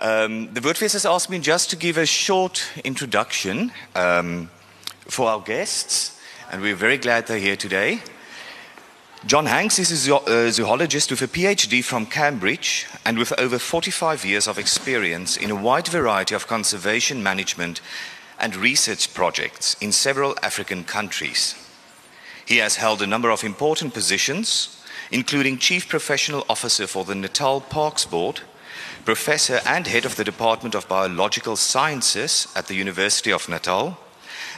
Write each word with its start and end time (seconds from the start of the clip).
Um, 0.00 0.54
the 0.54 0.60
Woordfeest 0.60 0.92
has 0.92 1.04
asked 1.04 1.28
me 1.28 1.40
just 1.40 1.70
to 1.70 1.76
give 1.76 1.96
a 1.98 2.06
short 2.06 2.64
introduction 2.84 3.72
um, 3.96 4.48
for 5.08 5.28
our 5.28 5.40
guests, 5.40 6.20
and 6.52 6.62
we're 6.62 6.76
very 6.76 6.98
glad 6.98 7.26
they're 7.26 7.38
here 7.38 7.56
today. 7.56 8.00
John 9.26 9.46
Hanks 9.46 9.80
is 9.80 10.06
a 10.06 10.14
uh, 10.14 10.50
zoologist 10.52 11.10
with 11.10 11.22
a 11.22 11.26
PhD 11.26 11.82
from 11.82 12.06
Cambridge 12.06 12.86
and 13.04 13.18
with 13.18 13.36
over 13.40 13.58
45 13.58 14.24
years 14.24 14.46
of 14.46 14.56
experience 14.56 15.36
in 15.36 15.50
a 15.50 15.56
wide 15.56 15.88
variety 15.88 16.36
of 16.36 16.46
conservation 16.46 17.20
management 17.20 17.80
and 18.38 18.54
research 18.54 19.12
projects 19.12 19.74
in 19.80 19.90
several 19.90 20.36
African 20.44 20.84
countries. 20.84 21.56
He 22.46 22.58
has 22.58 22.76
held 22.76 23.02
a 23.02 23.06
number 23.06 23.30
of 23.30 23.42
important 23.42 23.94
positions, 23.94 24.80
including 25.10 25.58
Chief 25.58 25.88
Professional 25.88 26.44
Officer 26.48 26.86
for 26.86 27.04
the 27.04 27.16
Natal 27.16 27.60
Parks 27.60 28.04
Board, 28.04 28.42
Professor 29.04 29.60
and 29.66 29.86
Head 29.86 30.04
of 30.04 30.16
the 30.16 30.24
Department 30.24 30.74
of 30.74 30.88
Biological 30.88 31.56
Sciences 31.56 32.48
at 32.54 32.66
the 32.66 32.74
University 32.74 33.32
of 33.32 33.48
Natal, 33.48 33.98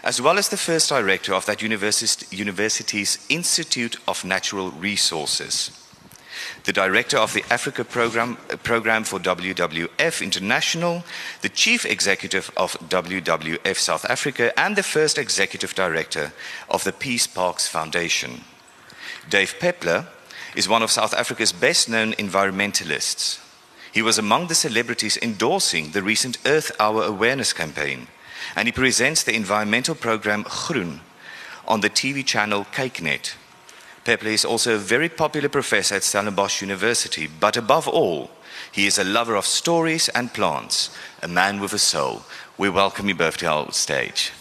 as 0.02 0.20
well 0.20 0.38
as 0.38 0.48
the 0.48 0.56
first 0.56 0.88
director 0.88 1.34
of 1.34 1.46
that 1.46 1.62
university's 1.62 3.26
Institute 3.28 3.96
of 4.08 4.24
Natural 4.24 4.70
Resources. 4.70 5.70
The 6.64 6.72
director 6.72 7.16
of 7.18 7.32
the 7.32 7.44
Africa 7.50 7.84
program, 7.84 8.36
uh, 8.50 8.56
program 8.56 9.04
for 9.04 9.18
WWF 9.18 10.22
International, 10.22 11.04
the 11.42 11.48
chief 11.48 11.84
executive 11.84 12.50
of 12.56 12.74
WWF 12.88 13.76
South 13.76 14.04
Africa, 14.08 14.58
and 14.58 14.76
the 14.76 14.82
first 14.82 15.18
executive 15.18 15.74
director 15.74 16.32
of 16.68 16.84
the 16.84 16.92
Peace 16.92 17.26
Parks 17.26 17.66
Foundation. 17.66 18.44
Dave 19.28 19.54
Pepler 19.58 20.06
is 20.54 20.68
one 20.68 20.82
of 20.82 20.90
South 20.90 21.14
Africa's 21.14 21.52
best 21.52 21.88
known 21.88 22.12
environmentalists. 22.14 23.38
He 23.92 24.02
was 24.02 24.18
among 24.18 24.46
the 24.46 24.54
celebrities 24.54 25.18
endorsing 25.20 25.90
the 25.90 26.02
recent 26.02 26.38
Earth 26.46 26.70
Hour 26.78 27.04
awareness 27.04 27.52
campaign, 27.52 28.06
and 28.54 28.68
he 28.68 28.72
presents 28.72 29.22
the 29.22 29.34
environmental 29.34 29.94
program 29.94 30.44
Groen 30.48 31.00
on 31.66 31.80
the 31.80 31.90
TV 31.90 32.24
channel 32.24 32.66
KykNet. 32.72 33.34
Pepler 34.04 34.30
is 34.30 34.44
also 34.44 34.74
a 34.74 34.78
very 34.78 35.08
popular 35.08 35.48
professor 35.48 35.96
at 35.96 36.02
Stellenbosch 36.02 36.62
University, 36.62 37.26
but 37.26 37.56
above 37.56 37.86
all, 37.86 38.30
he 38.72 38.86
is 38.86 38.98
a 38.98 39.04
lover 39.04 39.34
of 39.34 39.44
stories 39.44 40.08
and 40.10 40.32
plants, 40.32 40.90
a 41.22 41.28
man 41.28 41.60
with 41.60 41.72
a 41.72 41.78
soul. 41.78 42.22
We 42.56 42.70
welcome 42.70 43.08
you 43.08 43.14
both 43.14 43.36
to 43.38 43.46
our 43.46 43.72
stage. 43.72 44.32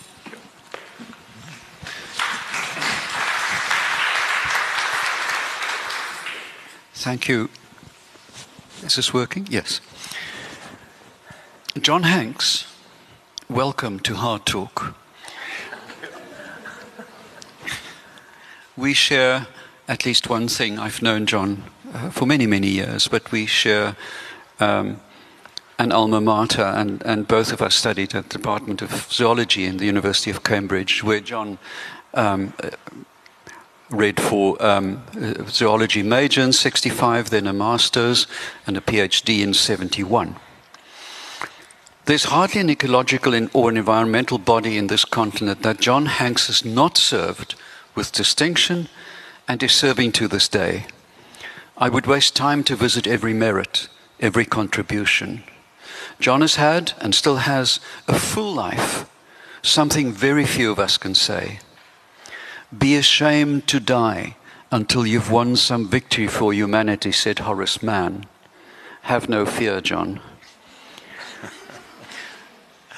Thank 6.94 7.28
you. 7.28 7.50
Is 8.84 8.96
this 8.96 9.14
working? 9.14 9.46
Yes. 9.50 9.82
John 11.82 12.04
Hanks, 12.04 12.66
welcome 13.50 14.00
to 14.00 14.16
Hard 14.16 14.46
Talk. 14.46 14.96
We 18.78 18.94
share 18.94 19.48
at 19.90 20.06
least 20.06 20.30
one 20.30 20.48
thing. 20.48 20.80
I've 20.80 21.02
known 21.02 21.26
John 21.26 21.64
uh, 21.94 22.10
for 22.10 22.26
many, 22.26 22.48
many 22.48 22.70
years, 22.70 23.10
but 23.10 23.30
we 23.34 23.46
share 23.46 23.98
um, 24.62 25.02
an 25.78 25.92
alma 25.92 26.22
mater, 26.22 26.64
and, 26.64 27.02
and 27.06 27.28
both 27.28 27.52
of 27.52 27.62
us 27.62 27.76
studied 27.76 28.16
at 28.16 28.30
the 28.30 28.38
Department 28.38 28.82
of 28.82 28.92
Zoology 29.12 29.66
in 29.66 29.78
the 29.78 29.86
University 29.86 30.32
of 30.32 30.44
Cambridge, 30.44 31.04
where 31.04 31.20
John 31.20 31.58
um, 32.14 32.54
read 33.90 34.20
for 34.20 34.62
um, 34.64 35.04
zoology 35.48 36.04
major 36.04 36.42
in 36.42 36.54
65, 36.54 37.30
then 37.30 37.48
a 37.48 37.54
master's 37.54 38.28
and 38.68 38.78
a 38.78 38.82
PhD 38.82 39.42
in 39.42 39.54
71. 39.54 40.36
There's 42.06 42.26
hardly 42.26 42.62
an 42.62 42.70
ecological 42.70 43.36
or 43.54 43.70
an 43.70 43.78
environmental 43.78 44.38
body 44.38 44.78
in 44.78 44.88
this 44.88 45.06
continent 45.06 45.62
that 45.62 45.80
John 45.80 46.08
Hanks 46.08 46.48
has 46.48 46.66
not 46.66 46.98
served 46.98 47.56
with 47.96 48.12
distinction 48.12 48.90
and 49.48 49.62
is 49.62 49.74
serving 49.74 50.12
to 50.14 50.28
this 50.28 50.48
day. 50.48 50.86
I 51.78 51.90
would 51.90 52.08
waste 52.08 52.36
time 52.36 52.64
to 52.66 52.76
visit 52.76 53.08
every 53.08 53.34
merit, 53.34 53.90
every 54.20 54.46
contribution. 54.46 55.44
John 56.20 56.42
has 56.42 56.56
had 56.56 56.94
and 57.00 57.16
still 57.16 57.38
has 57.38 57.80
a 58.08 58.18
full 58.18 58.54
life, 58.54 59.10
something 59.62 60.12
very 60.12 60.46
few 60.46 60.72
of 60.72 60.80
us 60.80 60.98
can 60.98 61.16
say. 61.16 61.60
Be 62.78 62.96
ashamed 62.96 63.68
to 63.68 63.80
die 63.80 64.36
until 64.72 65.06
you've 65.08 65.32
won 65.32 65.56
some 65.56 65.88
victory 65.88 66.28
for 66.28 66.54
humanity, 66.54 67.12
said 67.12 67.40
Horace 67.40 67.82
Mann. 67.82 68.26
Have 69.04 69.28
no 69.28 69.46
fear, 69.46 69.82
John. 69.82 70.20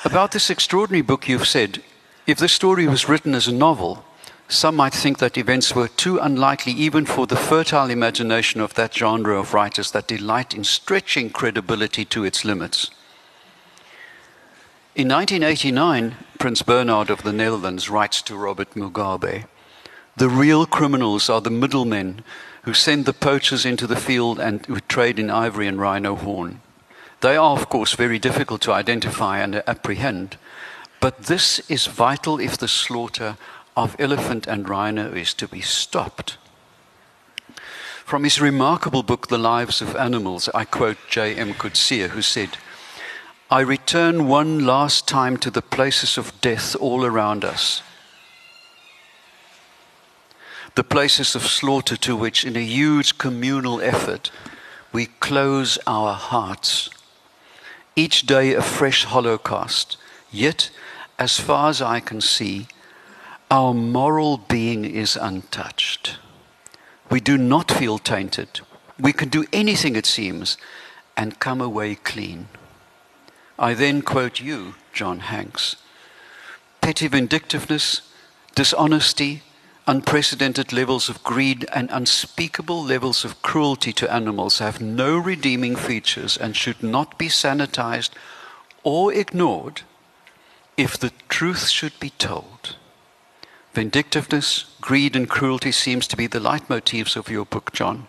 About 0.03 0.31
this 0.33 0.49
extraordinary 0.49 1.01
book, 1.01 1.29
you've 1.29 1.47
said 1.47 1.81
if 2.27 2.37
the 2.37 2.49
story 2.49 2.85
was 2.85 3.07
written 3.07 3.33
as 3.33 3.47
a 3.47 3.53
novel, 3.53 4.03
some 4.49 4.75
might 4.75 4.93
think 4.93 5.19
that 5.19 5.37
events 5.37 5.73
were 5.73 5.87
too 5.87 6.19
unlikely 6.19 6.73
even 6.73 7.05
for 7.05 7.25
the 7.25 7.37
fertile 7.37 7.89
imagination 7.89 8.59
of 8.59 8.73
that 8.73 8.93
genre 8.93 9.39
of 9.39 9.53
writers 9.53 9.91
that 9.91 10.07
delight 10.07 10.53
in 10.53 10.65
stretching 10.65 11.29
credibility 11.29 12.03
to 12.05 12.25
its 12.25 12.43
limits. 12.43 12.91
In 14.95 15.07
1989, 15.07 16.15
Prince 16.37 16.61
Bernhard 16.63 17.09
of 17.09 17.23
the 17.23 17.31
Netherlands 17.31 17.89
writes 17.89 18.21
to 18.23 18.35
Robert 18.35 18.75
Mugabe 18.75 19.45
The 20.21 20.29
real 20.29 20.67
criminals 20.67 21.31
are 21.31 21.41
the 21.41 21.49
middlemen 21.49 22.23
who 22.61 22.75
send 22.75 23.05
the 23.05 23.11
poachers 23.11 23.65
into 23.65 23.87
the 23.87 23.95
field 23.95 24.39
and 24.39 24.63
who 24.67 24.79
trade 24.81 25.17
in 25.17 25.31
ivory 25.31 25.65
and 25.65 25.79
rhino 25.79 26.13
horn. 26.13 26.61
They 27.21 27.35
are, 27.35 27.57
of 27.57 27.69
course, 27.69 27.95
very 27.95 28.19
difficult 28.19 28.61
to 28.61 28.71
identify 28.71 29.39
and 29.39 29.63
apprehend, 29.65 30.37
but 30.99 31.23
this 31.23 31.67
is 31.71 31.87
vital 31.87 32.39
if 32.39 32.55
the 32.55 32.67
slaughter 32.67 33.35
of 33.75 33.95
elephant 33.97 34.45
and 34.45 34.69
rhino 34.69 35.11
is 35.11 35.33
to 35.33 35.47
be 35.47 35.61
stopped. 35.61 36.37
From 38.05 38.23
his 38.23 38.39
remarkable 38.39 39.01
book, 39.01 39.29
The 39.29 39.39
Lives 39.39 39.81
of 39.81 39.95
Animals, 39.95 40.49
I 40.53 40.65
quote 40.65 40.99
J.M. 41.09 41.55
Coetzee, 41.55 42.09
who 42.09 42.21
said, 42.21 42.59
I 43.49 43.61
return 43.61 44.27
one 44.27 44.67
last 44.67 45.07
time 45.07 45.37
to 45.37 45.49
the 45.49 45.63
places 45.63 46.15
of 46.19 46.39
death 46.41 46.75
all 46.75 47.03
around 47.03 47.43
us, 47.43 47.81
the 50.75 50.83
places 50.83 51.35
of 51.35 51.43
slaughter 51.43 51.97
to 51.97 52.15
which, 52.15 52.45
in 52.45 52.55
a 52.55 52.61
huge 52.61 53.17
communal 53.17 53.81
effort, 53.81 54.31
we 54.93 55.05
close 55.05 55.77
our 55.85 56.13
hearts. 56.13 56.89
Each 57.95 58.25
day 58.25 58.53
a 58.53 58.61
fresh 58.61 59.03
holocaust, 59.05 59.97
yet, 60.31 60.69
as 61.19 61.39
far 61.39 61.69
as 61.69 61.81
I 61.81 61.99
can 61.99 62.21
see, 62.21 62.67
our 63.49 63.73
moral 63.73 64.37
being 64.37 64.85
is 64.85 65.17
untouched. 65.17 66.17
We 67.09 67.19
do 67.19 67.37
not 67.37 67.69
feel 67.69 67.97
tainted. 67.99 68.61
We 68.97 69.11
can 69.11 69.27
do 69.27 69.45
anything, 69.51 69.97
it 69.97 70.05
seems, 70.05 70.57
and 71.17 71.39
come 71.39 71.59
away 71.59 71.95
clean. 71.95 72.47
I 73.59 73.73
then 73.73 74.01
quote 74.01 74.39
you, 74.39 74.75
John 74.93 75.19
Hanks. 75.19 75.75
Petty 76.79 77.07
vindictiveness, 77.07 78.01
dishonesty, 78.55 79.43
unprecedented 79.87 80.71
levels 80.71 81.09
of 81.09 81.23
greed, 81.23 81.65
and 81.73 81.89
unspeakable 81.91 82.83
levels 82.83 83.25
of 83.25 83.41
cruelty 83.41 83.91
to 83.93 84.13
animals 84.13 84.59
have 84.59 84.81
no 84.81 85.17
redeeming 85.17 85.75
features 85.75 86.37
and 86.37 86.55
should 86.55 86.83
not 86.83 87.17
be 87.17 87.27
sanitized 87.27 88.11
or 88.83 89.13
ignored 89.13 89.81
if 90.77 90.97
the 90.97 91.11
truth 91.29 91.69
should 91.69 91.99
be 91.99 92.11
told. 92.11 92.75
Vindictiveness, 93.73 94.65
greed, 94.81 95.15
and 95.15 95.29
cruelty 95.29 95.71
seems 95.71 96.07
to 96.07 96.17
be 96.17 96.27
the 96.27 96.39
leitmotifs 96.39 97.15
of 97.15 97.29
your 97.29 97.45
book, 97.45 97.71
John. 97.71 98.07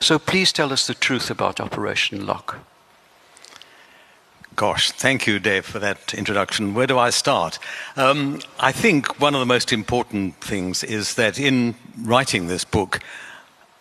So 0.00 0.18
please 0.18 0.52
tell 0.52 0.72
us 0.72 0.86
the 0.86 0.94
truth 0.94 1.30
about 1.30 1.60
Operation 1.60 2.26
Lock. 2.26 2.58
Gosh, 4.56 4.92
thank 4.92 5.26
you, 5.26 5.40
Dave, 5.40 5.64
for 5.64 5.80
that 5.80 6.14
introduction. 6.14 6.74
Where 6.74 6.86
do 6.86 6.96
I 6.96 7.10
start? 7.10 7.58
Um, 7.96 8.40
I 8.60 8.70
think 8.70 9.20
one 9.20 9.34
of 9.34 9.40
the 9.40 9.46
most 9.46 9.72
important 9.72 10.36
things 10.36 10.84
is 10.84 11.14
that 11.16 11.40
in 11.40 11.74
writing 12.00 12.46
this 12.46 12.64
book, 12.64 13.00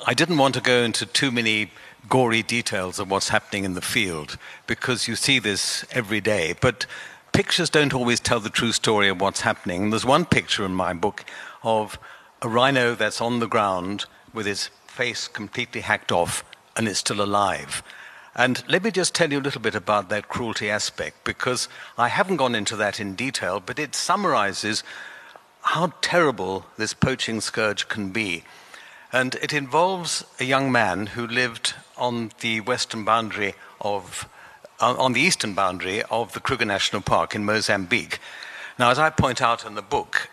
I 0.07 0.15
didn't 0.15 0.39
want 0.39 0.55
to 0.55 0.61
go 0.61 0.81
into 0.81 1.05
too 1.05 1.29
many 1.29 1.69
gory 2.09 2.41
details 2.41 2.97
of 2.97 3.11
what's 3.11 3.29
happening 3.29 3.65
in 3.65 3.75
the 3.75 3.81
field 3.81 4.37
because 4.65 5.07
you 5.07 5.15
see 5.15 5.37
this 5.37 5.85
every 5.91 6.21
day. 6.21 6.55
But 6.59 6.87
pictures 7.33 7.69
don't 7.69 7.93
always 7.93 8.19
tell 8.19 8.39
the 8.39 8.49
true 8.49 8.71
story 8.71 9.09
of 9.09 9.21
what's 9.21 9.41
happening. 9.41 9.91
There's 9.91 10.05
one 10.05 10.25
picture 10.25 10.65
in 10.65 10.73
my 10.73 10.93
book 10.93 11.23
of 11.61 11.99
a 12.41 12.49
rhino 12.49 12.95
that's 12.95 13.21
on 13.21 13.39
the 13.39 13.47
ground 13.47 14.05
with 14.33 14.47
its 14.47 14.71
face 14.87 15.27
completely 15.27 15.81
hacked 15.81 16.11
off 16.11 16.43
and 16.75 16.87
it's 16.87 16.99
still 16.99 17.21
alive. 17.21 17.83
And 18.35 18.63
let 18.67 18.83
me 18.83 18.89
just 18.89 19.13
tell 19.13 19.31
you 19.31 19.39
a 19.39 19.41
little 19.41 19.61
bit 19.61 19.75
about 19.75 20.09
that 20.09 20.27
cruelty 20.27 20.69
aspect, 20.69 21.23
because 21.23 21.69
I 21.97 22.07
haven't 22.07 22.37
gone 22.37 22.55
into 22.55 22.75
that 22.77 22.99
in 22.99 23.15
detail, 23.15 23.59
but 23.59 23.77
it 23.77 23.93
summarizes 23.93 24.83
how 25.61 25.93
terrible 26.01 26.65
this 26.77 26.93
poaching 26.93 27.41
scourge 27.41 27.87
can 27.87 28.11
be. 28.11 28.43
And 29.11 29.35
it 29.35 29.53
involves 29.53 30.25
a 30.39 30.43
young 30.43 30.71
man 30.71 31.07
who 31.07 31.27
lived 31.27 31.75
on 31.95 32.31
the 32.39 32.61
western 32.61 33.05
boundary 33.05 33.53
of 33.79 34.27
uh, 34.79 34.95
on 34.97 35.13
the 35.13 35.21
eastern 35.21 35.53
boundary 35.53 36.01
of 36.03 36.33
the 36.33 36.39
Kruger 36.39 36.65
National 36.65 37.01
Park 37.01 37.35
in 37.35 37.45
Mozambique. 37.45 38.19
Now, 38.79 38.89
as 38.89 38.97
I 38.97 39.11
point 39.11 39.41
out 39.41 39.65
in 39.65 39.75
the 39.75 39.83
book, 39.83 40.29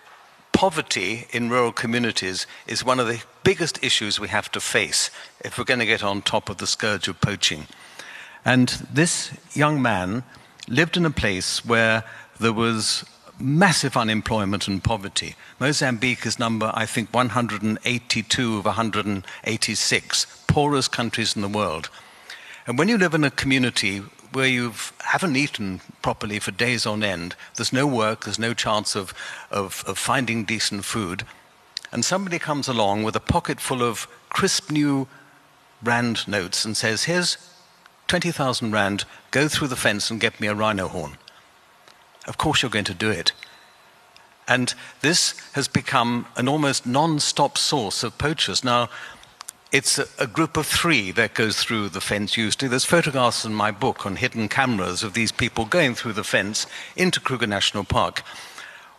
poverty 0.52 1.26
in 1.30 1.50
rural 1.50 1.72
communities 1.72 2.46
is 2.66 2.84
one 2.84 2.98
of 2.98 3.06
the 3.06 3.22
biggest 3.44 3.82
issues 3.84 4.18
we 4.18 4.28
have 4.28 4.50
to 4.52 4.60
face 4.60 5.10
if 5.44 5.58
we're 5.58 5.64
going 5.64 5.80
to 5.80 5.86
get 5.86 6.02
on 6.02 6.22
top 6.22 6.48
of 6.48 6.56
the 6.56 6.66
scourge 6.66 7.06
of 7.06 7.20
poaching. 7.20 7.66
And 8.44 8.68
this 8.92 9.32
young 9.52 9.82
man 9.82 10.22
lived 10.68 10.96
in 10.96 11.04
a 11.04 11.10
place 11.10 11.64
where 11.64 12.04
there 12.38 12.52
was 12.52 13.04
massive 13.38 13.96
unemployment 13.96 14.68
and 14.68 14.82
poverty. 14.82 15.34
Mozambique 15.58 16.26
is 16.26 16.38
number, 16.38 16.70
I 16.74 16.86
think, 16.86 17.12
182 17.12 18.58
of 18.58 18.64
186 18.64 20.26
poorest 20.46 20.92
countries 20.92 21.36
in 21.36 21.42
the 21.42 21.48
world. 21.48 21.90
And 22.66 22.78
when 22.78 22.88
you 22.88 22.98
live 22.98 23.14
in 23.14 23.24
a 23.24 23.30
community 23.30 23.98
where 24.32 24.46
you 24.46 24.72
haven't 25.00 25.36
eaten 25.36 25.80
properly 26.02 26.38
for 26.38 26.50
days 26.50 26.86
on 26.86 27.02
end, 27.02 27.34
there's 27.56 27.72
no 27.72 27.86
work, 27.86 28.24
there's 28.24 28.38
no 28.38 28.54
chance 28.54 28.94
of, 28.94 29.12
of, 29.50 29.82
of 29.86 29.98
finding 29.98 30.44
decent 30.44 30.84
food, 30.84 31.24
and 31.92 32.04
somebody 32.04 32.38
comes 32.38 32.68
along 32.68 33.02
with 33.02 33.16
a 33.16 33.20
pocket 33.20 33.60
full 33.60 33.82
of 33.82 34.06
crisp 34.28 34.70
new 34.70 35.08
rand 35.82 36.28
notes 36.28 36.64
and 36.64 36.76
says, 36.76 37.04
Here's 37.04 37.36
20,000 38.10 38.72
rand, 38.72 39.04
go 39.30 39.46
through 39.46 39.68
the 39.68 39.76
fence 39.76 40.10
and 40.10 40.18
get 40.18 40.40
me 40.40 40.48
a 40.48 40.54
rhino 40.54 40.88
horn. 40.88 41.16
Of 42.26 42.38
course, 42.38 42.60
you're 42.60 42.68
going 42.68 42.84
to 42.86 42.92
do 42.92 43.08
it. 43.08 43.30
And 44.48 44.74
this 45.00 45.38
has 45.52 45.68
become 45.68 46.26
an 46.34 46.48
almost 46.48 46.84
non 46.84 47.20
stop 47.20 47.56
source 47.56 48.02
of 48.02 48.18
poachers. 48.18 48.64
Now, 48.64 48.88
it's 49.70 49.96
a, 49.96 50.06
a, 50.18 50.26
group 50.26 50.56
of 50.56 50.66
three 50.66 51.12
that 51.12 51.34
goes 51.34 51.62
through 51.62 51.90
the 51.90 52.00
fence 52.00 52.36
usually. 52.36 52.66
There's 52.66 52.84
photographs 52.84 53.44
in 53.44 53.54
my 53.54 53.70
book 53.70 54.04
on 54.04 54.16
hidden 54.16 54.48
cameras 54.48 55.04
of 55.04 55.14
these 55.14 55.30
people 55.30 55.64
going 55.64 55.94
through 55.94 56.14
the 56.14 56.24
fence 56.24 56.66
into 56.96 57.20
Kruger 57.20 57.46
National 57.46 57.84
Park. 57.84 58.24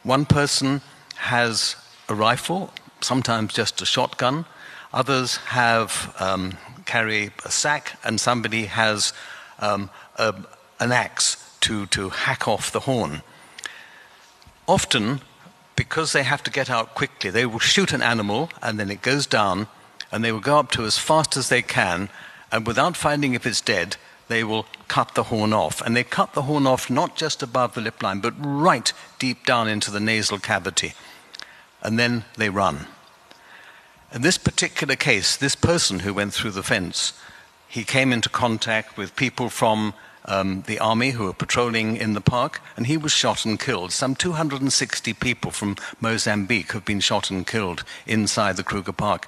One 0.04 0.24
person 0.24 0.80
has 1.18 1.76
a 2.08 2.16
rifle, 2.16 2.72
sometimes 3.02 3.52
just 3.54 3.82
a 3.82 3.86
shotgun. 3.86 4.46
Others 4.94 5.38
have 5.38 6.16
um, 6.20 6.58
carry 6.86 7.32
a 7.46 7.52
sack, 7.52 7.98
and 8.04 8.20
somebody 8.20 8.66
has 8.66 9.14
um, 9.60 9.90
a, 10.18 10.36
an 10.80 10.92
axe 10.92 11.58
to, 11.62 11.86
to 11.88 12.10
hack 12.10 12.48
off 12.48 12.72
the 12.72 12.82
horn. 12.82 13.22
Often, 14.68 15.22
because 15.76 16.14
they 16.14 16.24
have 16.24 16.44
to 16.44 16.52
get 16.52 16.70
out 16.70 16.94
quickly, 16.96 17.30
they 17.30 17.46
will 17.46 17.60
shoot 17.60 17.94
an 17.94 18.02
animal, 18.02 18.50
and 18.62 18.80
then 18.80 18.92
it 18.92 19.02
goes 19.02 19.26
down 19.26 19.68
and 20.12 20.24
they 20.24 20.32
will 20.32 20.42
go 20.42 20.60
up 20.60 20.72
to 20.72 20.84
as 20.84 20.98
fast 20.98 21.38
as 21.38 21.50
they 21.50 21.62
can, 21.62 22.10
and 22.52 22.68
without 22.68 22.98
finding 22.98 23.34
if 23.34 23.46
it's 23.46 23.62
dead, 23.62 23.96
they 24.28 24.44
will 24.44 24.66
cut 24.88 25.16
the 25.16 25.24
horn 25.24 25.54
off. 25.54 25.82
And 25.82 25.96
they 25.96 26.04
cut 26.04 26.34
the 26.34 26.44
horn 26.44 26.68
off 26.68 26.90
not 26.90 27.16
just 27.16 27.42
above 27.42 27.74
the 27.74 27.82
lip 27.82 28.04
line, 28.04 28.20
but 28.20 28.34
right 28.38 28.92
deep 29.20 29.46
down 29.46 29.68
into 29.68 29.90
the 29.90 30.00
nasal 30.00 30.38
cavity. 30.38 30.94
And 31.82 31.98
then 31.98 32.26
they 32.38 32.50
run. 32.50 32.88
In 34.14 34.24
this 34.24 34.38
particular 34.38 34.98
case, 34.98 35.38
this 35.38 35.56
person 35.56 36.00
who 36.00 36.14
went 36.14 36.34
through 36.34 36.52
the 36.52 36.64
fence, 36.64 37.14
he 37.66 37.86
came 37.86 38.12
into 38.12 38.28
contact 38.28 38.98
with 38.98 39.16
people 39.16 39.50
from 39.50 39.94
um, 40.26 40.64
the 40.68 40.80
army 40.80 41.12
who 41.12 41.24
were 41.24 41.34
patrolling 41.34 41.96
in 41.96 42.14
the 42.14 42.20
park, 42.20 42.62
and 42.76 42.88
he 42.88 42.98
was 42.98 43.14
shot 43.14 43.46
and 43.46 43.58
killed. 43.58 43.94
Some 43.94 44.16
260 44.16 45.14
people 45.14 45.50
from 45.50 45.78
Mozambique 46.02 46.74
have 46.74 46.84
been 46.84 47.00
shot 47.00 47.32
and 47.32 47.48
killed 47.48 47.86
inside 48.06 48.58
the 48.58 48.66
Kruger 48.66 48.92
Park. 48.92 49.28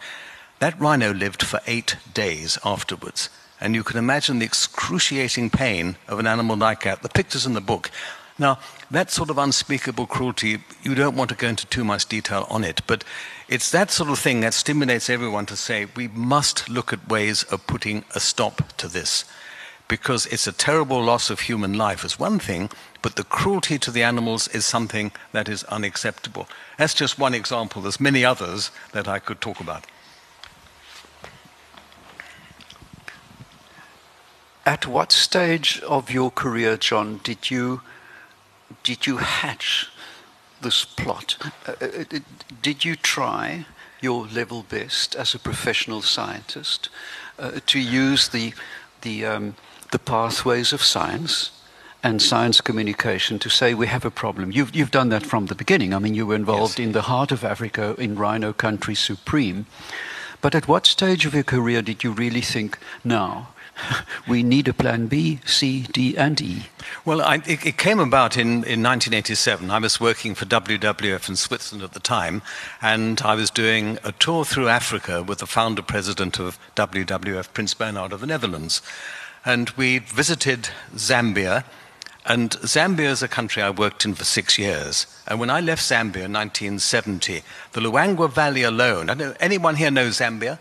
That 0.60 0.78
rhino 0.78 1.14
lived 1.14 1.44
for 1.44 1.62
eight 1.66 1.96
days 2.14 2.58
afterwards. 2.66 3.30
And 3.62 3.76
you 3.76 3.84
can 3.84 3.98
imagine 3.98 4.40
the 4.40 4.46
excruciating 4.46 5.50
pain 5.52 5.96
of 6.10 6.20
an 6.20 6.28
animal 6.28 6.58
like 6.58 6.84
that. 6.84 7.04
The 7.04 7.10
picture's 7.10 7.46
in 7.46 7.54
the 7.54 7.62
book. 7.62 7.90
Now, 8.38 8.60
that 8.94 9.10
sort 9.10 9.30
of 9.30 9.38
unspeakable 9.38 10.06
cruelty, 10.06 10.60
you 10.84 10.94
don't 10.96 11.16
want 11.16 11.30
to 11.30 11.36
go 11.36 11.48
into 11.48 11.66
too 11.68 11.84
much 11.84 12.06
detail 12.08 12.46
on 12.50 12.64
it, 12.64 12.82
but 12.86 13.04
it's 13.48 13.72
that 13.72 13.92
sort 13.92 14.10
of 14.10 14.20
thing 14.20 14.42
that 14.42 14.54
stimulates 14.54 15.10
everyone 15.10 15.46
to 15.48 15.56
say 15.56 15.88
we 15.96 16.08
must 16.10 16.70
look 16.70 16.94
at 16.94 17.10
ways 17.10 17.44
of 17.44 17.66
putting 17.66 18.06
a 18.14 18.20
stop 18.20 18.76
to 18.78 18.88
this. 18.88 19.26
Because 19.88 20.26
it's 20.28 20.48
a 20.48 20.52
terrible 20.52 21.04
loss 21.04 21.30
of 21.30 21.42
human 21.42 21.74
life, 21.74 22.06
is 22.06 22.20
one 22.20 22.40
thing, 22.40 22.70
but 23.02 23.16
the 23.16 23.24
cruelty 23.24 23.78
to 23.80 23.92
the 23.92 24.04
animals 24.04 24.48
is 24.50 24.66
something 24.66 25.12
that 25.34 25.50
is 25.50 25.64
unacceptable. 25.66 26.48
That's 26.78 26.94
just 26.94 27.20
one 27.20 27.34
example. 27.34 27.82
There's 27.82 28.00
many 28.00 28.24
others 28.24 28.72
that 28.94 29.08
I 29.08 29.20
could 29.20 29.42
talk 29.42 29.60
about. 29.60 29.86
At 34.66 34.88
what 34.88 35.12
stage 35.12 35.82
of 35.82 36.10
your 36.10 36.32
career, 36.32 36.78
John, 36.78 37.20
did 37.24 37.52
you 37.52 37.82
did 38.84 39.06
you 39.06 39.18
hatch 39.18 39.90
this 40.62 40.86
plot? 40.86 41.38
Uh, 41.68 41.74
uh, 41.82 42.20
did 42.62 42.86
you 42.86 42.96
try 42.96 43.66
your 44.02 44.28
level 44.28 44.64
best 44.64 45.16
as 45.16 45.34
a 45.34 45.40
professional 45.40 46.02
scientist 46.02 46.90
uh, 47.40 47.60
to 47.66 47.80
use 47.80 48.30
the 48.30 48.54
the 49.02 49.26
um, 49.26 49.56
the 49.92 50.00
pathways 50.00 50.74
of 50.74 50.82
science 50.82 51.52
and 52.04 52.22
science 52.22 52.60
communication 52.60 53.40
to 53.40 53.50
say 53.50 53.74
we 53.74 53.88
have 53.88 54.04
a 54.04 54.12
problem. 54.12 54.52
You've, 54.52 54.76
you've 54.76 54.92
done 54.92 55.10
that 55.10 55.26
from 55.26 55.46
the 55.46 55.56
beginning. 55.56 55.94
I 55.94 56.00
mean, 56.00 56.14
you 56.14 56.26
were 56.28 56.36
involved 56.36 56.78
yes. 56.78 56.86
in 56.86 56.92
the 56.92 57.04
heart 57.04 57.32
of 57.32 57.46
Africa 57.46 57.96
in 57.98 58.18
Rhino 58.18 58.52
Country 58.52 58.94
Supreme. 58.94 59.66
But 60.42 60.54
at 60.54 60.68
what 60.68 60.86
stage 60.86 61.26
of 61.26 61.34
your 61.34 61.44
career 61.44 61.82
did 61.82 62.04
you 62.04 62.12
really 62.12 62.42
think, 62.42 62.78
now, 63.06 63.54
we 64.28 64.44
need 64.44 64.68
a 64.68 64.74
plan 64.74 65.08
B, 65.08 65.40
C, 65.46 65.84
D, 65.92 66.18
and 66.18 66.40
E. 66.42 66.64
Well, 67.06 67.22
I, 67.22 67.36
it, 67.46 67.66
it, 67.66 67.78
came 67.78 68.00
about 68.00 68.38
in, 68.38 68.48
in 68.48 68.82
1987. 68.84 69.72
I 69.72 69.80
was 69.80 70.00
working 70.00 70.36
for 70.36 70.46
WWF 70.46 71.30
in 71.30 71.36
Switzerland 71.36 71.84
at 71.84 71.94
the 71.94 72.00
time, 72.00 72.42
and 72.82 73.22
I 73.22 73.36
was 73.36 73.50
doing 73.50 73.98
a 74.04 74.12
tour 74.12 74.46
through 74.46 74.70
Africa 74.70 75.24
with 75.24 75.40
the 75.40 75.48
founder 75.48 75.82
president 75.82 76.40
of 76.40 76.58
WWF, 76.76 77.54
Prince 77.54 77.74
Bernhard 77.74 78.14
of 78.14 78.22
the 78.22 78.28
Netherlands. 78.28 78.82
And 79.46 79.70
we 79.72 80.00
visited 80.00 80.70
Zambia. 80.96 81.66
And 82.26 82.52
Zambia 82.52 83.10
is 83.10 83.22
a 83.22 83.28
country 83.28 83.62
I 83.62 83.70
worked 83.70 84.06
in 84.06 84.14
for 84.14 84.24
six 84.24 84.58
years. 84.58 85.08
And 85.28 85.42
when 85.42 85.50
I 85.50 85.60
left 85.60 85.82
Zambia 85.82 86.24
in 86.24 86.32
1970, 86.32 87.42
the 87.74 87.82
Luangwa 87.82 88.32
Valley 88.32 88.64
alone, 88.64 89.10
I 89.10 89.14
don't 89.14 89.30
know 89.32 89.36
anyone 89.42 89.76
here 89.76 89.92
knows 89.92 90.20
Zambia? 90.20 90.60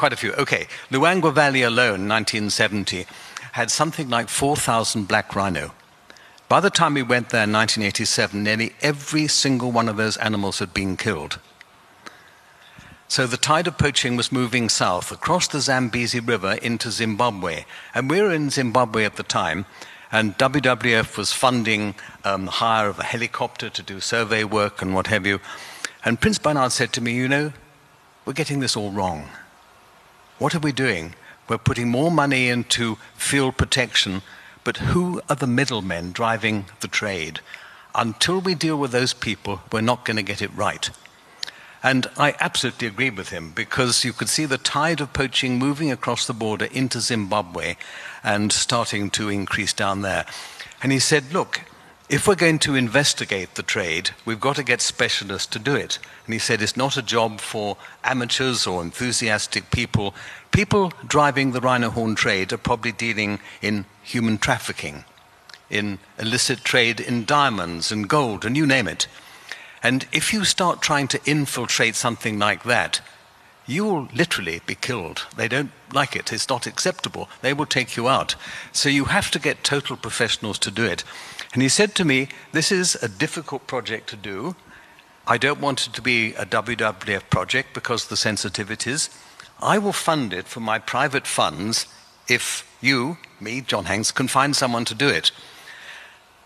Quite 0.00 0.14
a 0.14 0.16
few. 0.16 0.32
Okay, 0.32 0.66
Luangwa 0.90 1.30
Valley 1.30 1.60
alone, 1.60 2.08
1970, 2.08 3.04
had 3.52 3.70
something 3.70 4.08
like 4.08 4.30
4,000 4.30 5.06
black 5.06 5.36
rhino. 5.36 5.72
By 6.48 6.60
the 6.60 6.70
time 6.70 6.94
we 6.94 7.02
went 7.02 7.28
there 7.28 7.44
in 7.44 7.52
1987, 7.52 8.42
nearly 8.42 8.72
every 8.80 9.26
single 9.26 9.70
one 9.70 9.90
of 9.90 9.98
those 9.98 10.16
animals 10.16 10.58
had 10.58 10.72
been 10.72 10.96
killed. 10.96 11.38
So 13.08 13.26
the 13.26 13.36
tide 13.36 13.66
of 13.66 13.76
poaching 13.76 14.16
was 14.16 14.32
moving 14.32 14.70
south 14.70 15.12
across 15.12 15.46
the 15.46 15.60
Zambezi 15.60 16.20
River 16.20 16.54
into 16.62 16.90
Zimbabwe. 16.90 17.66
And 17.94 18.08
we 18.08 18.22
were 18.22 18.32
in 18.32 18.48
Zimbabwe 18.48 19.04
at 19.04 19.16
the 19.16 19.22
time, 19.22 19.66
and 20.10 20.38
WWF 20.38 21.18
was 21.18 21.34
funding 21.34 21.94
um, 22.24 22.46
the 22.46 22.52
hire 22.52 22.88
of 22.88 22.98
a 22.98 23.04
helicopter 23.04 23.68
to 23.68 23.82
do 23.82 24.00
survey 24.00 24.44
work 24.44 24.80
and 24.80 24.94
what 24.94 25.08
have 25.08 25.26
you. 25.26 25.40
And 26.06 26.18
Prince 26.18 26.38
Bernhard 26.38 26.72
said 26.72 26.94
to 26.94 27.02
me, 27.02 27.12
You 27.12 27.28
know, 27.28 27.52
we're 28.24 28.32
getting 28.32 28.60
this 28.60 28.78
all 28.78 28.92
wrong. 28.92 29.28
What 30.40 30.54
are 30.54 30.60
we 30.60 30.72
doing? 30.72 31.14
We're 31.48 31.58
putting 31.58 31.90
more 31.90 32.10
money 32.10 32.48
into 32.48 32.96
field 33.14 33.58
protection, 33.58 34.22
but 34.64 34.78
who 34.78 35.20
are 35.28 35.36
the 35.36 35.46
middlemen 35.46 36.12
driving 36.12 36.64
the 36.80 36.88
trade? 36.88 37.40
Until 37.94 38.40
we 38.40 38.54
deal 38.54 38.78
with 38.78 38.90
those 38.90 39.12
people, 39.12 39.60
we're 39.70 39.82
not 39.82 40.06
going 40.06 40.16
to 40.16 40.22
get 40.22 40.40
it 40.40 40.50
right. 40.56 40.88
And 41.82 42.06
I 42.16 42.34
absolutely 42.40 42.88
agree 42.88 43.10
with 43.10 43.28
him 43.28 43.52
because 43.54 44.02
you 44.02 44.14
could 44.14 44.30
see 44.30 44.46
the 44.46 44.56
tide 44.56 45.02
of 45.02 45.12
poaching 45.12 45.58
moving 45.58 45.92
across 45.92 46.26
the 46.26 46.32
border 46.32 46.68
into 46.72 47.00
Zimbabwe 47.00 47.76
and 48.24 48.50
starting 48.50 49.10
to 49.10 49.28
increase 49.28 49.74
down 49.74 50.00
there. 50.00 50.24
And 50.82 50.90
he 50.90 51.00
said, 51.00 51.34
Look, 51.34 51.60
if 52.10 52.26
we're 52.26 52.34
going 52.34 52.58
to 52.58 52.74
investigate 52.74 53.54
the 53.54 53.62
trade, 53.62 54.10
we've 54.24 54.40
got 54.40 54.56
to 54.56 54.64
get 54.64 54.80
specialists 54.80 55.46
to 55.46 55.60
do 55.60 55.76
it. 55.76 56.00
And 56.24 56.34
he 56.34 56.40
said 56.40 56.60
it's 56.60 56.76
not 56.76 56.96
a 56.96 57.02
job 57.02 57.40
for 57.40 57.76
amateurs 58.02 58.66
or 58.66 58.82
enthusiastic 58.82 59.70
people. 59.70 60.12
People 60.50 60.92
driving 61.06 61.52
the 61.52 61.60
rhino 61.60 61.88
horn 61.88 62.16
trade 62.16 62.52
are 62.52 62.58
probably 62.58 62.90
dealing 62.90 63.38
in 63.62 63.84
human 64.02 64.38
trafficking, 64.38 65.04
in 65.70 66.00
illicit 66.18 66.64
trade 66.64 66.98
in 66.98 67.24
diamonds 67.24 67.92
and 67.92 68.08
gold, 68.08 68.44
and 68.44 68.56
you 68.56 68.66
name 68.66 68.88
it. 68.88 69.06
And 69.80 70.04
if 70.12 70.32
you 70.32 70.44
start 70.44 70.82
trying 70.82 71.06
to 71.08 71.20
infiltrate 71.24 71.94
something 71.94 72.40
like 72.40 72.64
that, 72.64 73.00
you 73.66 73.84
will 73.84 74.08
literally 74.12 74.60
be 74.66 74.74
killed. 74.74 75.26
They 75.36 75.46
don't 75.46 75.70
like 75.92 76.16
it. 76.16 76.32
It's 76.32 76.48
not 76.48 76.66
acceptable. 76.66 77.28
They 77.40 77.52
will 77.52 77.66
take 77.66 77.96
you 77.96 78.08
out. 78.08 78.34
So 78.72 78.88
you 78.88 79.04
have 79.04 79.30
to 79.30 79.38
get 79.38 79.62
total 79.62 79.96
professionals 79.96 80.58
to 80.60 80.72
do 80.72 80.84
it. 80.84 81.04
And 81.52 81.62
he 81.62 81.68
said 81.68 81.94
to 81.96 82.04
me, 82.04 82.28
This 82.52 82.70
is 82.70 82.94
a 82.96 83.08
difficult 83.08 83.66
project 83.66 84.08
to 84.10 84.16
do. 84.16 84.54
I 85.26 85.38
don't 85.38 85.60
want 85.60 85.86
it 85.86 85.92
to 85.94 86.02
be 86.02 86.34
a 86.34 86.46
WWF 86.46 87.28
project 87.30 87.74
because 87.74 88.04
of 88.04 88.08
the 88.08 88.16
sensitivities. 88.16 89.08
I 89.60 89.78
will 89.78 89.92
fund 89.92 90.32
it 90.32 90.48
from 90.48 90.62
my 90.62 90.78
private 90.78 91.26
funds 91.26 91.86
if 92.28 92.66
you, 92.80 93.18
me, 93.40 93.60
John 93.60 93.84
Hanks, 93.84 94.12
can 94.12 94.28
find 94.28 94.56
someone 94.56 94.84
to 94.86 94.94
do 94.94 95.08
it. 95.08 95.32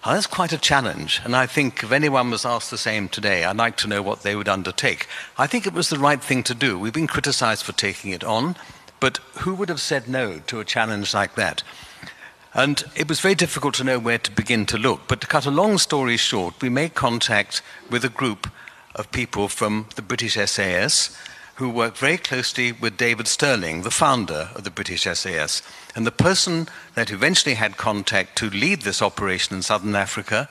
Now, 0.04 0.14
that's 0.14 0.26
quite 0.26 0.52
a 0.52 0.58
challenge, 0.58 1.20
and 1.24 1.34
I 1.34 1.46
think 1.46 1.82
if 1.82 1.92
anyone 1.92 2.30
was 2.30 2.44
asked 2.44 2.70
the 2.70 2.76
same 2.76 3.08
today, 3.08 3.44
I'd 3.44 3.56
like 3.56 3.76
to 3.78 3.88
know 3.88 4.02
what 4.02 4.22
they 4.22 4.36
would 4.36 4.48
undertake. 4.48 5.06
I 5.38 5.46
think 5.46 5.66
it 5.66 5.72
was 5.72 5.88
the 5.88 5.98
right 5.98 6.22
thing 6.22 6.42
to 6.44 6.54
do. 6.54 6.78
We've 6.78 6.92
been 6.92 7.06
criticized 7.06 7.64
for 7.64 7.72
taking 7.72 8.10
it 8.10 8.24
on, 8.24 8.56
but 9.00 9.18
who 9.40 9.54
would 9.54 9.70
have 9.70 9.80
said 9.80 10.08
no 10.08 10.40
to 10.46 10.60
a 10.60 10.64
challenge 10.64 11.14
like 11.14 11.36
that? 11.36 11.62
And 12.54 12.84
it 12.94 13.08
was 13.08 13.20
very 13.20 13.34
difficult 13.34 13.74
to 13.74 13.84
know 13.84 13.98
where 13.98 14.18
to 14.18 14.30
begin 14.30 14.64
to 14.66 14.78
look. 14.78 15.08
But 15.08 15.20
to 15.20 15.26
cut 15.26 15.44
a 15.44 15.50
long 15.50 15.76
story 15.78 16.16
short, 16.16 16.62
we 16.62 16.68
made 16.68 16.94
contact 16.94 17.62
with 17.90 18.04
a 18.04 18.08
group 18.08 18.48
of 18.94 19.10
people 19.10 19.48
from 19.48 19.88
the 19.96 20.02
British 20.02 20.34
SAS 20.34 21.16
who 21.56 21.68
worked 21.68 21.98
very 21.98 22.16
closely 22.16 22.72
with 22.72 22.96
David 22.96 23.26
Stirling, 23.26 23.82
the 23.82 23.90
founder 23.90 24.50
of 24.54 24.64
the 24.64 24.70
British 24.70 25.02
SAS. 25.02 25.62
And 25.96 26.06
the 26.06 26.12
person 26.12 26.68
that 26.94 27.10
eventually 27.10 27.54
had 27.54 27.76
contact 27.76 28.38
to 28.38 28.50
lead 28.50 28.82
this 28.82 29.02
operation 29.02 29.56
in 29.56 29.62
southern 29.62 29.94
Africa 29.96 30.48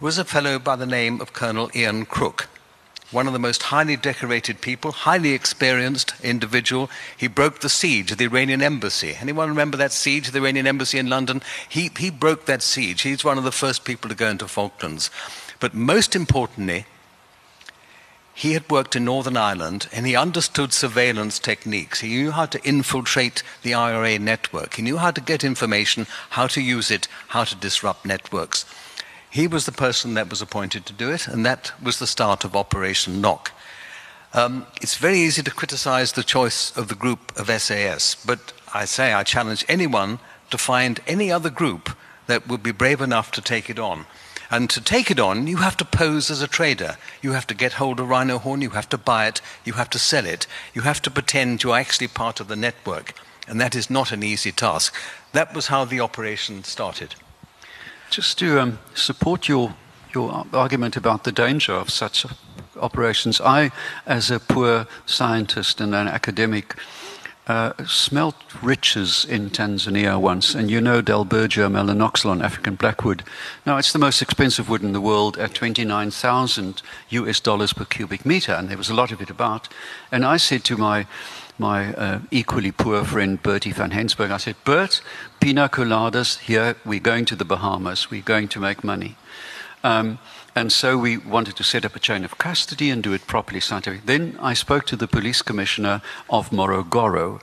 was 0.00 0.18
a 0.18 0.24
fellow 0.24 0.58
by 0.58 0.76
the 0.76 0.86
name 0.86 1.20
of 1.20 1.32
Colonel 1.32 1.70
Ian 1.74 2.06
Crooke 2.06 2.48
one 3.10 3.26
of 3.26 3.32
the 3.32 3.38
most 3.38 3.64
highly 3.64 3.96
decorated 3.96 4.60
people, 4.60 4.90
highly 4.90 5.32
experienced 5.32 6.14
individual. 6.22 6.90
He 7.16 7.28
broke 7.28 7.60
the 7.60 7.68
siege 7.68 8.10
of 8.10 8.18
the 8.18 8.24
Iranian 8.24 8.62
embassy. 8.62 9.16
Anyone 9.20 9.48
remember 9.48 9.76
that 9.76 9.92
siege 9.92 10.26
of 10.26 10.32
the 10.32 10.40
Iranian 10.40 10.66
embassy 10.66 10.98
in 10.98 11.08
London? 11.08 11.42
He, 11.68 11.90
he 11.98 12.10
broke 12.10 12.46
that 12.46 12.62
siege. 12.62 13.02
He's 13.02 13.24
one 13.24 13.38
of 13.38 13.44
the 13.44 13.52
first 13.52 13.84
people 13.84 14.08
to 14.08 14.16
go 14.16 14.28
into 14.28 14.48
Falklands. 14.48 15.10
But 15.60 15.72
most 15.72 16.16
importantly, 16.16 16.86
he 18.34 18.52
had 18.52 18.68
worked 18.70 18.94
in 18.94 19.06
Northern 19.06 19.36
Ireland 19.36 19.88
and 19.92 20.06
he 20.06 20.14
understood 20.14 20.74
surveillance 20.74 21.38
techniques. 21.38 22.00
He 22.00 22.08
knew 22.08 22.32
how 22.32 22.44
to 22.46 22.62
infiltrate 22.68 23.42
the 23.62 23.72
IRA 23.72 24.18
network. 24.18 24.74
He 24.74 24.82
knew 24.82 24.98
how 24.98 25.10
to 25.12 25.22
get 25.22 25.42
information, 25.42 26.06
how 26.30 26.46
to 26.48 26.60
use 26.60 26.90
it, 26.90 27.08
how 27.28 27.44
to 27.44 27.54
disrupt 27.54 28.04
networks. 28.04 28.66
He 29.36 29.46
was 29.46 29.66
the 29.66 29.72
person 29.86 30.14
that 30.14 30.30
was 30.30 30.40
appointed 30.40 30.86
to 30.86 30.94
do 30.94 31.10
it, 31.10 31.28
and 31.28 31.44
that 31.44 31.70
was 31.82 31.98
the 31.98 32.06
start 32.06 32.42
of 32.42 32.56
Operation 32.56 33.20
Lock. 33.20 33.52
Um, 34.32 34.66
it's 34.80 34.96
very 34.96 35.18
easy 35.18 35.42
to 35.42 35.50
criticize 35.50 36.12
the 36.12 36.22
choice 36.22 36.74
of 36.74 36.88
the 36.88 36.94
group 36.94 37.38
of 37.38 37.50
SAS, 37.60 38.14
but 38.14 38.54
I 38.72 38.86
say 38.86 39.12
I 39.12 39.24
challenge 39.24 39.62
anyone 39.68 40.20
to 40.48 40.56
find 40.56 41.00
any 41.06 41.30
other 41.30 41.50
group 41.50 41.90
that 42.28 42.48
would 42.48 42.62
be 42.62 42.72
brave 42.72 43.02
enough 43.02 43.30
to 43.32 43.42
take 43.42 43.68
it 43.68 43.78
on. 43.78 44.06
And 44.50 44.70
to 44.70 44.80
take 44.80 45.10
it 45.10 45.20
on, 45.20 45.46
you 45.46 45.58
have 45.58 45.76
to 45.76 45.84
pose 45.84 46.30
as 46.30 46.40
a 46.40 46.48
trader. 46.48 46.96
You 47.20 47.32
have 47.32 47.46
to 47.48 47.54
get 47.54 47.74
hold 47.74 48.00
of 48.00 48.08
rhino 48.08 48.38
horn, 48.38 48.62
you 48.62 48.70
have 48.70 48.88
to 48.88 48.96
buy 48.96 49.26
it, 49.26 49.42
you 49.66 49.74
have 49.74 49.90
to 49.90 49.98
sell 49.98 50.24
it, 50.24 50.46
you 50.72 50.80
have 50.80 51.02
to 51.02 51.10
pretend 51.10 51.62
you're 51.62 51.76
actually 51.76 52.08
part 52.08 52.40
of 52.40 52.48
the 52.48 52.56
network. 52.56 53.12
And 53.46 53.60
that 53.60 53.74
is 53.74 53.90
not 53.90 54.12
an 54.12 54.22
easy 54.22 54.50
task. 54.50 54.94
That 55.32 55.54
was 55.54 55.66
how 55.66 55.84
the 55.84 56.00
operation 56.00 56.64
started. 56.64 57.16
Just 58.10 58.38
to 58.38 58.60
um, 58.60 58.78
support 58.94 59.48
your, 59.48 59.74
your 60.14 60.46
argument 60.52 60.96
about 60.96 61.24
the 61.24 61.32
danger 61.32 61.72
of 61.72 61.90
such 61.90 62.24
operations, 62.80 63.40
I, 63.40 63.70
as 64.06 64.30
a 64.30 64.38
poor 64.38 64.86
scientist 65.06 65.80
and 65.80 65.94
an 65.94 66.08
academic, 66.08 66.76
uh, 67.46 67.72
smelt 67.86 68.34
riches 68.60 69.24
in 69.24 69.50
Tanzania 69.50 70.20
once, 70.20 70.54
and 70.54 70.70
you 70.70 70.80
know 70.80 71.00
Dalbergia 71.00 71.70
melanoxylon, 71.70 72.42
African 72.42 72.74
blackwood. 72.74 73.22
Now, 73.64 73.76
it's 73.76 73.92
the 73.92 74.00
most 74.00 74.20
expensive 74.20 74.68
wood 74.68 74.82
in 74.82 74.92
the 74.92 75.00
world 75.00 75.38
at 75.38 75.54
29,000 75.54 76.82
US 77.10 77.40
dollars 77.40 77.72
per 77.72 77.84
cubic 77.84 78.26
meter, 78.26 78.52
and 78.52 78.68
there 78.68 78.76
was 78.76 78.90
a 78.90 78.94
lot 78.94 79.12
of 79.12 79.20
it 79.20 79.30
about. 79.30 79.68
And 80.10 80.24
I 80.24 80.38
said 80.38 80.64
to 80.64 80.76
my 80.76 81.06
my 81.58 81.94
uh, 81.94 82.20
equally 82.30 82.72
poor 82.72 83.04
friend 83.04 83.42
Bertie 83.42 83.72
van 83.72 83.90
Hensberg. 83.90 84.30
I 84.30 84.36
said, 84.36 84.56
Bert, 84.64 85.02
pina 85.40 85.68
coladas, 85.68 86.38
here, 86.38 86.76
we're 86.84 87.00
going 87.00 87.24
to 87.26 87.36
the 87.36 87.44
Bahamas, 87.44 88.10
we're 88.10 88.22
going 88.22 88.48
to 88.48 88.60
make 88.60 88.84
money. 88.84 89.16
Um, 89.82 90.18
and 90.54 90.72
so 90.72 90.96
we 90.96 91.18
wanted 91.18 91.56
to 91.56 91.64
set 91.64 91.84
up 91.84 91.94
a 91.94 92.00
chain 92.00 92.24
of 92.24 92.38
custody 92.38 92.90
and 92.90 93.02
do 93.02 93.12
it 93.12 93.26
properly 93.26 93.60
scientifically. 93.60 94.06
Then 94.06 94.38
I 94.40 94.54
spoke 94.54 94.86
to 94.86 94.96
the 94.96 95.06
police 95.06 95.42
commissioner 95.42 96.00
of 96.30 96.50
Morogoro, 96.50 97.40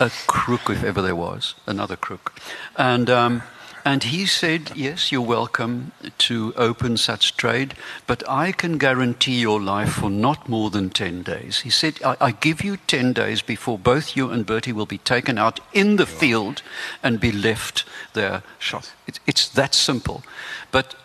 a 0.00 0.10
crook 0.26 0.68
if 0.68 0.82
ever 0.82 1.00
there 1.00 1.16
was, 1.16 1.54
another 1.66 1.96
crook. 1.96 2.38
And 2.76 3.08
um, 3.08 3.42
and 3.86 4.02
he 4.02 4.26
said, 4.26 4.72
Yes, 4.74 5.12
you're 5.12 5.20
welcome 5.20 5.92
to 6.18 6.52
open 6.56 6.96
such 6.96 7.36
trade, 7.36 7.74
but 8.08 8.28
I 8.28 8.50
can 8.50 8.78
guarantee 8.78 9.40
your 9.40 9.60
life 9.62 9.92
for 9.92 10.10
not 10.10 10.48
more 10.48 10.70
than 10.70 10.90
10 10.90 11.22
days. 11.22 11.60
He 11.60 11.70
said, 11.70 12.00
I, 12.04 12.16
I 12.20 12.30
give 12.32 12.64
you 12.64 12.78
10 12.78 13.12
days 13.12 13.42
before 13.42 13.78
both 13.78 14.16
you 14.16 14.28
and 14.28 14.44
Bertie 14.44 14.72
will 14.72 14.86
be 14.86 14.98
taken 14.98 15.38
out 15.38 15.60
in 15.72 15.96
the 15.96 16.04
field 16.04 16.62
and 17.00 17.20
be 17.20 17.30
left 17.30 17.84
there 18.12 18.42
shot. 18.58 18.92
It, 19.06 19.20
it's 19.24 19.48
that 19.50 19.72
simple. 19.72 20.24
But 20.72 20.96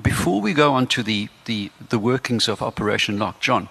before 0.00 0.40
we 0.40 0.54
go 0.54 0.72
on 0.72 0.86
to 0.86 1.02
the, 1.02 1.28
the, 1.46 1.72
the 1.88 1.98
workings 1.98 2.46
of 2.46 2.62
Operation 2.62 3.18
Lock, 3.18 3.40
John, 3.40 3.68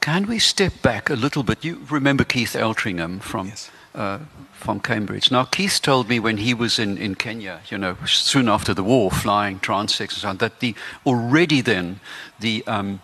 can 0.00 0.28
we 0.28 0.38
step 0.38 0.80
back 0.80 1.10
a 1.10 1.14
little 1.14 1.42
bit? 1.42 1.64
You 1.64 1.84
remember 1.90 2.22
Keith 2.22 2.54
Eltringham 2.54 3.18
from. 3.18 3.48
Yes 3.48 3.68
uh, 3.94 4.18
from 4.52 4.80
Cambridge. 4.80 5.30
Now, 5.30 5.44
Keith 5.44 5.80
told 5.82 6.08
me 6.08 6.18
when 6.18 6.38
he 6.38 6.54
was 6.54 6.78
in, 6.78 6.98
in 6.98 7.14
Kenya, 7.14 7.60
you 7.70 7.78
know, 7.78 7.96
soon 8.06 8.48
after 8.48 8.74
the 8.74 8.82
war, 8.82 9.10
flying 9.10 9.60
transects 9.60 10.12
and 10.12 10.22
so 10.22 10.28
on, 10.28 10.36
that 10.38 10.60
the, 10.60 10.74
already 11.06 11.60
then 11.60 12.00
the 12.40 12.66
um, 12.66 13.00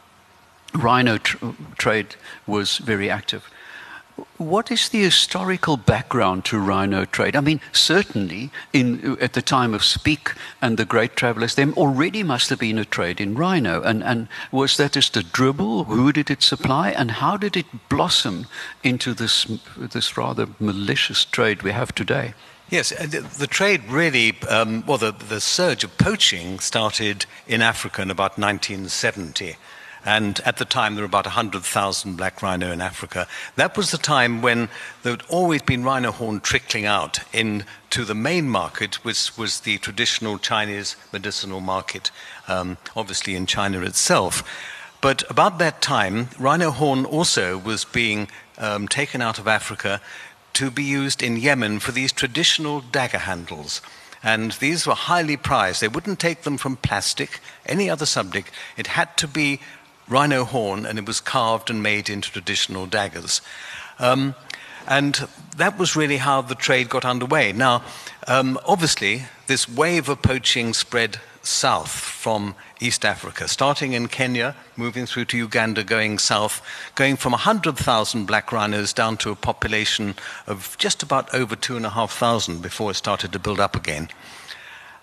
rhino 0.74 1.18
tr- 1.18 1.36
trade 1.76 2.16
was 2.46 2.78
very 2.78 3.08
active. 3.08 3.48
What 4.36 4.70
is 4.70 4.88
the 4.88 5.02
historical 5.02 5.76
background 5.76 6.44
to 6.46 6.58
rhino 6.58 7.04
trade? 7.04 7.34
I 7.34 7.40
mean, 7.40 7.60
certainly 7.72 8.50
in, 8.72 9.16
at 9.20 9.32
the 9.32 9.42
time 9.42 9.74
of 9.74 9.82
Speke 9.82 10.34
and 10.62 10.76
the 10.76 10.84
great 10.84 11.16
travelers, 11.16 11.54
there 11.54 11.70
already 11.70 12.22
must 12.22 12.50
have 12.50 12.60
been 12.60 12.78
a 12.78 12.84
trade 12.84 13.20
in 13.20 13.34
rhino. 13.34 13.82
And, 13.82 14.04
and 14.04 14.28
was 14.52 14.76
that 14.76 14.92
just 14.92 15.16
a 15.16 15.22
dribble? 15.22 15.84
Who 15.84 16.12
did 16.12 16.30
it 16.30 16.42
supply? 16.42 16.90
And 16.90 17.12
how 17.12 17.36
did 17.36 17.56
it 17.56 17.88
blossom 17.88 18.46
into 18.84 19.14
this, 19.14 19.46
this 19.76 20.16
rather 20.16 20.46
malicious 20.60 21.24
trade 21.24 21.62
we 21.62 21.72
have 21.72 21.92
today? 21.94 22.34
Yes, 22.70 22.90
the, 22.90 23.20
the 23.20 23.46
trade 23.46 23.84
really, 23.88 24.40
um, 24.48 24.84
well, 24.86 24.98
the, 24.98 25.12
the 25.12 25.40
surge 25.40 25.84
of 25.84 25.96
poaching 25.98 26.58
started 26.60 27.26
in 27.46 27.62
Africa 27.62 28.02
in 28.02 28.10
about 28.10 28.38
1970. 28.38 29.56
And 30.04 30.40
at 30.40 30.58
the 30.58 30.66
time, 30.66 30.94
there 30.94 31.02
were 31.02 31.06
about 31.06 31.24
100,000 31.24 32.16
black 32.16 32.42
rhino 32.42 32.70
in 32.70 32.80
Africa. 32.80 33.26
That 33.56 33.76
was 33.76 33.90
the 33.90 33.98
time 33.98 34.42
when 34.42 34.68
there 35.02 35.12
had 35.12 35.22
always 35.30 35.62
been 35.62 35.82
rhino 35.82 36.12
horn 36.12 36.40
trickling 36.40 36.84
out 36.84 37.20
into 37.32 38.04
the 38.04 38.14
main 38.14 38.48
market, 38.48 38.96
which 39.04 39.36
was 39.38 39.60
the 39.60 39.78
traditional 39.78 40.38
Chinese 40.38 40.96
medicinal 41.12 41.60
market, 41.60 42.10
um, 42.48 42.76
obviously 42.94 43.34
in 43.34 43.46
China 43.46 43.80
itself. 43.80 44.42
But 45.00 45.28
about 45.30 45.58
that 45.58 45.80
time, 45.80 46.28
rhino 46.38 46.70
horn 46.70 47.04
also 47.04 47.56
was 47.56 47.84
being 47.84 48.28
um, 48.58 48.88
taken 48.88 49.22
out 49.22 49.38
of 49.38 49.48
Africa 49.48 50.00
to 50.54 50.70
be 50.70 50.84
used 50.84 51.22
in 51.22 51.36
Yemen 51.36 51.78
for 51.80 51.92
these 51.92 52.12
traditional 52.12 52.80
dagger 52.80 53.18
handles. 53.18 53.80
And 54.22 54.52
these 54.52 54.86
were 54.86 54.94
highly 54.94 55.36
prized. 55.36 55.82
They 55.82 55.88
wouldn't 55.88 56.18
take 56.18 56.42
them 56.42 56.56
from 56.56 56.76
plastic, 56.76 57.40
any 57.66 57.90
other 57.90 58.06
subject. 58.06 58.50
It 58.76 58.86
had 58.86 59.14
to 59.18 59.28
be 59.28 59.60
rhino 60.08 60.44
horn, 60.44 60.86
and 60.86 60.98
it 60.98 61.06
was 61.06 61.20
carved 61.20 61.70
and 61.70 61.82
made 61.82 62.08
into 62.08 62.30
traditional 62.30 62.86
daggers. 62.86 63.40
Um, 63.98 64.34
and 64.86 65.26
that 65.56 65.78
was 65.78 65.96
really 65.96 66.18
how 66.18 66.42
the 66.42 66.54
trade 66.54 66.88
got 66.88 67.04
underway. 67.04 67.52
Now, 67.52 67.82
um, 68.26 68.58
obviously, 68.66 69.24
this 69.46 69.68
wave 69.68 70.08
of 70.08 70.20
poaching 70.22 70.74
spread 70.74 71.20
south 71.42 71.90
from 71.90 72.54
East 72.80 73.04
Africa, 73.04 73.48
starting 73.48 73.92
in 73.92 74.08
Kenya, 74.08 74.54
moving 74.76 75.06
through 75.06 75.26
to 75.26 75.38
Uganda, 75.38 75.84
going 75.84 76.18
south, 76.18 76.62
going 76.94 77.16
from 77.16 77.32
100,000 77.32 78.26
black 78.26 78.52
rhinos 78.52 78.92
down 78.92 79.16
to 79.18 79.30
a 79.30 79.36
population 79.36 80.14
of 80.46 80.76
just 80.78 81.02
about 81.02 81.32
over 81.34 81.54
2,500 81.56 82.62
before 82.62 82.90
it 82.90 82.94
started 82.94 83.32
to 83.32 83.38
build 83.38 83.60
up 83.60 83.76
again. 83.76 84.08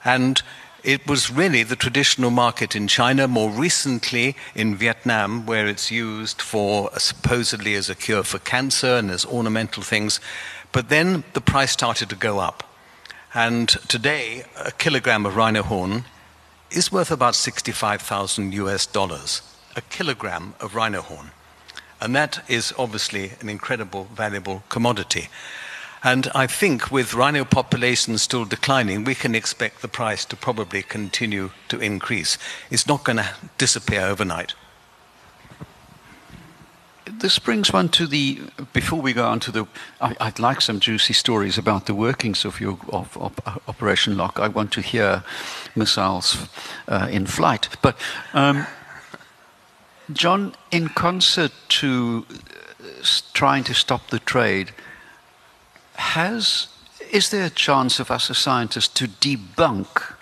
And 0.03 0.41
it 0.83 1.07
was 1.07 1.31
really 1.31 1.63
the 1.63 1.75
traditional 1.75 2.31
market 2.31 2.75
in 2.75 2.87
China, 2.87 3.27
more 3.27 3.51
recently 3.51 4.35
in 4.55 4.75
Vietnam, 4.75 5.45
where 5.45 5.67
it's 5.67 5.91
used 5.91 6.41
for 6.41 6.91
uh, 6.93 6.97
supposedly 6.97 7.75
as 7.75 7.89
a 7.89 7.95
cure 7.95 8.23
for 8.23 8.39
cancer 8.39 8.95
and 8.95 9.11
as 9.11 9.25
ornamental 9.25 9.83
things. 9.83 10.19
But 10.71 10.89
then 10.89 11.23
the 11.33 11.41
price 11.41 11.71
started 11.71 12.09
to 12.09 12.15
go 12.15 12.39
up. 12.39 12.63
And 13.33 13.69
today, 13.87 14.43
a 14.57 14.71
kilogram 14.71 15.25
of 15.25 15.35
rhino 15.35 15.63
horn 15.63 16.05
is 16.71 16.91
worth 16.91 17.11
about 17.11 17.35
65,000 17.35 18.53
US 18.53 18.85
dollars. 18.85 19.41
A 19.75 19.81
kilogram 19.81 20.55
of 20.59 20.75
rhino 20.75 21.01
horn. 21.01 21.31
And 22.01 22.15
that 22.15 22.43
is 22.49 22.73
obviously 22.77 23.33
an 23.39 23.49
incredible, 23.49 24.07
valuable 24.15 24.63
commodity. 24.69 25.29
And 26.03 26.31
I 26.33 26.47
think 26.47 26.91
with 26.91 27.13
rhino 27.13 27.45
populations 27.45 28.23
still 28.23 28.45
declining, 28.45 29.03
we 29.03 29.13
can 29.13 29.35
expect 29.35 29.81
the 29.81 29.87
price 29.87 30.25
to 30.25 30.35
probably 30.35 30.81
continue 30.81 31.51
to 31.67 31.79
increase. 31.79 32.37
It's 32.71 32.87
not 32.87 33.03
going 33.03 33.17
to 33.17 33.29
disappear 33.57 34.01
overnight. 34.01 34.55
this 37.21 37.39
brings 37.39 37.71
one 37.71 37.89
to 37.89 38.07
the. 38.07 38.41
Before 38.73 38.99
we 38.99 39.13
go 39.13 39.27
on 39.27 39.39
to 39.41 39.51
the, 39.51 39.67
I, 40.01 40.15
would 40.19 40.39
like 40.39 40.61
some 40.61 40.79
juicy 40.79 41.13
stories 41.13 41.57
about 41.57 41.85
the 41.85 41.93
workings 41.93 42.45
of 42.45 42.59
your 42.59 42.79
of, 42.89 43.15
of 43.17 43.39
Operation 43.67 44.17
Lock. 44.17 44.39
I 44.39 44.47
want 44.47 44.71
to 44.73 44.81
hear 44.81 45.23
missiles 45.75 46.47
uh, 46.87 47.07
in 47.11 47.27
flight. 47.27 47.69
But 47.81 47.97
um, 48.33 48.65
John, 50.11 50.55
in 50.71 50.89
concert 50.89 51.51
to 51.79 52.25
uh, 52.29 53.05
trying 53.33 53.63
to 53.65 53.73
stop 53.73 54.09
the 54.09 54.19
trade, 54.19 54.71
has 56.01 56.67
is 57.11 57.29
there 57.29 57.45
a 57.45 57.49
chance 57.49 57.99
of 57.99 58.09
us 58.09 58.29
as 58.29 58.37
scientists 58.37 58.87
to 58.87 59.07
debunk 59.07 60.15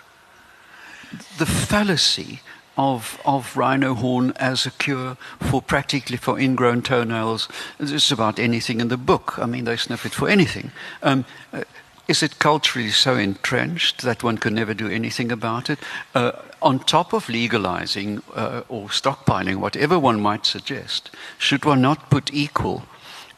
the 1.38 1.46
fallacy 1.46 2.40
of, 2.76 3.20
of 3.24 3.56
rhino 3.56 3.94
horn 3.94 4.32
as 4.36 4.66
a 4.66 4.70
cure 4.70 5.16
for 5.38 5.60
practically 5.62 6.16
for 6.16 6.38
ingrown 6.38 6.82
toenails. 6.82 7.48
Is 7.78 8.10
about 8.10 8.38
anything 8.38 8.80
in 8.80 8.88
the 8.88 8.96
book. 8.96 9.38
I 9.38 9.46
mean, 9.46 9.64
they 9.64 9.76
sniff 9.76 10.06
it 10.06 10.12
for 10.12 10.28
anything. 10.28 10.72
Um, 11.02 11.24
uh, 11.52 11.64
is 12.08 12.22
it 12.22 12.38
culturally 12.38 12.90
so 12.90 13.16
entrenched 13.16 14.02
that 14.02 14.24
one 14.24 14.38
can 14.38 14.54
never 14.54 14.74
do 14.74 14.88
anything 14.88 15.30
about 15.30 15.70
it? 15.70 15.78
Uh, 16.14 16.32
on 16.60 16.80
top 16.80 17.12
of 17.12 17.28
legalizing 17.28 18.22
uh, 18.34 18.62
or 18.68 18.88
stockpiling, 18.88 19.56
whatever 19.56 19.98
one 19.98 20.20
might 20.20 20.44
suggest, 20.44 21.10
should 21.38 21.64
one 21.64 21.80
not 21.80 22.10
put 22.10 22.34
equal 22.34 22.82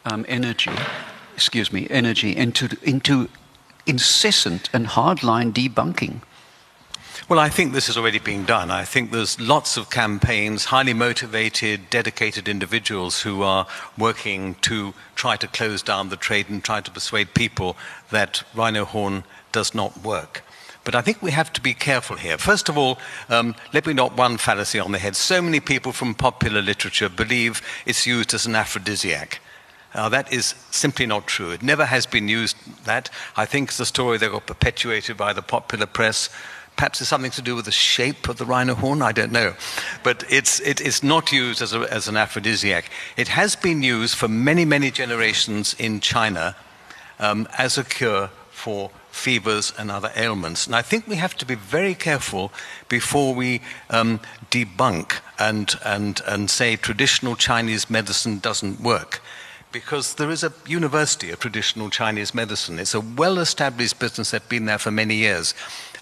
um, 0.05 0.25
energy, 0.27 0.71
excuse 1.33 1.71
me, 1.71 1.87
energy 1.89 2.35
into, 2.35 2.77
into 2.83 3.29
incessant 3.85 4.69
and 4.73 4.87
hardline 4.87 5.51
debunking? 5.51 6.21
Well, 7.29 7.39
I 7.39 7.47
think 7.47 7.71
this 7.71 7.87
is 7.87 7.97
already 7.97 8.19
being 8.19 8.43
done. 8.43 8.69
I 8.69 8.83
think 8.83 9.11
there's 9.11 9.39
lots 9.39 9.77
of 9.77 9.89
campaigns, 9.89 10.65
highly 10.65 10.93
motivated, 10.93 11.89
dedicated 11.89 12.49
individuals 12.49 13.21
who 13.21 13.43
are 13.43 13.65
working 13.97 14.55
to 14.55 14.93
try 15.15 15.37
to 15.37 15.47
close 15.47 15.81
down 15.81 16.09
the 16.09 16.17
trade 16.17 16.49
and 16.49 16.61
try 16.61 16.81
to 16.81 16.91
persuade 16.91 17.33
people 17.33 17.77
that 18.11 18.43
rhino 18.53 18.83
horn 18.83 19.23
does 19.53 19.73
not 19.73 20.03
work. 20.03 20.43
But 20.83 20.95
I 20.95 21.01
think 21.01 21.21
we 21.21 21.31
have 21.31 21.53
to 21.53 21.61
be 21.61 21.73
careful 21.73 22.17
here. 22.17 22.37
First 22.37 22.67
of 22.67 22.77
all, 22.77 22.99
um, 23.29 23.55
let 23.73 23.85
me 23.87 23.93
knock 23.93 24.17
one 24.17 24.37
fallacy 24.37 24.79
on 24.79 24.91
the 24.91 24.99
head. 24.99 25.15
So 25.15 25.41
many 25.41 25.61
people 25.61 25.93
from 25.93 26.13
popular 26.13 26.61
literature 26.61 27.07
believe 27.07 27.61
it's 27.85 28.05
used 28.05 28.33
as 28.33 28.45
an 28.45 28.55
aphrodisiac. 28.55 29.39
Uh, 29.93 30.09
that 30.09 30.33
is 30.33 30.55
simply 30.71 31.05
not 31.05 31.27
true. 31.27 31.51
It 31.51 31.61
never 31.61 31.85
has 31.85 32.05
been 32.05 32.27
used 32.27 32.57
that. 32.85 33.09
I 33.35 33.45
think 33.45 33.69
it's 33.69 33.79
a 33.79 33.85
story 33.85 34.17
that 34.17 34.31
got 34.31 34.47
perpetuated 34.47 35.17
by 35.17 35.33
the 35.33 35.41
popular 35.41 35.85
press 35.85 36.29
Perhaps 36.75 37.01
it's 37.01 37.09
something 37.09 37.31
to 37.31 37.41
do 37.41 37.55
with 37.55 37.65
the 37.65 37.71
shape 37.71 38.27
of 38.27 38.37
the 38.37 38.45
rhino 38.45 38.73
horn, 38.73 39.01
I 39.01 39.11
don't 39.11 39.31
know. 39.31 39.53
But 40.03 40.23
it's, 40.29 40.59
it, 40.61 40.81
it's 40.81 41.03
not 41.03 41.31
used 41.31 41.61
as, 41.61 41.73
a, 41.73 41.81
as 41.93 42.07
an 42.07 42.17
aphrodisiac. 42.17 42.89
It 43.15 43.27
has 43.27 43.55
been 43.55 43.83
used 43.83 44.15
for 44.15 44.27
many, 44.27 44.65
many 44.65 44.89
generations 44.89 45.75
in 45.77 45.99
China 45.99 46.55
um, 47.19 47.47
as 47.57 47.77
a 47.77 47.83
cure 47.83 48.29
for 48.49 48.89
fevers 49.11 49.71
and 49.77 49.91
other 49.91 50.11
ailments. 50.15 50.65
And 50.65 50.75
I 50.75 50.81
think 50.81 51.07
we 51.07 51.17
have 51.17 51.37
to 51.37 51.45
be 51.45 51.55
very 51.55 51.93
careful 51.93 52.51
before 52.89 53.35
we 53.35 53.61
um, 53.91 54.19
debunk 54.49 55.19
and, 55.37 55.75
and, 55.85 56.21
and 56.25 56.49
say 56.49 56.75
traditional 56.75 57.35
Chinese 57.35 57.89
medicine 57.89 58.39
doesn't 58.39 58.81
work. 58.81 59.21
Because 59.73 60.13
there 60.13 60.29
is 60.29 60.43
a 60.43 60.53
university 60.67 61.31
of 61.31 61.39
traditional 61.39 61.89
Chinese 61.89 62.33
medicine. 62.33 62.79
It's 62.79 62.93
a 62.93 63.01
well 63.01 63.39
established 63.39 63.99
business 63.99 64.31
that's 64.31 64.47
been 64.47 64.65
there 64.65 64.77
for 64.77 64.91
many 64.91 65.15
years. 65.15 65.53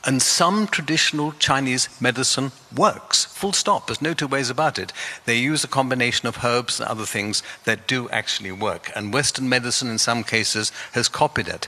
And 0.04 0.22
some 0.22 0.68
traditional 0.68 1.32
Chinese 1.34 1.88
medicine 2.02 2.52
works, 2.76 3.26
full 3.26 3.54
stop. 3.54 3.88
There's 3.88 4.02
no 4.02 4.14
two 4.14 4.28
ways 4.28 4.50
about 4.50 4.78
it. 4.78 4.92
They 5.26 5.38
use 5.38 5.64
a 5.64 5.70
combination 5.70 6.28
of 6.28 6.44
herbs 6.44 6.80
and 6.80 6.90
other 6.90 7.06
things 7.06 7.44
that 7.64 7.88
do 7.88 8.10
actually 8.10 8.52
work. 8.52 8.92
And 8.96 9.14
Western 9.14 9.48
medicine, 9.48 9.90
in 9.90 10.00
some 10.00 10.24
cases, 10.24 10.72
has 10.92 11.08
copied 11.08 11.48
it. 11.48 11.68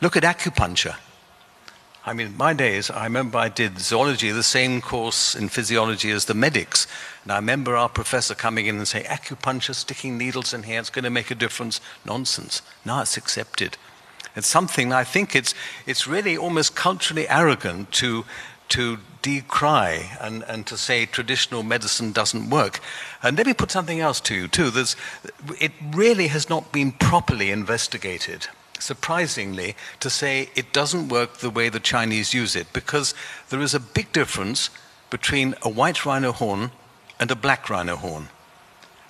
Look 0.00 0.16
at 0.16 0.24
acupuncture. 0.24 0.96
I 2.06 2.12
mean, 2.12 2.36
my 2.36 2.52
days, 2.52 2.90
I 2.90 3.04
remember 3.04 3.38
I 3.38 3.48
did 3.48 3.78
zoology, 3.78 4.30
the 4.30 4.42
same 4.42 4.82
course 4.82 5.34
in 5.34 5.48
physiology 5.48 6.10
as 6.10 6.26
the 6.26 6.34
medics. 6.34 6.86
And 7.22 7.32
I 7.32 7.36
remember 7.36 7.76
our 7.76 7.88
professor 7.88 8.34
coming 8.34 8.66
in 8.66 8.76
and 8.76 8.86
saying, 8.86 9.06
acupuncture, 9.06 9.74
sticking 9.74 10.18
needles 10.18 10.52
in 10.52 10.64
here, 10.64 10.80
it's 10.80 10.90
going 10.90 11.04
to 11.04 11.10
make 11.10 11.30
a 11.30 11.34
difference. 11.34 11.80
Nonsense. 12.04 12.60
Now 12.84 13.00
it's 13.00 13.16
accepted. 13.16 13.78
It's 14.36 14.46
something 14.46 14.92
I 14.92 15.04
think 15.04 15.34
it's, 15.34 15.54
it's 15.86 16.06
really 16.06 16.36
almost 16.36 16.74
culturally 16.74 17.26
arrogant 17.28 17.90
to, 17.92 18.26
to 18.70 18.98
decry 19.22 20.10
and, 20.20 20.42
and 20.42 20.66
to 20.66 20.76
say 20.76 21.06
traditional 21.06 21.62
medicine 21.62 22.12
doesn't 22.12 22.50
work. 22.50 22.80
And 23.22 23.38
let 23.38 23.46
me 23.46 23.54
put 23.54 23.70
something 23.70 24.00
else 24.00 24.20
to 24.22 24.34
you, 24.34 24.48
too. 24.48 24.70
There's, 24.70 24.96
it 25.58 25.72
really 25.92 26.26
has 26.26 26.50
not 26.50 26.70
been 26.70 26.92
properly 26.92 27.50
investigated, 27.50 28.48
surprisingly, 28.78 29.76
to 30.00 30.10
say 30.10 30.50
it 30.54 30.72
doesn't 30.72 31.08
work 31.08 31.38
the 31.38 31.50
way 31.50 31.68
the 31.68 31.80
Chinese 31.80 32.34
use 32.34 32.56
it, 32.56 32.72
because 32.72 33.14
there 33.50 33.60
is 33.60 33.74
a 33.74 33.80
big 33.80 34.12
difference 34.12 34.70
between 35.10 35.54
a 35.62 35.68
white 35.68 36.04
rhino 36.04 36.32
horn 36.32 36.70
and 37.20 37.30
a 37.30 37.36
black 37.36 37.70
rhino 37.70 37.96
horn. 37.96 38.28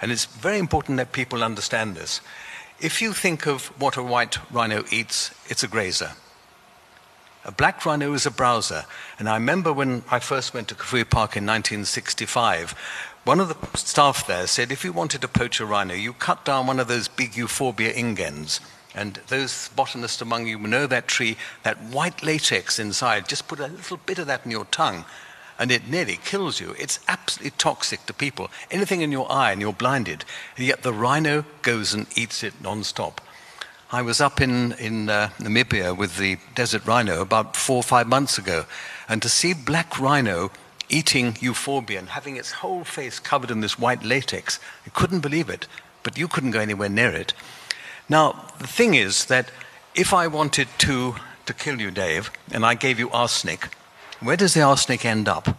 And 0.01 0.13
it's 0.13 0.27
very 0.27 0.59
important 0.59 0.99
that 0.99 1.13
people 1.13 1.43
understand 1.43 1.97
this. 1.97 2.21
If 2.81 3.01
you 3.01 3.13
think 3.13 3.47
of 3.47 3.67
what 3.81 3.97
a 3.97 4.03
white 4.03 4.39
rhino 4.53 4.85
eats, 4.91 5.31
it's 5.49 5.63
a 5.63 5.69
grazer. 5.69 6.13
A 7.45 7.53
black 7.53 7.85
rhino 7.85 8.13
is 8.15 8.27
a 8.27 8.31
browser. 8.31 8.85
And 9.19 9.29
I 9.29 9.35
remember 9.35 9.73
when 9.73 10.03
I 10.11 10.19
first 10.19 10.55
went 10.55 10.69
to 10.69 10.75
Kafue 10.75 11.09
Park 11.09 11.37
in 11.37 11.47
1965, 11.47 12.75
one 13.25 13.41
of 13.41 13.49
the 13.49 13.79
staff 13.79 14.27
there 14.27 14.47
said 14.47 14.73
if 14.73 14.85
you 14.85 14.93
wanted 14.93 15.21
to 15.23 15.29
poach 15.29 15.61
a 15.61 15.67
rhino, 15.67 15.95
you 15.95 16.13
cut 16.13 16.45
down 16.45 16.67
one 16.67 16.81
of 16.81 16.89
those 16.89 17.09
big 17.09 17.37
euphorbia 17.37 17.93
ingens. 17.95 18.61
And 18.95 19.15
those 19.29 19.69
botanists 19.71 20.21
among 20.21 20.47
you 20.47 20.59
know 20.59 20.87
that 20.87 21.09
tree, 21.09 21.37
that 21.63 21.83
white 21.83 22.23
latex 22.23 22.79
inside, 22.79 23.29
just 23.29 23.49
put 23.49 23.59
a 23.59 23.67
little 23.67 23.97
bit 23.97 24.19
of 24.19 24.27
that 24.29 24.45
in 24.45 24.51
your 24.51 24.67
tongue 24.67 25.05
and 25.59 25.71
it 25.71 25.89
nearly 25.89 26.19
kills 26.25 26.61
you. 26.61 26.75
It's 26.79 26.99
absolutely 27.09 27.53
toxic 27.59 28.07
to 28.07 28.13
people. 28.13 28.51
Anything 28.71 29.01
in 29.01 29.13
your 29.13 29.31
eye 29.31 29.53
and 29.53 29.61
you're 29.61 29.73
blinded. 29.73 30.25
And 30.57 30.67
yet 30.67 30.83
the 30.83 30.93
rhino 30.93 31.45
goes 31.63 31.95
and 31.95 32.07
eats 32.17 32.43
it 32.43 32.61
non-stop. 32.61 33.21
I 33.93 34.03
was 34.03 34.21
up 34.21 34.41
in, 34.41 34.73
in 34.73 35.09
uh, 35.09 35.31
Namibia 35.39 35.97
with 35.97 36.17
the 36.19 36.39
desert 36.55 36.85
rhino 36.87 37.21
about 37.21 37.55
four 37.55 37.77
or 37.77 37.83
five 37.83 38.09
months 38.09 38.39
ago, 38.39 38.65
and 39.09 39.23
to 39.23 39.29
see 39.29 39.55
black 39.55 40.01
rhino 40.01 40.51
eating 40.89 41.37
euphorbia 41.41 41.99
and 41.99 42.09
having 42.09 42.37
its 42.37 42.51
whole 42.51 42.83
face 42.83 43.21
covered 43.21 43.51
in 43.51 43.61
this 43.61 43.79
white 43.79 44.03
latex, 44.03 44.59
I 44.85 44.91
couldn't 44.91 45.21
believe 45.21 45.49
it, 45.49 45.69
but 46.03 46.19
you 46.19 46.27
couldn't 46.27 46.51
go 46.51 46.61
anywhere 46.61 46.89
near 46.89 47.13
it. 47.13 47.35
Now, 48.09 48.45
the 48.59 48.67
thing 48.67 48.95
is 48.95 49.27
that 49.27 49.51
if 49.95 50.13
I 50.13 50.27
wanted 50.27 50.69
to, 50.79 51.15
to 51.47 51.55
kill 51.55 51.81
you, 51.81 51.91
Dave, 51.91 52.31
and 52.51 52.65
I 52.65 52.75
gave 52.75 52.99
you 52.99 53.11
arsenic, 53.11 53.69
where 54.21 54.37
does 54.37 54.55
the 54.55 54.63
arsenic 54.63 55.05
end 55.05 55.29
up? 55.29 55.57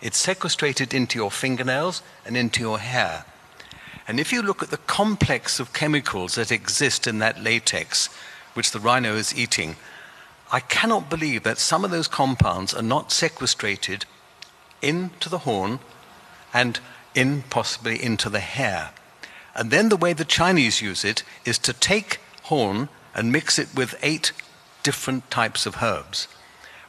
It's 0.00 0.18
sequestrated 0.18 0.92
into 0.92 1.18
your 1.18 1.30
fingernails 1.30 2.02
and 2.26 2.36
into 2.36 2.60
your 2.60 2.78
hair. 2.80 3.24
And 4.08 4.18
if 4.18 4.32
you 4.32 4.42
look 4.42 4.62
at 4.62 4.70
the 4.70 4.78
complex 4.78 5.60
of 5.60 5.72
chemicals 5.72 6.34
that 6.34 6.50
exist 6.50 7.06
in 7.06 7.20
that 7.20 7.40
latex, 7.40 8.08
which 8.54 8.72
the 8.72 8.80
rhino 8.80 9.14
is 9.14 9.36
eating, 9.36 9.76
I 10.50 10.60
cannot 10.60 11.08
believe 11.08 11.44
that 11.44 11.58
some 11.58 11.84
of 11.84 11.92
those 11.92 12.08
compounds 12.08 12.74
are 12.74 12.82
not 12.82 13.12
sequestrated 13.12 14.04
into 14.82 15.28
the 15.28 15.38
horn 15.38 15.78
and 16.52 16.80
in 17.14 17.42
possibly 17.42 18.02
into 18.02 18.28
the 18.28 18.40
hair. 18.40 18.90
And 19.54 19.70
then 19.70 19.88
the 19.88 19.96
way 19.96 20.12
the 20.12 20.24
Chinese 20.24 20.80
use 20.80 21.04
it 21.04 21.22
is 21.44 21.58
to 21.58 21.72
take 21.72 22.20
horn 22.44 22.88
and 23.14 23.30
mix 23.30 23.58
it 23.58 23.68
with 23.74 23.94
eight 24.02 24.32
different 24.82 25.30
types 25.30 25.66
of 25.66 25.82
herbs 25.82 26.28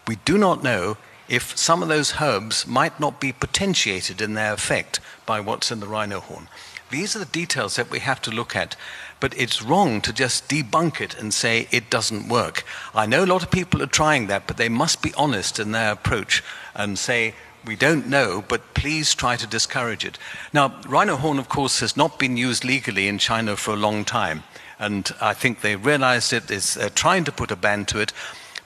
we 0.08 0.17
do 0.17 0.38
not 0.38 0.63
know 0.63 0.97
if 1.30 1.58
some 1.58 1.82
of 1.82 1.89
those 1.89 2.21
herbs 2.21 2.67
might 2.67 2.99
not 2.99 3.19
be 3.19 3.32
potentiated 3.32 4.21
in 4.21 4.34
their 4.34 4.54
effect 4.54 4.99
by 5.26 5.39
what's 5.39 5.71
in 5.71 5.80
the 5.80 5.88
rhino 5.88 6.19
horn. 6.19 6.49
These 6.89 7.15
are 7.15 7.19
the 7.19 7.26
details 7.26 7.76
that 7.78 7.89
we 7.89 7.99
have 7.99 8.21
to 8.23 8.32
look 8.32 8.56
at, 8.56 8.76
but 9.19 9.36
it's 9.38 9.63
wrong 9.63 10.02
to 10.02 10.13
just 10.13 10.49
debunk 10.49 10.99
it 10.99 11.17
and 11.17 11.34
say 11.34 11.67
it 11.71 11.89
doesn't 11.89 12.28
work. 12.28 12.63
I 12.93 13.06
know 13.06 13.23
a 13.23 13.26
lot 13.26 13.41
of 13.41 13.49
people 13.49 13.82
are 13.82 13.88
trying 13.88 14.28
that, 14.28 14.45
but 14.45 14.58
they 14.58 14.69
must 14.69 15.02
be 15.02 15.13
honest 15.15 15.60
in 15.60 15.71
their 15.71 15.93
approach 15.93 16.43
and 16.76 16.99
say, 16.99 17.34
we 17.65 17.76
don't 17.76 18.08
know, 18.08 18.43
but 18.47 18.73
please 18.73 19.13
try 19.15 19.36
to 19.36 19.47
discourage 19.47 20.06
it. 20.06 20.17
Now, 20.52 20.82
rhino 20.88 21.15
horn, 21.15 21.39
of 21.39 21.49
course, 21.49 21.80
has 21.80 21.95
not 21.95 22.19
been 22.19 22.38
used 22.38 22.63
legally 22.63 23.08
in 23.08 23.17
China 23.17 23.56
for 23.56 23.71
a 23.71 23.78
long 23.78 24.06
time, 24.06 24.43
and 24.80 25.12
I 25.21 25.34
think 25.34 25.62
they 25.62 25.76
realized 25.76 26.34
it, 26.34 26.52
is 26.52 26.78
uh, 26.78 26.89
trying 26.93 27.23
to 27.26 27.32
put 27.32 27.52
a 27.52 27.56
ban 27.56 27.86
to 27.86 27.99
it. 27.99 28.13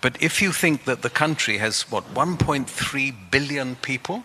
But 0.01 0.21
if 0.21 0.41
you 0.41 0.51
think 0.51 0.85
that 0.85 1.01
the 1.01 1.09
country 1.09 1.57
has, 1.57 1.83
what, 1.91 2.13
1.3 2.13 3.15
billion 3.31 3.75
people, 3.77 4.23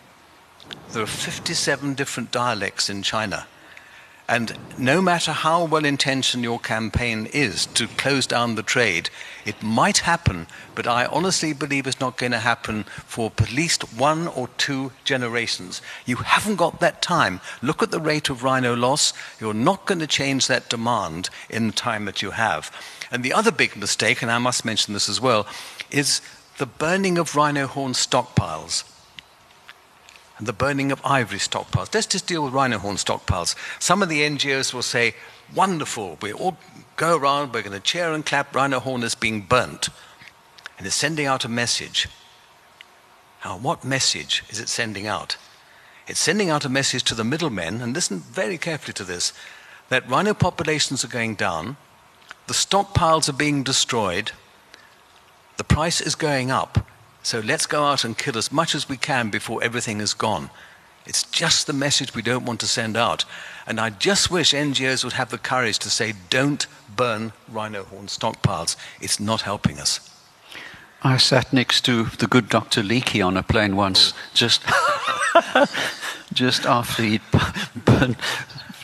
there 0.93 1.03
are 1.03 1.07
57 1.07 1.95
different 1.95 2.31
dialects 2.31 2.89
in 2.89 3.03
China. 3.03 3.47
And 4.33 4.57
no 4.79 5.03
matter 5.03 5.31
how 5.31 5.67
well 5.67 5.85
intentioned 5.85 6.43
your 6.43 6.59
campaign 6.59 7.27
is 7.35 7.67
to 7.67 7.87
close 7.87 8.27
down 8.27 8.55
the 8.55 8.63
trade, 8.63 9.11
it 9.45 9.63
might 9.63 9.99
happen, 9.99 10.47
but 10.75 10.87
I 10.87 11.05
honestly 11.05 11.53
believe 11.53 11.87
it's 11.87 12.01
not 12.01 12.17
going 12.17 12.33
to 12.33 12.39
happen 12.39 12.85
for 13.05 13.31
at 13.37 13.53
least 13.53 13.83
one 13.93 14.27
or 14.27 14.49
two 14.57 14.93
generations. 15.05 15.83
You 16.07 16.17
haven't 16.17 16.57
got 16.57 16.81
that 16.81 17.03
time. 17.03 17.43
Look 17.61 17.83
at 17.83 17.91
the 17.91 18.01
rate 18.01 18.31
of 18.31 18.43
rhino 18.43 18.75
loss. 18.75 19.13
You're 19.39 19.53
not 19.53 19.85
going 19.85 20.01
to 20.01 20.07
change 20.07 20.47
that 20.47 20.71
demand 20.71 21.29
in 21.51 21.67
the 21.67 21.75
time 21.75 22.07
that 22.07 22.23
you 22.23 22.31
have. 22.31 22.75
And 23.11 23.23
the 23.23 23.35
other 23.35 23.53
big 23.53 23.77
mistake, 23.77 24.23
and 24.23 24.31
I 24.31 24.39
must 24.39 24.65
mention 24.65 24.95
this 24.95 25.11
as 25.11 25.21
well, 25.21 25.47
is 25.91 26.23
the 26.57 26.65
burning 26.65 27.19
of 27.19 27.37
rhino 27.37 27.67
horn 27.67 27.93
stockpiles 27.93 28.85
and 30.43 30.49
the 30.49 30.53
burning 30.53 30.91
of 30.91 31.01
ivory 31.05 31.39
stockpiles. 31.39 31.95
Let's 31.95 32.09
just 32.09 32.27
deal 32.27 32.43
with 32.43 32.53
rhino 32.53 32.79
horn 32.79 32.97
stockpiles. 32.97 33.55
Some 33.79 34.03
of 34.03 34.09
the 34.09 34.23
NGOs 34.23 34.75
will 34.75 34.83
say, 34.83 35.15
wonderful, 35.55 36.19
we 36.21 36.33
all 36.33 36.57
go 36.97 37.17
around, 37.17 37.55
we're 37.55 37.63
going 37.63 37.71
to 37.75 37.79
cheer 37.79 38.13
and 38.13 38.27
clap, 38.27 38.53
rhino 38.53 38.81
horn 38.81 39.05
is 39.05 39.15
being 39.15 39.43
burnt. 39.43 39.89
And 40.77 40.85
it's 40.85 40.97
sending 40.97 41.27
out 41.27 41.45
a 41.45 41.49
message. 41.49 42.09
Now, 43.45 43.57
what 43.57 43.85
message 43.85 44.43
is 44.51 44.59
it 44.59 44.69
sending 44.69 45.07
out? 45.07 45.37
It's 46.09 46.19
sending 46.19 46.51
out 46.51 46.65
a 46.65 46.69
message 46.69 47.05
to 47.05 47.15
the 47.15 47.23
middlemen, 47.23 47.81
and 47.81 47.95
listen 47.95 48.19
very 48.19 48.59
carefully 48.59 48.95
to 48.95 49.05
this, 49.05 49.33
that 49.91 50.11
rhino 50.11 50.35
populations 50.35 51.05
are 51.05 51.09
going 51.09 51.37
down, 51.37 51.77
the 52.49 52.55
stockpiles 52.55 53.29
are 53.29 53.33
being 53.33 53.63
destroyed, 53.63 54.33
the 55.57 55.63
price 55.63 56.01
is 56.01 56.17
going 56.17 56.51
up, 56.51 56.85
so 57.23 57.41
let's 57.41 57.67
go 57.67 57.85
out 57.85 58.05
and 58.05 58.19
kill 58.19 58.37
as 58.37 58.51
much 58.51 58.75
as 58.75 58.89
we 58.89 58.97
can 58.97 59.31
before 59.31 59.63
everything 59.63 60.01
is 60.01 60.15
gone. 60.15 60.51
It's 61.07 61.25
just 61.25 61.67
the 61.67 61.73
message 61.73 62.15
we 62.15 62.23
don't 62.23 62.45
want 62.45 62.61
to 62.61 62.67
send 62.67 62.97
out. 62.97 63.25
And 63.67 63.81
I 63.81 63.91
just 63.91 64.31
wish 64.31 64.53
NGOs 64.53 65.05
would 65.05 65.15
have 65.15 65.31
the 65.31 65.39
courage 65.39 65.79
to 65.81 65.91
say, 65.91 66.15
don't 66.31 66.67
burn 66.95 67.33
rhino 67.49 67.85
horn 67.85 68.07
stockpiles. 68.07 68.77
It's 69.01 69.19
not 69.19 69.43
helping 69.43 69.79
us. 69.79 70.09
I 71.05 71.17
sat 71.17 71.53
next 71.53 71.85
to 71.87 72.05
the 72.05 72.29
good 72.29 72.49
Dr. 72.49 72.83
Leakey 72.83 73.25
on 73.27 73.37
a 73.37 73.43
plane 73.43 73.75
once, 73.75 74.13
just, 74.35 74.63
just 76.33 76.65
after 76.65 77.03
he'd 77.03 77.23
burned 77.85 78.17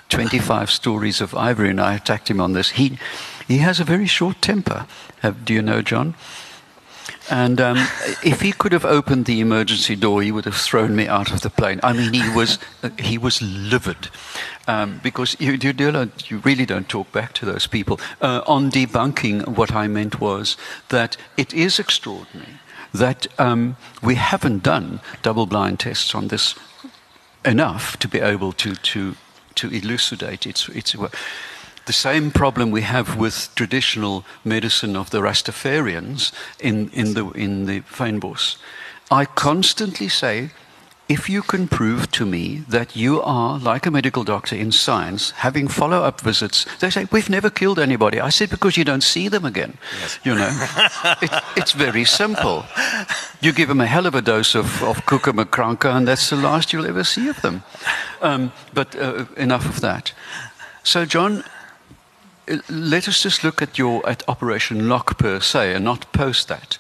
25 0.08 0.70
stories 0.70 1.20
of 1.20 1.34
ivory, 1.34 1.70
and 1.70 1.80
I 1.80 1.94
attacked 1.94 2.28
him 2.28 2.40
on 2.40 2.54
this. 2.54 2.70
He, 2.70 2.98
he 3.46 3.58
has 3.58 3.78
a 3.78 3.84
very 3.84 4.06
short 4.06 4.42
temper. 4.42 4.86
Do 5.44 5.54
you 5.54 5.62
know, 5.62 5.80
John? 5.80 6.14
And 7.30 7.60
um, 7.60 7.76
if 8.24 8.40
he 8.40 8.52
could 8.52 8.72
have 8.72 8.84
opened 8.84 9.26
the 9.26 9.40
emergency 9.40 9.96
door, 9.96 10.22
he 10.22 10.32
would 10.32 10.44
have 10.44 10.56
thrown 10.56 10.96
me 10.96 11.06
out 11.06 11.30
of 11.32 11.42
the 11.42 11.50
plane. 11.50 11.80
I 11.82 11.92
mean, 11.92 12.12
he 12.12 12.28
was, 12.34 12.58
he 12.98 13.18
was 13.18 13.42
livid. 13.42 14.08
Um, 14.66 15.00
because 15.02 15.34
you, 15.40 15.52
you, 15.52 15.72
you, 16.26 16.38
really 16.38 16.66
don't 16.66 16.88
talk 16.88 17.10
back 17.10 17.32
to 17.34 17.46
those 17.46 17.66
people. 17.66 17.98
Uh, 18.20 18.42
on 18.46 18.70
debunking, 18.70 19.56
what 19.56 19.72
I 19.72 19.88
meant 19.88 20.20
was 20.20 20.58
that 20.90 21.16
it 21.38 21.54
is 21.54 21.78
extraordinary 21.78 22.60
that 22.92 23.26
um, 23.38 23.76
we 24.02 24.14
haven't 24.14 24.62
done 24.62 25.00
double 25.22 25.46
blind 25.46 25.80
tests 25.80 26.14
on 26.14 26.28
this 26.28 26.54
enough 27.44 27.98
to 27.98 28.08
be 28.08 28.20
able 28.20 28.52
to, 28.52 28.74
to, 28.74 29.14
to 29.54 29.68
elucidate 29.70 30.46
its, 30.46 30.68
its 30.68 30.94
work 30.94 31.14
the 31.88 31.92
same 31.94 32.30
problem 32.30 32.70
we 32.70 32.82
have 32.82 33.16
with 33.16 33.48
traditional 33.54 34.22
medicine 34.44 34.94
of 34.94 35.08
the 35.08 35.20
Rastafarians 35.22 36.32
in, 36.60 36.90
in 36.90 37.14
the, 37.14 37.30
in 37.30 37.64
the 37.64 37.80
Fynbos. 37.80 38.58
I 39.10 39.24
constantly 39.24 40.10
say, 40.10 40.50
if 41.08 41.30
you 41.30 41.40
can 41.40 41.66
prove 41.66 42.10
to 42.10 42.26
me 42.26 42.58
that 42.68 42.94
you 42.94 43.22
are, 43.22 43.58
like 43.58 43.86
a 43.86 43.90
medical 43.90 44.22
doctor 44.22 44.54
in 44.54 44.70
science, 44.70 45.30
having 45.30 45.66
follow 45.66 46.02
up 46.02 46.20
visits, 46.20 46.66
they 46.80 46.90
say, 46.90 47.08
We've 47.10 47.30
never 47.30 47.48
killed 47.48 47.78
anybody. 47.78 48.20
I 48.20 48.28
said, 48.28 48.50
Because 48.50 48.76
you 48.76 48.84
don't 48.84 49.02
see 49.02 49.28
them 49.28 49.46
again. 49.46 49.78
Yes. 50.02 50.18
You 50.24 50.34
know, 50.34 50.50
it, 51.22 51.42
it's 51.56 51.72
very 51.72 52.04
simple. 52.04 52.66
You 53.40 53.54
give 53.54 53.68
them 53.68 53.80
a 53.80 53.86
hell 53.86 54.04
of 54.04 54.14
a 54.14 54.20
dose 54.20 54.54
of, 54.54 54.82
of 54.82 55.06
Kruger 55.06 55.32
and 55.88 56.06
that's 56.06 56.28
the 56.28 56.36
last 56.36 56.74
you'll 56.74 56.86
ever 56.86 57.04
see 57.04 57.28
of 57.28 57.40
them. 57.40 57.62
Um, 58.20 58.52
but 58.74 58.94
uh, 58.94 59.24
enough 59.38 59.64
of 59.64 59.80
that. 59.80 60.12
So, 60.82 61.06
John, 61.06 61.44
let 62.68 63.08
us 63.08 63.22
just 63.22 63.44
look 63.44 63.62
at 63.62 63.78
your 63.78 64.06
at 64.08 64.28
Operation 64.28 64.88
Lock 64.88 65.18
per 65.18 65.40
se, 65.40 65.74
and 65.74 65.84
not 65.84 66.10
post 66.12 66.48
that. 66.48 66.78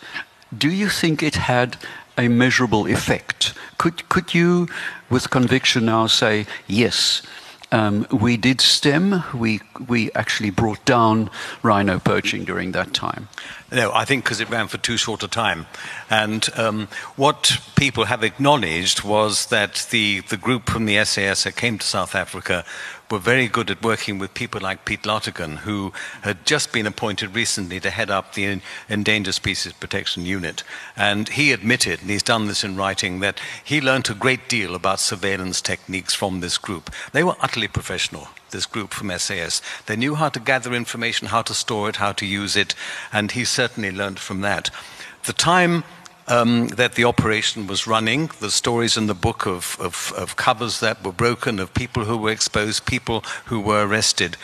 Do 0.56 0.70
you 0.70 0.88
think 0.88 1.22
it 1.22 1.36
had 1.36 1.76
a 2.16 2.28
measurable 2.28 2.86
effect? 2.86 3.54
Could 3.78 4.08
could 4.08 4.34
you, 4.34 4.68
with 5.10 5.30
conviction, 5.30 5.86
now 5.86 6.06
say 6.06 6.46
yes? 6.66 7.22
Um, 7.70 8.06
we 8.10 8.38
did 8.38 8.60
stem. 8.62 9.22
We 9.34 9.60
we 9.88 10.10
actually 10.12 10.50
brought 10.50 10.82
down 10.86 11.30
rhino 11.62 11.98
poaching 11.98 12.44
during 12.44 12.72
that 12.72 12.94
time. 12.94 13.28
No, 13.70 13.92
I 13.92 14.06
think 14.06 14.24
because 14.24 14.40
it 14.40 14.48
ran 14.48 14.68
for 14.68 14.78
too 14.78 14.96
short 14.96 15.22
a 15.22 15.28
time. 15.28 15.66
And 16.08 16.48
um, 16.56 16.88
what 17.16 17.58
people 17.76 18.06
have 18.06 18.24
acknowledged 18.24 19.04
was 19.04 19.46
that 19.46 19.86
the, 19.90 20.20
the 20.20 20.38
group 20.38 20.70
from 20.70 20.86
the 20.86 21.04
SAS 21.04 21.44
that 21.44 21.56
came 21.56 21.76
to 21.78 21.86
South 21.86 22.14
Africa 22.14 22.64
were 23.10 23.18
very 23.18 23.48
good 23.48 23.70
at 23.70 23.82
working 23.82 24.18
with 24.18 24.34
people 24.34 24.60
like 24.60 24.84
Pete 24.84 25.02
Lategan, 25.02 25.58
who 25.58 25.92
had 26.22 26.44
just 26.44 26.72
been 26.72 26.86
appointed 26.86 27.34
recently 27.34 27.80
to 27.80 27.90
head 27.90 28.10
up 28.10 28.34
the 28.34 28.60
Endangered 28.88 29.34
Species 29.34 29.72
Protection 29.72 30.26
Unit. 30.26 30.62
And 30.96 31.28
he 31.28 31.52
admitted, 31.52 32.00
and 32.00 32.10
he's 32.10 32.22
done 32.22 32.46
this 32.46 32.64
in 32.64 32.76
writing, 32.76 33.20
that 33.20 33.40
he 33.64 33.80
learned 33.80 34.10
a 34.10 34.14
great 34.14 34.48
deal 34.48 34.74
about 34.74 35.00
surveillance 35.00 35.60
techniques 35.60 36.14
from 36.14 36.40
this 36.40 36.58
group. 36.58 36.90
They 37.12 37.24
were 37.24 37.36
utterly 37.40 37.68
professional, 37.68 38.28
this 38.50 38.66
group 38.66 38.92
from 38.92 39.16
SAS. 39.18 39.62
They 39.86 39.96
knew 39.96 40.14
how 40.14 40.28
to 40.30 40.40
gather 40.40 40.74
information, 40.74 41.28
how 41.28 41.42
to 41.42 41.54
store 41.54 41.88
it, 41.88 41.96
how 41.96 42.12
to 42.12 42.26
use 42.26 42.56
it, 42.56 42.74
and 43.12 43.32
he 43.32 43.44
certainly 43.44 43.90
learned 43.90 44.18
from 44.18 44.42
that. 44.42 44.70
The 45.24 45.32
time 45.32 45.84
um, 46.28 46.68
that 46.68 46.94
the 46.94 47.04
operation 47.04 47.66
was 47.66 47.86
running, 47.86 48.30
the 48.40 48.50
stories 48.50 48.96
in 48.96 49.06
the 49.06 49.14
book 49.14 49.46
of, 49.46 49.76
of, 49.80 50.12
of 50.16 50.36
covers 50.36 50.80
that 50.80 51.02
were 51.04 51.12
broken, 51.12 51.58
of 51.58 51.72
people 51.74 52.04
who 52.04 52.16
were 52.16 52.30
exposed, 52.30 52.86
people 52.86 53.24
who 53.46 53.60
were 53.60 53.86
arrested. 53.86 54.36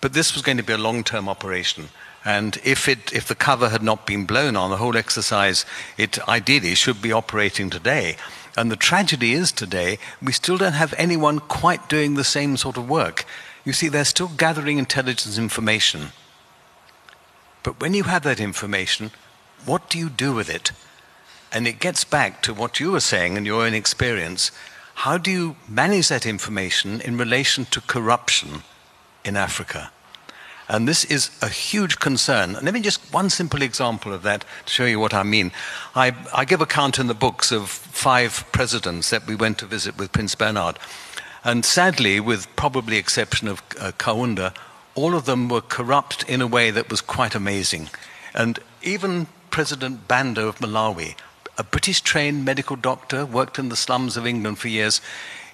But 0.00 0.12
this 0.12 0.34
was 0.34 0.42
going 0.42 0.56
to 0.56 0.62
be 0.62 0.72
a 0.72 0.78
long 0.78 1.04
term 1.04 1.28
operation. 1.28 1.88
And 2.24 2.60
if, 2.64 2.88
it, 2.88 3.12
if 3.12 3.26
the 3.26 3.34
cover 3.34 3.68
had 3.68 3.82
not 3.82 4.06
been 4.06 4.26
blown 4.26 4.54
on, 4.56 4.70
the 4.70 4.76
whole 4.76 4.96
exercise, 4.96 5.66
it 5.98 6.26
ideally 6.28 6.76
should 6.76 7.02
be 7.02 7.12
operating 7.12 7.68
today. 7.68 8.16
And 8.56 8.70
the 8.70 8.76
tragedy 8.76 9.32
is 9.32 9.50
today, 9.50 9.98
we 10.22 10.32
still 10.32 10.56
don't 10.56 10.74
have 10.74 10.94
anyone 10.96 11.40
quite 11.40 11.88
doing 11.88 12.14
the 12.14 12.24
same 12.24 12.56
sort 12.56 12.76
of 12.76 12.88
work. 12.88 13.24
You 13.64 13.72
see, 13.72 13.88
they're 13.88 14.04
still 14.04 14.28
gathering 14.28 14.78
intelligence 14.78 15.38
information. 15.38 16.12
But 17.62 17.80
when 17.80 17.94
you 17.94 18.04
have 18.04 18.22
that 18.22 18.40
information, 18.40 19.10
what 19.64 19.88
do 19.88 19.98
you 19.98 20.08
do 20.08 20.34
with 20.34 20.50
it? 20.50 20.72
And 21.52 21.66
it 21.66 21.80
gets 21.80 22.04
back 22.04 22.42
to 22.42 22.54
what 22.54 22.80
you 22.80 22.92
were 22.92 23.00
saying 23.00 23.36
in 23.36 23.44
your 23.44 23.62
own 23.64 23.74
experience. 23.74 24.50
How 24.94 25.18
do 25.18 25.30
you 25.30 25.56
manage 25.68 26.08
that 26.08 26.26
information 26.26 27.00
in 27.00 27.18
relation 27.18 27.64
to 27.66 27.80
corruption 27.80 28.62
in 29.24 29.36
Africa? 29.36 29.90
And 30.68 30.88
this 30.88 31.04
is 31.04 31.30
a 31.42 31.48
huge 31.48 31.98
concern. 31.98 32.56
And 32.56 32.64
let 32.64 32.72
me 32.72 32.80
just 32.80 33.12
one 33.12 33.28
simple 33.28 33.60
example 33.60 34.12
of 34.12 34.22
that 34.22 34.44
to 34.64 34.72
show 34.72 34.86
you 34.86 34.98
what 34.98 35.12
I 35.12 35.22
mean. 35.22 35.52
I, 35.94 36.14
I 36.32 36.44
give 36.44 36.62
account 36.62 36.98
in 36.98 37.08
the 37.08 37.14
books 37.14 37.52
of 37.52 37.68
five 37.68 38.44
presidents 38.52 39.10
that 39.10 39.26
we 39.26 39.34
went 39.34 39.58
to 39.58 39.66
visit 39.66 39.98
with 39.98 40.12
Prince 40.12 40.34
Bernhard. 40.34 40.78
And 41.44 41.64
sadly, 41.64 42.20
with 42.20 42.54
probably 42.56 42.96
exception 42.96 43.48
of 43.48 43.62
uh, 43.78 43.92
Kaunda, 43.98 44.54
all 44.94 45.14
of 45.14 45.24
them 45.24 45.48
were 45.48 45.60
corrupt 45.60 46.22
in 46.28 46.40
a 46.40 46.46
way 46.46 46.70
that 46.70 46.90
was 46.90 47.00
quite 47.00 47.34
amazing. 47.34 47.88
And 48.34 48.58
even 48.82 49.26
President 49.50 50.08
Banda 50.08 50.46
of 50.46 50.58
Malawi, 50.60 51.16
a 51.58 51.64
British 51.64 52.00
trained 52.00 52.44
medical 52.44 52.76
doctor, 52.76 53.26
worked 53.26 53.58
in 53.58 53.68
the 53.68 53.76
slums 53.76 54.16
of 54.16 54.26
England 54.26 54.58
for 54.58 54.68
years. 54.68 55.00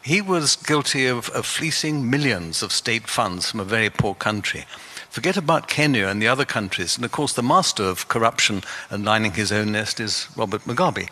He 0.03 0.21
was 0.21 0.57
guilty 0.57 1.07
of, 1.07 1.29
of 1.31 1.45
fleecing 1.45 2.09
millions 2.09 2.63
of 2.63 2.73
state 2.73 3.09
funds 3.09 3.51
from 3.51 3.61
a 3.61 3.65
very 3.65 3.91
poor 3.91 4.15
country. 4.15 4.65
Forget 5.11 5.37
about 5.37 5.69
Kenya 5.69 6.07
and 6.07 6.23
the 6.23 6.29
other 6.29 6.45
countries. 6.45 6.97
And 6.97 7.05
of 7.05 7.13
course, 7.13 7.33
the 7.33 7.43
master 7.43 7.83
of 7.83 8.09
corruption 8.09 8.63
and 8.91 9.05
lining 9.05 9.33
his 9.33 9.51
own 9.51 9.73
nest 9.73 10.01
is 10.01 10.29
Robert 10.37 10.63
Mugabe. 10.63 11.09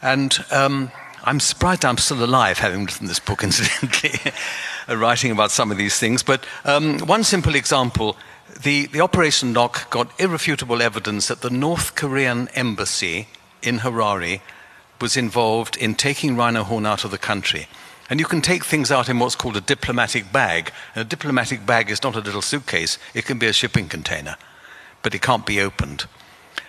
And 0.00 0.44
um, 0.50 0.90
I'm 1.24 1.38
surprised 1.38 1.84
I'm 1.84 1.98
still 1.98 2.24
alive, 2.24 2.58
having 2.58 2.84
written 2.84 3.06
this 3.06 3.20
book, 3.20 3.42
incidentally, 3.44 4.32
writing 4.88 5.30
about 5.30 5.52
some 5.52 5.70
of 5.70 5.76
these 5.76 5.98
things. 5.98 6.22
But 6.22 6.44
um, 6.64 6.98
one 7.00 7.22
simple 7.22 7.54
example 7.54 8.16
the, 8.62 8.86
the 8.86 9.00
Operation 9.00 9.54
Lock 9.54 9.90
got 9.90 10.20
irrefutable 10.20 10.82
evidence 10.82 11.28
that 11.28 11.40
the 11.40 11.50
North 11.50 11.94
Korean 11.94 12.48
embassy 12.48 13.26
in 13.62 13.80
Harare 13.80 14.40
was 15.00 15.16
involved 15.16 15.76
in 15.76 15.94
taking 15.94 16.36
rhino 16.36 16.62
horn 16.62 16.86
out 16.86 17.04
of 17.04 17.10
the 17.10 17.18
country. 17.18 17.66
And 18.08 18.20
you 18.20 18.26
can 18.26 18.40
take 18.40 18.64
things 18.64 18.90
out 18.90 19.08
in 19.08 19.18
what's 19.18 19.36
called 19.36 19.56
a 19.56 19.60
diplomatic 19.60 20.32
bag. 20.32 20.70
And 20.94 21.02
a 21.02 21.08
diplomatic 21.08 21.64
bag 21.64 21.90
is 21.90 22.02
not 22.02 22.14
a 22.14 22.20
little 22.20 22.42
suitcase, 22.42 22.98
it 23.14 23.24
can 23.24 23.38
be 23.38 23.46
a 23.46 23.52
shipping 23.52 23.88
container, 23.88 24.36
but 25.02 25.14
it 25.14 25.22
can't 25.22 25.46
be 25.46 25.60
opened. 25.60 26.06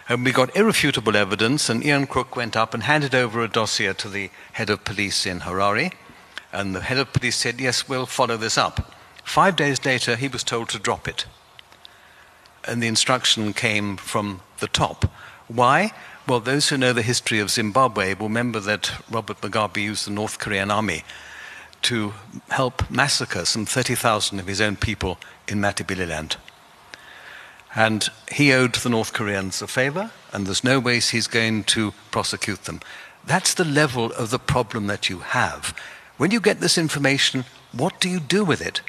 And 0.10 0.26
we 0.26 0.32
got 0.32 0.56
irrefutable 0.56 1.16
evidence, 1.16 1.70
and 1.70 1.84
Ian 1.86 2.08
Crooke 2.08 2.36
went 2.36 2.58
up 2.58 2.74
and 2.74 2.84
handed 2.84 3.16
over 3.16 3.42
a 3.42 3.48
dossier 3.48 3.94
to 3.94 4.10
the 4.10 4.30
head 4.54 4.70
of 4.70 4.84
police 4.84 5.26
in 5.26 5.42
Harare. 5.42 5.94
And 6.52 6.76
the 6.76 6.82
head 6.82 6.98
of 6.98 7.14
police 7.14 7.38
said, 7.38 7.62
Yes, 7.62 7.88
we'll 7.88 8.06
follow 8.06 8.38
this 8.38 8.58
up. 8.58 8.94
Five 9.24 9.56
days 9.56 9.84
later, 9.86 10.16
he 10.16 10.28
was 10.28 10.44
told 10.44 10.70
to 10.70 10.80
drop 10.80 11.08
it. 11.08 11.26
And 12.66 12.82
the 12.82 12.88
instruction 12.88 13.54
came 13.54 13.98
from 13.98 14.42
the 14.60 14.68
top. 14.68 15.12
Why? 15.48 15.92
Well, 16.26 16.40
those 16.40 16.70
who 16.70 16.78
know 16.78 16.94
the 16.94 17.02
history 17.02 17.40
of 17.40 17.52
Zimbabwe 17.52 18.14
will 18.14 18.30
remember 18.30 18.62
that 18.62 18.92
Robert 19.12 19.42
Mugabe 19.42 19.84
used 19.84 20.08
the 20.08 20.12
North 20.12 20.40
Korean 20.40 20.72
army 20.72 21.04
to 21.82 22.14
help 22.48 22.90
massacre 22.90 23.44
some 23.44 23.66
30,000 23.66 24.40
of 24.40 24.48
his 24.48 24.62
own 24.62 24.78
people 24.78 25.18
in 25.50 25.60
Matabeleland. 25.60 26.38
And 27.76 28.08
he 28.32 28.54
owed 28.54 28.76
the 28.76 28.90
North 28.90 29.12
Koreans 29.12 29.62
a 29.62 29.68
favor, 29.68 30.12
and 30.32 30.48
there's 30.48 30.64
no 30.64 30.80
ways 30.80 31.10
he's 31.10 31.28
going 31.28 31.66
to 31.66 31.94
prosecute 32.10 32.64
them. 32.64 32.80
That's 33.26 33.54
the 33.54 33.66
level 33.66 34.14
of 34.14 34.30
the 34.30 34.40
problem 34.40 34.88
that 34.88 35.10
you 35.10 35.20
have. 35.20 35.78
When 36.16 36.32
you 36.32 36.40
get 36.40 36.62
this 36.62 36.78
information, 36.78 37.44
what 37.74 38.00
do 38.00 38.08
you 38.08 38.22
do 38.22 38.46
with 38.46 38.62
it? 38.62 38.80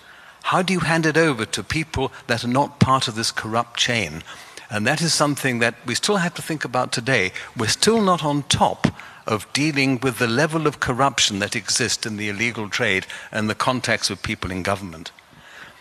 How 0.45 0.63
do 0.63 0.73
you 0.73 0.81
hand 0.81 1.05
it 1.05 1.17
over 1.17 1.45
to 1.47 1.65
people 1.65 2.13
that 2.29 2.45
are 2.45 2.49
not 2.49 2.79
part 2.79 3.09
of 3.09 3.17
this 3.17 3.33
corrupt 3.33 3.77
chain? 3.77 4.23
And 4.71 4.87
that 4.87 5.03
is 5.03 5.13
something 5.13 5.59
that 5.59 5.75
we 5.87 5.95
still 5.95 6.17
have 6.17 6.35
to 6.35 6.43
think 6.43 6.65
about 6.65 6.93
today. 6.93 7.33
We're 7.57 7.69
still 7.69 8.01
not 8.01 8.25
on 8.25 8.45
top 8.45 8.89
of 9.27 9.51
dealing 9.53 10.01
with 10.01 10.19
the 10.19 10.27
level 10.27 10.67
of 10.67 10.81
corruption 10.81 11.39
that 11.39 11.57
exists 11.57 12.07
in 12.07 12.17
the 12.17 12.29
illegal 12.29 12.69
trade 12.69 13.07
and 13.33 13.49
the 13.49 13.55
contacts 13.55 14.11
with 14.11 14.23
people 14.23 14.51
in 14.51 14.63
government. 14.63 15.13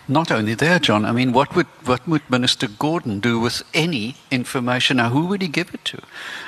Not 0.08 0.32
only 0.32 0.54
there, 0.54 0.80
John. 0.80 1.06
I 1.06 1.14
mean, 1.14 1.32
what 1.32 1.56
would 1.56 1.68
what 1.86 2.06
would 2.06 2.30
Minister 2.30 2.68
Gordhan 2.68 3.22
do 3.22 3.40
with 3.40 3.64
any 3.74 4.16
information? 4.32 4.98
Now, 4.98 5.10
who 5.10 5.26
would 5.28 5.42
he 5.42 5.48
give 5.48 5.74
it 5.74 5.86
to 5.86 6.02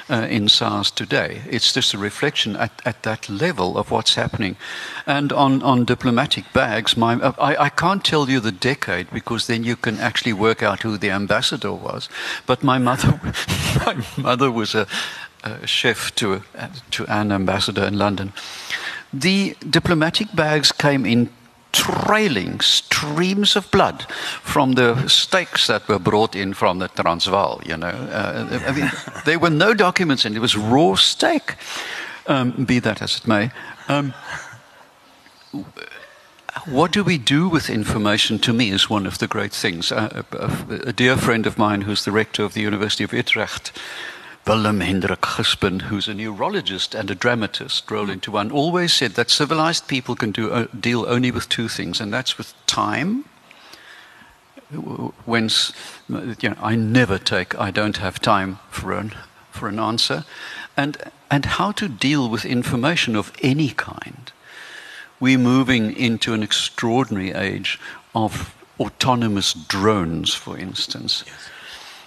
uh, 0.10 0.28
in 0.30 0.50
SARS 0.50 0.92
today? 0.92 1.42
It's 1.50 1.72
just 1.72 1.94
a 1.94 1.98
reflection 1.98 2.58
at, 2.58 2.82
at 2.86 3.04
that 3.04 3.30
level 3.30 3.78
of 3.78 3.92
what's 3.92 4.16
happening. 4.16 4.58
And 5.06 5.32
on, 5.32 5.64
on 5.64 5.86
diplomatic 5.86 6.52
bags, 6.52 6.98
my, 6.98 7.14
I, 7.40 7.66
I 7.66 7.70
can't 7.70 8.04
tell 8.04 8.30
you 8.30 8.42
the 8.42 8.52
decade 8.52 9.10
because 9.12 9.48
then 9.48 9.64
you 9.64 9.78
can 9.78 10.00
actually 10.00 10.34
work 10.34 10.62
out 10.62 10.82
who 10.82 10.98
the 10.98 11.12
ambassador 11.12 11.72
was. 11.72 12.10
But 12.46 12.62
my 12.62 12.78
mother, 12.78 13.22
my 13.86 14.06
mother 14.18 14.52
was 14.52 14.76
a, 14.76 14.86
a 15.44 15.66
chef 15.66 16.14
to, 16.16 16.44
to 16.92 17.06
an 17.08 17.32
ambassador 17.32 17.86
in 17.86 17.98
London. 17.98 18.34
The 19.14 19.56
diplomatic 19.70 20.36
bags 20.36 20.74
came 20.74 21.06
in 21.06 21.30
trailing 21.76 22.62
streams 22.62 23.56
of 23.56 23.70
blood 23.72 24.06
from 24.42 24.74
the 24.74 25.08
steaks 25.08 25.68
that 25.68 25.88
were 25.88 26.00
brought 26.00 26.36
in 26.36 26.54
from 26.54 26.80
the 26.80 26.88
Transvaal. 26.88 27.62
You 27.66 27.78
know, 27.78 27.88
uh, 27.88 28.62
I 28.68 28.72
mean, 28.72 28.92
there 29.26 29.40
were 29.40 29.50
no 29.50 29.74
documents, 29.74 30.26
and 30.26 30.36
it 30.36 30.40
was 30.40 30.56
raw 30.56 30.96
steak. 30.96 31.56
Um, 32.28 32.66
be 32.66 32.80
that 32.80 33.02
as 33.02 33.18
it 33.18 33.28
may. 33.28 33.52
Um, 33.88 34.14
what 36.66 36.92
do 36.92 37.04
we 37.04 37.18
do 37.18 37.48
with 37.48 37.70
information 37.70 38.40
to 38.40 38.54
me 38.54 38.72
is 38.72 38.90
one 38.90 39.06
of 39.06 39.18
the 39.18 39.28
great 39.28 39.54
things. 39.54 39.92
A, 39.92 40.26
a, 40.32 40.94
dear 40.94 41.18
friend 41.18 41.46
of 41.46 41.58
mine 41.58 41.82
who's 41.82 42.06
the 42.06 42.12
rector 42.12 42.44
of 42.44 42.54
the 42.54 42.62
University 42.62 43.04
of 43.04 43.14
Utrecht 43.14 43.72
Willem 44.48 44.82
Hendrik 44.82 45.22
Gispen, 45.22 45.82
who's 45.84 46.08
a 46.08 46.14
neurologist 46.14 46.94
and 46.94 47.10
a 47.10 47.16
dramatist, 47.16 47.90
roll 47.90 48.12
into 48.12 48.30
one, 48.30 48.52
always 48.52 48.94
said 48.94 49.14
that 49.14 49.32
civilized 49.32 49.88
people 49.88 50.16
can 50.16 50.32
do, 50.32 50.52
uh, 50.52 50.68
deal 50.80 51.04
only 51.08 51.32
with 51.32 51.50
two 51.50 51.68
things, 51.68 52.00
and 52.00 52.14
that's 52.14 52.38
with 52.38 52.54
time. 52.68 53.26
When 55.26 55.50
you 56.40 56.50
know, 56.50 56.58
I 56.62 56.76
never 56.76 57.18
take, 57.18 57.58
I 57.60 57.72
don't 57.72 57.98
have 57.98 58.20
time 58.20 58.60
for 58.70 58.94
an, 58.94 59.16
for 59.50 59.68
an 59.68 59.80
answer, 59.80 60.26
and, 60.78 60.96
and 61.32 61.46
how 61.46 61.72
to 61.72 61.90
deal 61.90 62.30
with 62.30 62.46
information 62.46 63.16
of 63.16 63.34
any 63.42 63.70
kind. 63.70 64.32
We're 65.20 65.40
moving 65.40 65.96
into 65.98 66.36
an 66.36 66.44
extraordinary 66.44 67.32
age 67.32 67.80
of 68.14 68.56
autonomous 68.80 69.54
drones, 69.54 70.36
for 70.36 70.56
instance. 70.56 71.24
Yes 71.26 71.50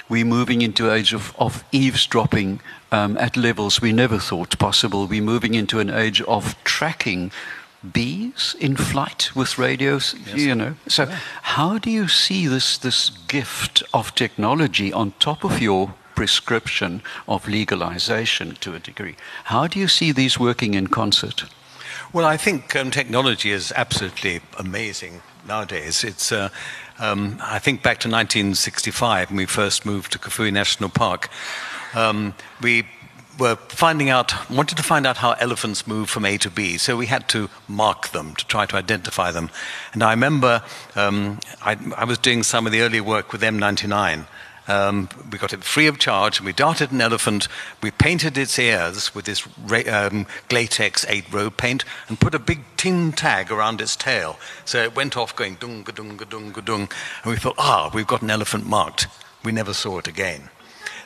we're 0.08 0.24
moving 0.24 0.62
into 0.62 0.90
age 0.92 1.12
of, 1.12 1.34
of 1.38 1.64
eavesdropping 1.72 2.60
um, 2.90 3.16
at 3.18 3.36
levels 3.36 3.80
we 3.80 3.92
never 3.92 4.18
thought 4.18 4.58
possible. 4.58 5.06
We're 5.06 5.22
moving 5.22 5.54
into 5.54 5.80
an 5.80 5.90
age 5.90 6.22
of 6.22 6.54
tracking 6.64 7.30
bees 7.92 8.56
in 8.58 8.76
flight 8.76 9.30
with 9.36 9.58
radios, 9.58 10.14
yes. 10.26 10.36
you 10.36 10.54
know. 10.54 10.74
So 10.88 11.04
yeah. 11.04 11.18
how 11.42 11.78
do 11.78 11.90
you 11.90 12.08
see 12.08 12.46
this, 12.46 12.78
this 12.78 13.10
gift 13.28 13.82
of 13.94 14.14
technology 14.14 14.92
on 14.92 15.12
top 15.18 15.44
of 15.44 15.60
your 15.60 15.94
prescription 16.14 17.02
of 17.28 17.46
legalization 17.46 18.56
to 18.60 18.74
a 18.74 18.78
degree? 18.78 19.16
How 19.44 19.66
do 19.66 19.78
you 19.78 19.88
see 19.88 20.10
these 20.10 20.38
working 20.38 20.74
in 20.74 20.88
concert? 20.88 21.44
Well, 22.12 22.24
I 22.24 22.36
think 22.36 22.74
um, 22.74 22.90
technology 22.90 23.50
is 23.50 23.72
absolutely 23.76 24.40
amazing 24.58 25.20
nowadays. 25.46 26.02
It's, 26.02 26.32
uh, 26.32 26.48
um, 26.98 27.38
I 27.42 27.58
think 27.58 27.82
back 27.82 27.98
to 28.00 28.08
1965 28.08 29.30
when 29.30 29.36
we 29.36 29.46
first 29.46 29.86
moved 29.86 30.12
to 30.12 30.18
Kafue 30.18 30.52
National 30.52 30.90
Park. 30.90 31.28
Um, 31.94 32.34
we 32.60 32.84
were 33.38 33.56
finding 33.56 34.10
out, 34.10 34.50
wanted 34.50 34.76
to 34.76 34.82
find 34.82 35.06
out 35.06 35.18
how 35.18 35.32
elephants 35.32 35.86
move 35.86 36.10
from 36.10 36.24
A 36.24 36.36
to 36.38 36.50
B, 36.50 36.76
so 36.76 36.96
we 36.96 37.06
had 37.06 37.28
to 37.28 37.48
mark 37.68 38.08
them 38.08 38.34
to 38.34 38.46
try 38.46 38.66
to 38.66 38.76
identify 38.76 39.30
them. 39.30 39.50
And 39.92 40.02
I 40.02 40.10
remember 40.10 40.62
um, 40.96 41.38
I, 41.62 41.76
I 41.96 42.04
was 42.04 42.18
doing 42.18 42.42
some 42.42 42.66
of 42.66 42.72
the 42.72 42.80
early 42.80 43.00
work 43.00 43.32
with 43.32 43.42
M99. 43.42 44.26
Um, 44.68 45.08
we 45.32 45.38
got 45.38 45.52
it 45.52 45.64
free 45.64 45.86
of 45.86 45.98
charge, 45.98 46.38
and 46.38 46.46
we 46.46 46.52
darted 46.52 46.92
an 46.92 47.00
elephant. 47.00 47.48
We 47.82 47.90
painted 47.90 48.36
its 48.36 48.58
ears 48.58 49.14
with 49.14 49.24
this 49.24 49.46
um, 49.46 50.26
Glatex 50.48 51.06
8 51.08 51.32
row 51.32 51.50
paint 51.50 51.84
and 52.08 52.20
put 52.20 52.34
a 52.34 52.38
big 52.38 52.60
tin 52.76 53.12
tag 53.12 53.50
around 53.50 53.80
its 53.80 53.96
tail. 53.96 54.38
So 54.64 54.82
it 54.82 54.94
went 54.94 55.16
off 55.16 55.34
going 55.34 55.54
dung, 55.54 55.82
dung, 55.82 56.16
dung, 56.16 56.52
dung. 56.52 56.88
And 57.24 57.32
we 57.32 57.36
thought, 57.36 57.56
ah, 57.58 57.90
we've 57.92 58.06
got 58.06 58.22
an 58.22 58.30
elephant 58.30 58.66
marked. 58.66 59.06
We 59.42 59.52
never 59.52 59.72
saw 59.72 59.98
it 59.98 60.06
again. 60.06 60.50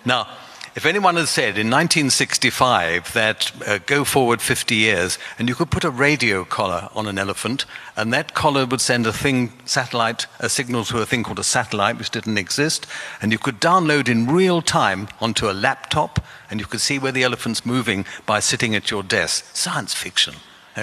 Now, 0.05 0.27
if 0.75 0.87
anyone 0.87 1.17
had 1.17 1.29
said 1.29 1.59
in 1.59 1.69
1965 1.69 3.13
that 3.13 3.53
uh, 3.67 3.79
go 3.85 4.05
forward 4.05 4.41
50 4.41 4.75
years 4.75 5.19
and 5.39 5.49
you 5.49 5.55
could 5.55 5.71
put 5.71 5.85
a 5.85 5.91
radio 5.91 6.45
collar 6.45 6.89
on 6.95 7.07
an 7.07 7.19
elephant 7.19 7.67
and 7.95 8.13
that 8.13 8.33
collar 8.33 8.65
would 8.65 8.81
send 8.81 9.07
a 9.07 9.13
thing, 9.13 9.53
satellite, 9.67 10.27
a 10.39 10.49
signal 10.49 10.85
to 10.87 10.99
a 10.99 11.07
thing 11.07 11.25
called 11.25 11.39
a 11.39 11.45
satellite 11.45 11.99
which 11.99 12.11
didn't 12.11 12.39
exist, 12.39 12.87
and 13.21 13.33
you 13.33 13.39
could 13.39 13.61
download 13.61 14.09
in 14.09 14.27
real 14.27 14.63
time 14.63 15.09
onto 15.21 15.51
a 15.51 15.53
laptop 15.53 16.25
and 16.51 16.59
you 16.59 16.67
could 16.67 16.81
see 16.81 16.99
where 16.99 17.13
the 17.13 17.23
elephant's 17.23 17.67
moving 17.67 18.07
by 18.25 18.41
sitting 18.41 18.75
at 18.75 18.91
your 18.91 19.03
desk. 19.03 19.45
Science 19.55 19.93
fiction. 19.93 20.35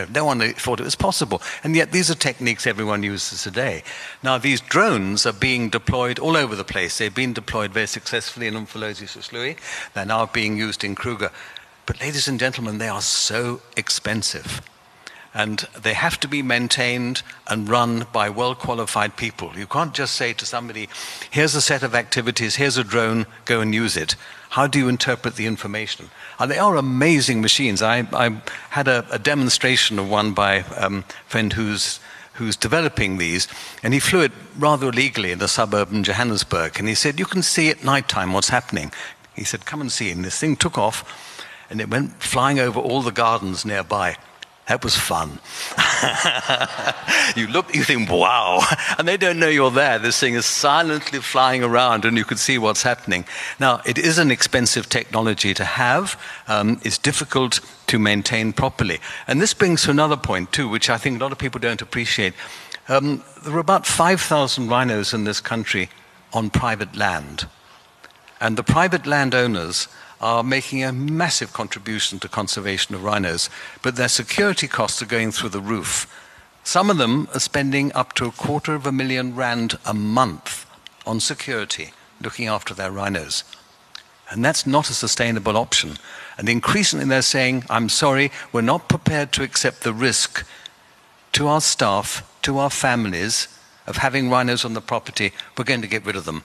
No 0.10 0.26
one 0.26 0.40
thought 0.54 0.80
it 0.80 0.84
was 0.84 0.96
possible. 0.96 1.42
And 1.64 1.76
yet, 1.76 1.92
these 1.92 2.12
are 2.12 2.16
techniques 2.16 2.68
everyone 2.68 3.04
uses 3.04 3.44
today. 3.44 3.84
Now, 4.24 4.38
these 4.38 4.62
drones 4.62 5.26
are 5.26 5.34
being 5.34 5.70
deployed 5.70 6.20
all 6.20 6.38
over 6.38 6.56
the 6.56 6.64
place. 6.64 6.98
They've 6.98 7.14
been 7.14 7.34
deployed 7.34 7.72
very 7.72 7.88
successfully 7.88 8.48
in 8.48 8.54
Umfolozi 8.54 9.06
Hluhluwe. 9.06 9.58
They're 9.94 10.06
now 10.06 10.26
being 10.28 10.58
used 10.58 10.84
in 10.84 10.96
Kruger. 10.96 11.32
But, 11.86 12.00
ladies 12.02 12.28
and 12.28 12.40
gentlemen, 12.40 12.78
they 12.78 12.90
are 12.90 13.02
so 13.02 13.62
expensive. 13.76 14.62
And 15.40 15.60
they 15.82 15.94
have 15.94 16.20
to 16.20 16.28
be 16.28 16.42
maintained 16.42 17.24
and 17.48 17.70
run 17.70 18.06
by 18.12 18.30
well 18.30 18.56
qualified 18.56 19.16
people. 19.16 19.54
You 19.56 19.68
can't 19.68 19.94
just 19.94 20.16
say 20.16 20.34
to 20.34 20.46
somebody, 20.46 20.90
here's 21.32 21.56
a 21.56 21.62
set 21.62 21.82
of 21.82 21.96
activities, 21.96 22.58
here's 22.58 22.76
a 22.76 22.84
drone, 22.84 23.26
go 23.46 23.62
and 23.62 23.74
use 23.74 23.96
it. 23.96 24.18
How 24.50 24.68
do 24.68 24.78
you 24.80 24.90
interpret 24.90 25.36
the 25.36 25.46
information? 25.46 26.10
And 26.40 26.52
they 26.52 26.58
are 26.58 26.76
amazing 26.76 27.40
machines. 27.40 27.82
I, 27.82 28.00
I 28.12 28.42
had 28.72 28.90
a, 28.90 29.08
a, 29.12 29.18
demonstration 29.18 29.98
of 29.98 30.10
one 30.10 30.34
by 30.34 30.64
um, 30.76 31.06
a 31.08 31.30
friend 31.30 31.54
who's, 31.54 32.02
who's 32.34 32.58
developing 32.58 33.18
these, 33.18 33.48
and 33.82 33.94
he 33.94 34.02
flew 34.02 34.20
it 34.24 34.34
rather 34.58 34.90
illegally 34.90 35.32
in 35.32 35.40
the 35.40 35.48
suburb 35.48 35.94
in 35.94 36.04
Johannesburg. 36.04 36.78
And 36.80 36.90
he 36.90 36.96
said, 36.96 37.18
You 37.18 37.26
can 37.26 37.44
see 37.44 37.70
at 37.70 37.86
night 37.86 38.10
time 38.10 38.34
what's 38.34 38.50
happening. 38.50 38.92
He 39.38 39.46
said, 39.46 39.66
Come 39.66 39.80
and 39.80 39.90
see. 39.90 40.12
And 40.12 40.26
this 40.26 40.38
thing 40.38 40.58
took 40.58 40.78
off, 40.78 41.06
and 41.70 41.80
it 41.80 41.90
went 41.90 42.22
flying 42.22 42.60
over 42.60 42.78
all 42.82 43.02
the 43.02 43.14
gardens 43.14 43.64
nearby. 43.64 44.18
That 44.70 44.84
was 44.84 44.96
fun. 44.96 45.40
you 47.36 47.48
look, 47.48 47.74
you 47.74 47.84
think, 47.84 48.08
wow. 48.08 48.62
And 49.00 49.08
they 49.08 49.18
don't 49.18 49.40
know 49.40 49.48
you're 49.48 49.72
there. 49.72 49.98
This 49.98 50.20
thing 50.20 50.36
is 50.36 50.46
silently 50.46 51.22
flying 51.22 51.64
around 51.64 52.06
and 52.06 52.16
you 52.16 52.24
can 52.24 52.38
see 52.38 52.60
what's 52.60 52.84
happening. 52.84 53.26
Now, 53.60 53.82
it 53.84 53.98
is 53.98 54.20
an 54.20 54.30
expensive 54.30 54.88
technology 54.88 55.56
to 55.56 55.66
have. 55.66 56.22
Um, 56.48 56.80
it's 56.84 57.00
difficult 57.00 57.62
to 57.88 57.98
maintain 57.98 58.54
properly. 58.54 59.00
And 59.26 59.42
this 59.42 59.56
brings 59.56 59.82
to 59.84 59.90
another 59.90 60.18
point, 60.18 60.52
too, 60.52 60.70
which 60.70 60.88
I 60.88 61.00
think 61.00 61.20
a 61.20 61.24
lot 61.24 61.32
of 61.32 61.40
people 61.40 61.60
don't 61.60 61.82
appreciate. 61.82 62.36
Um, 62.88 63.24
there 63.44 63.56
are 63.56 63.60
about 63.60 63.88
5,000 63.88 64.70
rhinos 64.70 65.16
in 65.16 65.24
this 65.24 65.42
country 65.42 65.90
on 66.32 66.52
private 66.52 66.96
land. 66.96 67.48
And 68.40 68.56
the 68.56 68.64
private 68.64 69.08
landowners 69.08 69.88
are 70.22 70.44
making 70.44 70.84
a 70.84 70.92
massive 70.92 71.54
contribution 71.54 72.20
to 72.20 72.28
conservation 72.28 72.96
of 72.96 73.04
rhinos, 73.04 73.50
but 73.82 73.96
their 73.96 74.10
security 74.10 74.68
costs 74.68 75.02
are 75.02 75.06
going 75.06 75.32
through 75.32 75.50
the 75.50 75.62
roof. 75.62 76.08
Some 76.64 76.90
of 76.90 76.98
them 76.98 77.28
are 77.34 77.40
spending 77.40 77.92
up 77.94 78.14
to 78.14 78.26
a 78.26 78.32
quarter 78.32 78.76
of 78.76 78.86
a 78.86 78.92
million 78.92 79.36
rand 79.36 79.78
a 79.86 79.94
month 79.94 80.66
on 81.06 81.20
security, 81.20 81.94
looking 82.22 82.48
after 82.48 82.74
their 82.74 82.92
rhinos. 82.92 83.44
And 84.30 84.46
that's 84.46 84.68
not 84.68 84.90
a 84.90 84.94
sustainable 84.94 85.58
option. 85.58 85.98
And 86.38 86.48
increasingly 86.48 87.06
they're 87.06 87.22
saying, 87.22 87.64
I'm 87.70 87.90
sorry, 87.90 88.32
we're 88.52 88.62
not 88.62 88.90
prepared 88.90 89.32
to 89.34 89.44
accept 89.44 89.82
the 89.82 89.94
risk 89.94 90.46
to 91.34 91.48
our 91.48 91.62
staff, 91.62 92.24
to 92.44 92.58
our 92.60 92.70
families, 92.70 93.48
of 93.88 93.98
having 93.98 94.30
rhinos 94.30 94.64
on 94.64 94.74
the 94.74 94.82
property, 94.82 95.34
we're 95.58 95.64
going 95.64 95.82
to 95.82 95.88
get 95.88 96.06
rid 96.06 96.16
of 96.16 96.26
them. 96.26 96.44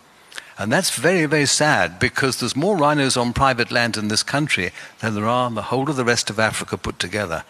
And 0.56 0.72
that's 0.72 0.90
very, 0.90 1.26
very 1.26 1.46
sad 1.46 1.98
because 1.98 2.38
there's 2.38 2.54
more 2.54 2.76
rhinos 2.76 3.16
on 3.16 3.32
private 3.32 3.72
land 3.72 3.96
in 3.96 4.08
this 4.08 4.22
country 4.22 4.70
than 5.00 5.14
there 5.14 5.26
are 5.26 5.48
in 5.48 5.54
the 5.54 5.62
whole 5.62 5.90
of 5.90 5.96
the 5.96 6.04
rest 6.04 6.30
of 6.30 6.38
Africa 6.38 6.78
put 6.78 6.98
together. 6.98 7.44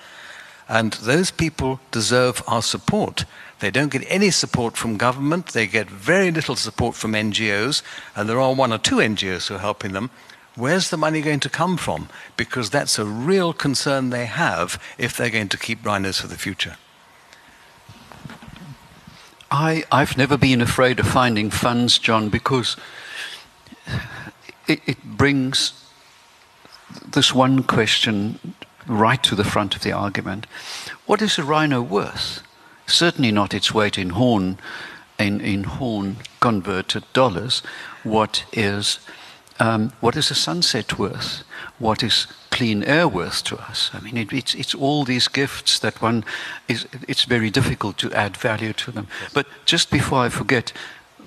And 0.69 0.95
those 0.95 1.31
people 1.31 1.81
deserve 1.91 2.43
our 2.47 2.63
support. 2.63 3.27
They 3.61 3.71
don't 3.71 3.93
get 3.93 4.05
any 4.09 4.31
support 4.31 4.77
from 4.77 4.97
government, 4.97 5.49
they 5.49 5.67
get 5.67 5.89
very 5.91 6.31
little 6.31 6.57
support 6.57 6.95
from 6.95 7.13
NGOs, 7.13 7.83
and 8.17 8.29
there 8.29 8.41
are 8.41 8.55
one 8.55 8.73
or 8.73 8.79
two 8.79 8.97
NGOs 8.97 9.49
who 9.49 9.57
are 9.57 9.59
helping 9.59 9.93
them. 9.93 10.11
Where's 10.57 10.91
the 10.91 10.97
money 10.97 11.21
going 11.21 11.41
to 11.41 11.51
come 11.51 11.77
from? 11.77 12.09
Because 12.37 12.71
that's 12.71 12.99
a 12.99 13.05
real 13.05 13.53
concern 13.53 14.11
they 14.11 14.27
have 14.27 14.81
if 14.99 15.17
they're 15.17 15.31
going 15.31 15.49
to 15.49 15.59
keep 15.59 15.85
rhinos 15.85 16.21
for 16.21 16.29
the 16.29 16.39
future. 16.39 16.77
I, 19.51 19.85
I've 19.93 20.17
never 20.17 20.37
been 20.37 20.61
afraid 20.61 20.99
of 21.01 21.07
finding 21.07 21.51
funds, 21.51 21.99
John, 21.99 22.29
because 22.29 22.77
it, 24.67 24.81
it 24.87 25.05
brings 25.05 25.73
this 27.07 27.35
one 27.35 27.63
question 27.63 28.55
right 28.87 29.23
to 29.23 29.35
the 29.35 29.45
front 29.45 29.75
of 29.77 29.83
the 29.83 29.93
argument. 29.93 30.47
What 31.07 31.23
is 31.23 31.39
a 31.39 31.45
rhino 31.45 31.81
worth? 31.83 32.43
Certainly 32.87 33.33
not 33.33 33.55
its 33.55 33.73
weight 33.73 33.99
in 33.99 34.11
horn, 34.11 34.59
in, 35.19 35.41
in 35.41 35.65
horn 35.65 36.17
converted 36.41 37.05
dollars. 37.13 37.63
What 38.03 38.45
is 38.53 38.99
um, 39.61 39.93
what 40.01 40.17
is 40.17 40.31
a 40.31 40.35
sunset 40.35 40.99
worth? 40.99 41.45
What 41.79 42.03
is 42.03 42.27
clean 42.55 42.83
air 42.85 43.07
worth 43.09 43.43
to 43.45 43.57
us? 43.71 43.91
I 43.93 44.01
mean, 44.01 44.17
it, 44.17 44.33
it's, 44.33 44.55
it's 44.55 44.75
all 44.75 45.05
these 45.05 45.29
gifts 45.29 45.79
that 45.81 46.01
one 46.01 46.25
is, 46.69 46.87
it's 47.09 47.25
very 47.25 47.51
difficult 47.51 47.99
to 47.99 48.13
add 48.13 48.37
value 48.37 48.73
to 48.73 48.91
them. 48.91 49.07
Yes. 49.21 49.33
But 49.35 49.47
just 49.65 49.91
before 49.91 50.21
I 50.27 50.29
forget, 50.29 50.73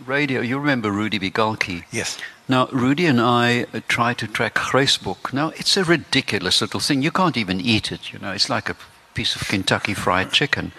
radio, 0.06 0.42
you 0.42 0.58
remember 0.60 0.92
Rudi 0.92 1.20
Bigalke? 1.20 1.84
Yes. 1.92 2.18
Now, 2.48 2.68
Rudi 2.72 3.06
and 3.06 3.20
I 3.20 3.66
uh, 3.74 3.82
try 3.88 4.14
to 4.14 4.28
track 4.28 4.56
Grysbok. 4.56 5.34
Now, 5.34 5.50
it's 5.50 5.76
a 5.78 5.84
ridiculous 5.84 6.62
little 6.62 6.80
thing. 6.80 7.02
You 7.02 7.12
can't 7.12 7.38
even 7.38 7.60
eat 7.60 7.92
it, 7.92 8.14
you 8.14 8.20
know. 8.20 8.32
It's 8.32 8.50
like 8.50 8.70
a 8.70 8.76
piece 9.14 9.36
of 9.36 9.48
Kentucky 9.48 9.94
fried 9.94 10.32
chicken. 10.32 10.72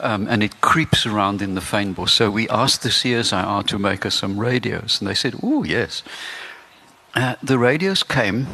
Um, 0.00 0.28
and 0.28 0.42
it 0.42 0.60
creeps 0.60 1.06
around 1.06 1.40
in 1.40 1.54
the 1.54 1.62
fynbos. 1.62 2.10
So 2.10 2.30
we 2.30 2.48
asked 2.48 2.82
the 2.82 2.90
CSIR 2.90 3.66
to 3.66 3.78
make 3.78 4.04
us 4.04 4.14
some 4.14 4.38
radios. 4.38 5.00
And 5.00 5.08
they 5.08 5.14
said, 5.14 5.34
oh, 5.42 5.64
yes 5.64 6.02
uh, 7.14 7.36
the 7.42 7.58
radios 7.58 8.02
came 8.02 8.46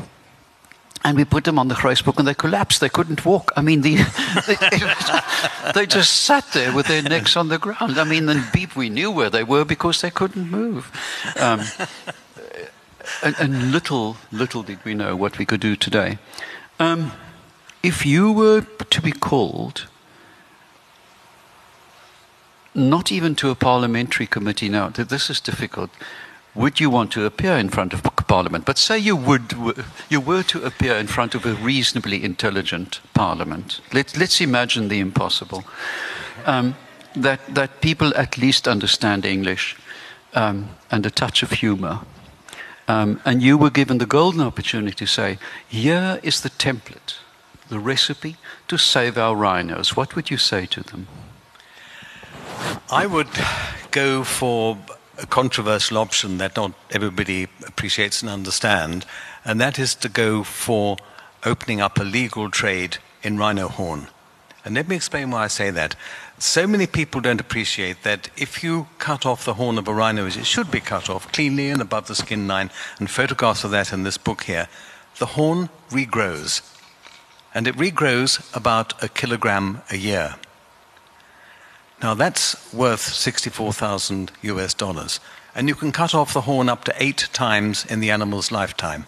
and 1.04 1.16
we 1.16 1.24
put 1.24 1.44
them 1.44 1.58
on 1.58 1.68
the 1.68 1.74
Grysbok 1.74 2.18
and 2.18 2.28
they 2.28 2.34
collapsed. 2.34 2.80
They 2.80 2.88
couldn't 2.88 3.24
walk. 3.24 3.52
I 3.56 3.62
mean, 3.62 3.80
the, 3.80 3.96
they, 5.72 5.72
they, 5.72 5.86
just 5.86 6.24
sat 6.24 6.46
there 6.52 6.74
with 6.74 6.86
their 6.86 7.02
necks 7.02 7.36
on 7.36 7.48
the 7.48 7.58
ground. 7.58 7.98
I 7.98 8.04
mean, 8.04 8.28
and 8.28 8.44
beep, 8.52 8.76
we 8.76 8.90
knew 8.90 9.10
where 9.10 9.30
they 9.30 9.44
were 9.44 9.64
because 9.64 10.02
they 10.02 10.10
couldn't 10.10 10.50
move. 10.50 10.92
Um, 11.38 11.62
and, 13.22 13.34
and, 13.38 13.72
little, 13.72 14.18
little 14.30 14.62
did 14.62 14.84
we 14.84 14.94
know 14.94 15.16
what 15.16 15.38
we 15.38 15.46
could 15.46 15.60
do 15.60 15.74
today. 15.74 16.18
Um, 16.78 17.12
if 17.82 18.04
you 18.04 18.30
were 18.30 18.62
to 18.62 19.02
be 19.02 19.12
called, 19.12 19.86
not 22.74 23.10
even 23.10 23.34
to 23.36 23.50
a 23.50 23.54
parliamentary 23.54 24.26
committee 24.26 24.68
now, 24.68 24.88
this 24.88 25.30
is 25.30 25.40
difficult 25.40 25.90
would 26.54 26.80
you 26.80 26.90
want 26.90 27.12
to 27.12 27.24
appear 27.24 27.56
in 27.56 27.68
front 27.68 27.92
of 27.92 28.02
Parliament? 28.26 28.64
But 28.64 28.78
say 28.78 28.98
you 28.98 29.16
would, 29.16 29.54
you 30.08 30.20
were 30.20 30.42
to 30.44 30.64
appear 30.64 30.96
in 30.96 31.06
front 31.06 31.34
of 31.34 31.46
a 31.46 31.54
reasonably 31.54 32.22
intelligent 32.24 33.00
Parliament. 33.14 33.80
Let, 33.92 34.16
let's 34.16 34.40
imagine 34.40 34.88
the 34.88 34.98
impossible. 34.98 35.64
Um, 36.46 36.74
that, 37.14 37.40
that 37.54 37.80
people 37.80 38.12
at 38.16 38.38
least 38.38 38.68
understand 38.68 39.24
English 39.24 39.76
um, 40.34 40.70
and 40.90 41.04
a 41.06 41.10
touch 41.10 41.42
of 41.42 41.50
humor. 41.50 42.00
Um, 42.88 43.20
and 43.24 43.42
you 43.42 43.56
were 43.56 43.70
given 43.70 43.98
the 43.98 44.06
golden 44.06 44.40
opportunity 44.40 44.96
to 44.96 45.06
say, 45.06 45.38
here 45.68 46.18
is 46.22 46.40
the 46.40 46.50
template, 46.50 47.18
the 47.68 47.78
recipe 47.78 48.36
to 48.68 48.78
save 48.78 49.16
our 49.16 49.36
rhinos. 49.36 49.96
What 49.96 50.16
would 50.16 50.30
you 50.30 50.38
say 50.38 50.66
to 50.66 50.82
them? 50.82 51.06
I 52.90 53.06
would 53.06 53.28
go 53.90 54.24
for 54.24 54.76
a 55.20 55.26
controversial 55.26 55.98
option 55.98 56.38
that 56.38 56.56
not 56.56 56.72
everybody 56.90 57.44
appreciates 57.66 58.22
and 58.22 58.30
understands, 58.30 59.06
and 59.44 59.60
that 59.60 59.78
is 59.78 59.94
to 59.96 60.08
go 60.08 60.42
for 60.42 60.96
opening 61.44 61.80
up 61.80 61.98
a 61.98 62.04
legal 62.04 62.50
trade 62.50 62.98
in 63.22 63.38
rhino 63.38 63.68
horn. 63.68 64.08
And 64.64 64.74
let 64.74 64.88
me 64.88 64.96
explain 64.96 65.30
why 65.30 65.44
I 65.44 65.48
say 65.48 65.70
that. 65.70 65.96
So 66.38 66.66
many 66.66 66.86
people 66.86 67.20
don't 67.20 67.40
appreciate 67.40 68.02
that 68.02 68.30
if 68.36 68.62
you 68.62 68.88
cut 68.98 69.24
off 69.24 69.44
the 69.44 69.54
horn 69.54 69.78
of 69.78 69.88
a 69.88 69.94
rhino 69.94 70.26
as 70.26 70.36
it 70.36 70.46
should 70.46 70.70
be 70.70 70.80
cut 70.80 71.08
off, 71.08 71.30
cleanly 71.32 71.68
and 71.70 71.80
above 71.80 72.06
the 72.08 72.14
skin 72.14 72.46
line, 72.46 72.70
and 72.98 73.10
photographs 73.10 73.64
of 73.64 73.70
that 73.70 73.92
in 73.92 74.02
this 74.02 74.18
book 74.18 74.44
here, 74.44 74.68
the 75.18 75.26
horn 75.26 75.70
regrows. 75.90 76.62
And 77.54 77.66
it 77.66 77.76
regrows 77.76 78.54
about 78.54 79.02
a 79.02 79.08
kilogram 79.08 79.82
a 79.90 79.96
year. 79.96 80.36
Now 82.02 82.14
that's 82.14 82.72
worth 82.72 83.02
64,000 83.02 84.32
US 84.42 84.74
dollars. 84.74 85.20
And 85.54 85.68
you 85.68 85.74
can 85.74 85.92
cut 85.92 86.14
off 86.14 86.32
the 86.32 86.42
horn 86.42 86.68
up 86.68 86.84
to 86.84 86.94
eight 87.02 87.28
times 87.32 87.84
in 87.84 88.00
the 88.00 88.10
animal's 88.10 88.50
lifetime. 88.52 89.04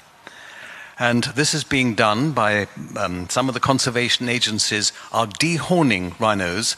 And 0.99 1.25
this 1.25 1.55
is 1.55 1.65
being 1.65 1.95
done 1.95 2.33
by 2.33 2.69
um, 2.97 3.29
some 3.29 3.49
of 3.49 3.55
the 3.55 3.61
conservation 3.61 4.29
agencies 4.29 4.93
are 5.11 5.27
dehorning 5.27 6.19
rhinos 6.21 6.77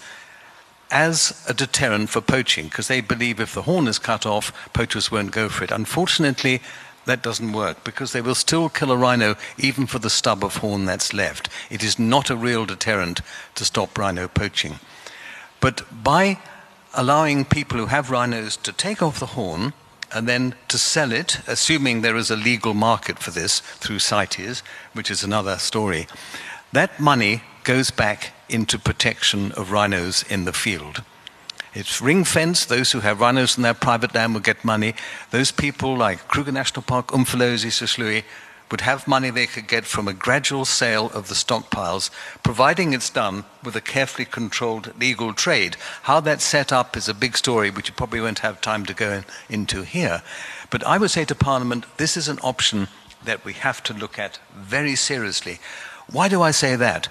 as 0.90 1.44
a 1.48 1.54
deterrent 1.54 2.10
for 2.10 2.20
poaching 2.20 2.66
because 2.66 2.88
they 2.88 3.00
believe 3.00 3.40
if 3.40 3.54
the 3.54 3.62
horn 3.62 3.88
is 3.88 3.98
cut 3.98 4.24
off, 4.24 4.52
poachers 4.72 5.10
won't 5.10 5.32
go 5.32 5.48
for 5.48 5.64
it. 5.64 5.72
Unfortunately, 5.72 6.60
that 7.06 7.22
doesn't 7.22 7.52
work 7.52 7.82
because 7.84 8.12
they 8.12 8.20
will 8.20 8.34
still 8.34 8.68
kill 8.68 8.92
a 8.92 8.96
rhino 8.96 9.34
even 9.58 9.86
for 9.86 9.98
the 9.98 10.08
stub 10.08 10.44
of 10.44 10.58
horn 10.58 10.84
that's 10.84 11.12
left. 11.12 11.48
It 11.68 11.82
is 11.82 11.98
not 11.98 12.30
a 12.30 12.36
real 12.36 12.64
deterrent 12.66 13.20
to 13.56 13.64
stop 13.64 13.98
rhino 13.98 14.28
poaching. 14.28 14.78
But 15.64 16.04
by 16.04 16.40
allowing 16.92 17.46
people 17.46 17.78
who 17.78 17.86
have 17.86 18.10
rhinos 18.10 18.58
to 18.58 18.70
take 18.70 19.00
off 19.00 19.18
the 19.18 19.32
horn 19.32 19.72
and 20.14 20.28
then 20.28 20.54
to 20.68 20.76
sell 20.76 21.10
it, 21.10 21.38
assuming 21.46 22.02
there 22.02 22.18
is 22.18 22.30
a 22.30 22.36
legal 22.36 22.74
market 22.74 23.18
for 23.18 23.30
this 23.30 23.60
through 23.60 24.00
CITES, 24.00 24.62
which 24.92 25.10
is 25.10 25.24
another 25.24 25.56
story, 25.56 26.06
that 26.74 27.00
money 27.00 27.44
goes 27.62 27.90
back 27.90 28.34
into 28.46 28.78
protection 28.78 29.52
of 29.52 29.72
rhinos 29.72 30.22
in 30.28 30.44
the 30.44 30.52
field. 30.52 31.02
It's 31.72 32.02
ring 32.02 32.24
fenced. 32.24 32.68
Those 32.68 32.92
who 32.92 33.00
have 33.00 33.22
rhinos 33.22 33.56
in 33.56 33.62
their 33.62 33.72
private 33.72 34.14
land 34.14 34.34
will 34.34 34.42
get 34.42 34.66
money. 34.66 34.92
Those 35.30 35.50
people 35.50 35.96
like 35.96 36.28
Kruger 36.28 36.52
National 36.52 36.82
Park, 36.82 37.06
Umfolozi, 37.06 37.70
Hluhluwe, 37.70 38.22
would 38.74 38.80
have 38.80 39.06
money 39.06 39.30
they 39.30 39.46
could 39.46 39.68
get 39.68 39.84
from 39.84 40.08
a 40.08 40.12
gradual 40.12 40.64
sale 40.64 41.08
of 41.14 41.28
the 41.28 41.34
stockpiles, 41.36 42.10
providing 42.42 42.92
it's 42.92 43.08
done 43.08 43.44
with 43.62 43.76
a 43.76 43.80
carefully 43.80 44.24
controlled 44.24 44.92
legal 44.98 45.32
trade. 45.32 45.76
How 46.02 46.18
that's 46.18 46.42
set 46.42 46.72
up 46.72 46.96
is 46.96 47.08
a 47.08 47.14
big 47.14 47.36
story, 47.36 47.70
which 47.70 47.88
you 47.88 47.94
probably 47.94 48.20
won't 48.20 48.40
have 48.40 48.60
time 48.60 48.84
to 48.86 48.92
go 48.92 49.12
in, 49.12 49.24
into 49.48 49.82
here. 49.82 50.24
But 50.70 50.82
I 50.82 50.98
would 50.98 51.12
say 51.12 51.24
to 51.24 51.36
Parliament, 51.36 51.84
this 51.98 52.16
is 52.16 52.26
an 52.26 52.40
option 52.42 52.88
that 53.24 53.44
we 53.44 53.52
have 53.52 53.80
to 53.84 53.94
look 53.94 54.18
at 54.18 54.40
very 54.52 54.96
seriously. 54.96 55.60
Why 56.10 56.28
do 56.28 56.42
I 56.42 56.50
say 56.50 56.74
that? 56.74 57.06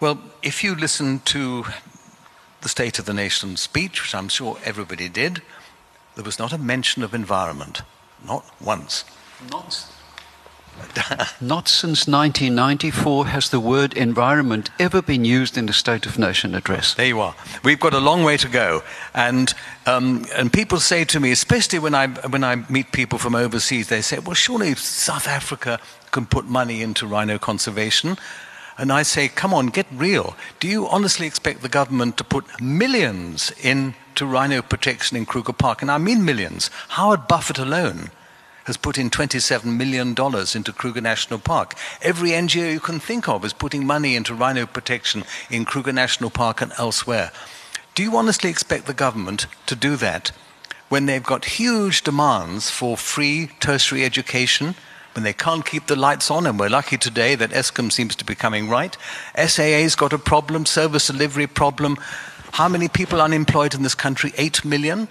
Well, 0.00 0.18
if 0.42 0.64
you 0.64 0.74
listen 0.74 1.20
to 1.26 1.64
the 2.62 2.68
State 2.68 2.98
of 2.98 3.04
the 3.04 3.14
Nation 3.14 3.56
speech, 3.56 4.02
which 4.02 4.16
I'm 4.16 4.28
sure 4.28 4.58
everybody 4.64 5.08
did, 5.08 5.42
there 6.16 6.24
was 6.24 6.40
not 6.40 6.52
a 6.52 6.58
mention 6.58 7.04
of 7.04 7.14
environment. 7.14 7.82
Not 8.26 8.44
once. 8.60 9.04
Not 9.48 9.86
Not 11.40 11.68
since 11.68 12.06
1994 12.06 13.26
has 13.26 13.50
the 13.50 13.60
word 13.60 13.94
environment 13.94 14.70
ever 14.78 15.02
been 15.02 15.24
used 15.24 15.56
in 15.56 15.66
the 15.66 15.72
State 15.72 16.06
of 16.06 16.18
Nation 16.18 16.54
address. 16.54 16.94
There 16.94 17.06
you 17.06 17.20
are. 17.20 17.34
We've 17.62 17.80
got 17.80 17.94
a 17.94 18.00
long 18.00 18.24
way 18.24 18.36
to 18.38 18.48
go. 18.48 18.82
And, 19.14 19.52
um, 19.86 20.26
and 20.34 20.52
people 20.52 20.80
say 20.80 21.04
to 21.04 21.20
me, 21.20 21.30
especially 21.30 21.78
when 21.78 21.94
I, 21.94 22.08
when 22.08 22.44
I 22.44 22.56
meet 22.68 22.92
people 22.92 23.18
from 23.18 23.34
overseas, 23.34 23.88
they 23.88 24.00
say, 24.00 24.18
well, 24.18 24.34
surely 24.34 24.74
South 24.74 25.28
Africa 25.28 25.78
can 26.10 26.26
put 26.26 26.46
money 26.46 26.82
into 26.82 27.06
rhino 27.06 27.38
conservation. 27.38 28.16
And 28.78 28.90
I 28.90 29.02
say, 29.02 29.28
come 29.28 29.52
on, 29.52 29.66
get 29.66 29.86
real. 29.92 30.34
Do 30.58 30.66
you 30.66 30.88
honestly 30.88 31.26
expect 31.26 31.62
the 31.62 31.68
government 31.68 32.16
to 32.16 32.24
put 32.24 32.60
millions 32.60 33.52
into 33.62 34.26
rhino 34.26 34.62
protection 34.62 35.16
in 35.16 35.26
Kruger 35.26 35.52
Park? 35.52 35.82
And 35.82 35.90
I 35.90 35.98
mean 35.98 36.24
millions. 36.24 36.70
Howard 36.88 37.28
Buffett 37.28 37.58
alone 37.58 38.10
has 38.64 38.76
put 38.76 38.98
in 38.98 39.10
$27 39.10 39.64
million 39.64 40.08
into 40.10 40.72
Kruger 40.72 41.00
National 41.00 41.38
Park. 41.38 41.74
Every 42.02 42.30
NGO 42.30 42.72
you 42.72 42.80
can 42.80 43.00
think 43.00 43.28
of 43.28 43.44
is 43.44 43.52
putting 43.52 43.86
money 43.86 44.16
into 44.16 44.34
rhino 44.34 44.66
protection 44.66 45.24
in 45.50 45.64
Kruger 45.64 45.92
National 45.92 46.30
Park 46.30 46.60
and 46.60 46.72
elsewhere. 46.78 47.32
Do 47.94 48.02
you 48.02 48.16
honestly 48.16 48.50
expect 48.50 48.86
the 48.86 48.94
government 48.94 49.46
to 49.66 49.74
do 49.74 49.96
that 49.96 50.32
when 50.88 51.06
they've 51.06 51.22
got 51.22 51.44
huge 51.44 52.02
demands 52.02 52.70
for 52.70 52.96
free 52.96 53.50
tertiary 53.60 54.04
education? 54.04 54.74
when 55.14 55.24
they 55.24 55.32
can't 55.32 55.66
keep 55.66 55.86
the 55.86 55.96
lights 55.96 56.30
on, 56.30 56.46
and 56.46 56.58
we're 56.58 56.68
lucky 56.68 56.96
today 56.96 57.34
that 57.34 57.50
Eskom 57.50 57.90
seems 57.90 58.14
to 58.16 58.24
be 58.24 58.34
coming 58.34 58.68
right. 58.68 58.96
SAA's 59.36 59.96
got 59.96 60.12
a 60.12 60.18
problem, 60.18 60.64
service 60.64 61.08
delivery 61.08 61.48
problem. 61.48 61.96
How 62.52 62.68
many 62.68 62.88
people 62.88 63.20
unemployed 63.20 63.74
in 63.74 63.82
this 63.82 63.94
country? 63.94 64.32
Eight 64.36 64.64
million? 64.64 65.08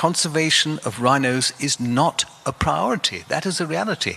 Conservation 0.00 0.78
of 0.86 1.02
rhinos 1.02 1.52
is 1.60 1.78
not 1.78 2.24
a 2.46 2.52
priority. 2.54 3.22
That 3.28 3.44
is 3.44 3.60
a 3.60 3.66
reality. 3.66 4.16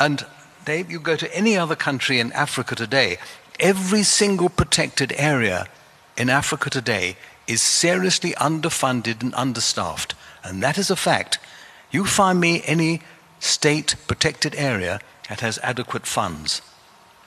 And 0.00 0.26
Dave, 0.64 0.90
you 0.90 0.98
go 0.98 1.14
to 1.14 1.32
any 1.32 1.56
other 1.56 1.76
country 1.76 2.18
in 2.18 2.32
Africa 2.32 2.74
today, 2.74 3.18
every 3.60 4.02
single 4.02 4.48
protected 4.48 5.14
area 5.16 5.68
in 6.16 6.28
Africa 6.28 6.70
today 6.70 7.16
is 7.46 7.62
seriously 7.62 8.32
underfunded 8.32 9.22
and 9.22 9.32
understaffed. 9.36 10.16
And 10.42 10.60
that 10.64 10.76
is 10.76 10.90
a 10.90 10.96
fact. 10.96 11.38
You 11.92 12.04
find 12.04 12.40
me 12.40 12.62
any 12.66 13.00
state 13.38 13.94
protected 14.08 14.56
area 14.56 14.98
that 15.28 15.38
has 15.38 15.60
adequate 15.62 16.04
funds. 16.04 16.62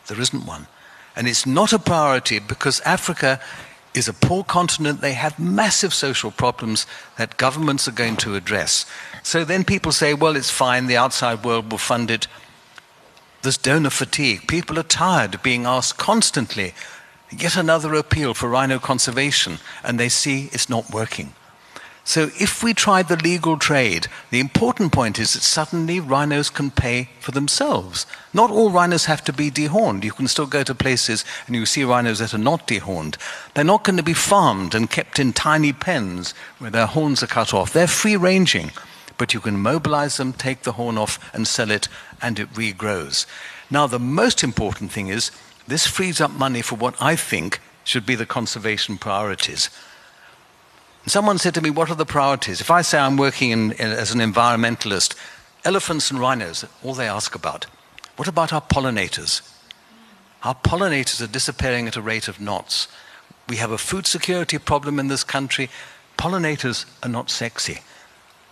There 0.07 0.19
isn't 0.19 0.45
one. 0.45 0.67
And 1.15 1.29
it's 1.29 1.45
not 1.45 1.71
a 1.71 1.79
priority 1.79 2.39
because 2.39 2.81
Africa 2.81 3.39
is 3.93 4.07
a 4.07 4.13
poor 4.13 4.43
continent. 4.43 5.01
They 5.01 5.13
have 5.13 5.39
massive 5.39 5.93
social 5.93 6.31
problems 6.31 6.85
that 7.17 7.37
governments 7.37 7.87
are 7.87 7.93
going 7.93 8.17
to 8.17 8.35
address. 8.35 8.85
So 9.23 9.43
then 9.43 9.63
people 9.63 9.91
say, 9.91 10.13
well, 10.13 10.35
it's 10.35 10.51
fine, 10.51 10.87
the 10.87 10.97
outside 10.97 11.43
world 11.43 11.71
will 11.71 11.79
fund 11.79 12.11
it. 12.11 12.27
There's 13.41 13.57
donor 13.57 13.89
fatigue. 13.89 14.47
People 14.47 14.77
are 14.77 14.83
tired 14.83 15.35
of 15.35 15.43
being 15.43 15.65
asked 15.65 15.97
constantly, 15.97 16.73
yet 17.31 17.55
another 17.55 17.93
appeal 17.95 18.33
for 18.33 18.49
rhino 18.49 18.79
conservation, 18.79 19.59
and 19.83 19.99
they 19.99 20.09
see 20.09 20.49
it's 20.51 20.69
not 20.69 20.91
working. 20.91 21.33
So 22.09 22.31
if 22.39 22.63
we 22.63 22.73
tried 22.73 23.07
the 23.07 23.17
legal 23.17 23.55
trade, 23.55 24.07
the 24.31 24.39
important 24.39 24.91
point 24.91 25.19
is 25.19 25.33
that 25.33 25.43
suddenly 25.43 25.99
rhinos 25.99 26.49
can 26.49 26.71
pay 26.71 27.09
for 27.19 27.29
themselves. 27.29 28.07
Not 28.33 28.49
all 28.49 28.71
rhinos 28.71 29.05
have 29.05 29.23
to 29.25 29.31
be 29.31 29.51
dehorned. 29.51 30.03
You 30.03 30.13
can 30.13 30.27
still 30.27 30.47
go 30.47 30.63
to 30.63 30.73
places 30.73 31.23
and 31.45 31.55
you 31.55 31.67
see 31.67 31.83
rhinos 31.83 32.17
that 32.17 32.33
are 32.33 32.39
not 32.39 32.67
dehorned. 32.67 33.17
They're 33.53 33.63
not 33.63 33.83
going 33.83 33.97
to 33.97 34.01
be 34.01 34.15
farmed 34.15 34.73
and 34.73 34.89
kept 34.89 35.19
in 35.19 35.33
tiny 35.33 35.71
pens 35.71 36.33
where 36.57 36.71
their 36.71 36.87
horns 36.87 37.21
are 37.21 37.27
cut 37.27 37.53
off. 37.53 37.73
They're 37.73 37.85
free 37.85 38.17
ranging, 38.17 38.71
but 39.19 39.35
you 39.35 39.39
can 39.39 39.59
mobilize 39.59 40.17
them, 40.17 40.33
take 40.33 40.63
the 40.63 40.71
horn 40.71 40.97
off, 40.97 41.19
and 41.31 41.47
sell 41.47 41.69
it, 41.69 41.89
and 42.23 42.39
it 42.39 42.51
regrows. 42.53 43.27
Now, 43.69 43.85
the 43.85 43.99
most 43.99 44.43
important 44.43 44.91
thing 44.91 45.09
is 45.09 45.29
this 45.67 45.85
frees 45.85 46.19
up 46.19 46.31
money 46.31 46.63
for 46.63 46.75
what 46.75 46.99
I 46.99 47.15
think 47.15 47.59
should 47.83 48.07
be 48.07 48.15
the 48.15 48.25
conservation 48.25 48.97
priorities. 48.97 49.69
Someone 51.05 51.37
said 51.37 51.53
to 51.55 51.61
me, 51.61 51.69
What 51.69 51.89
are 51.89 51.95
the 51.95 52.05
priorities? 52.05 52.61
If 52.61 52.69
I 52.69 52.81
say 52.81 52.99
I'm 52.99 53.17
working 53.17 53.51
in, 53.51 53.71
in, 53.73 53.91
as 53.91 54.11
an 54.11 54.19
environmentalist, 54.19 55.15
elephants 55.63 56.11
and 56.11 56.19
rhinos, 56.19 56.65
all 56.83 56.93
they 56.93 57.07
ask 57.07 57.35
about. 57.35 57.65
What 58.15 58.27
about 58.27 58.53
our 58.53 58.61
pollinators? 58.61 59.41
Our 60.43 60.55
pollinators 60.55 61.21
are 61.21 61.27
disappearing 61.27 61.87
at 61.87 61.97
a 61.97 62.01
rate 62.01 62.27
of 62.27 62.39
knots. 62.39 62.87
We 63.47 63.57
have 63.57 63.71
a 63.71 63.77
food 63.77 64.05
security 64.05 64.57
problem 64.57 64.99
in 64.99 65.07
this 65.07 65.23
country. 65.23 65.69
Pollinators 66.17 66.85
are 67.01 67.09
not 67.09 67.29
sexy, 67.29 67.79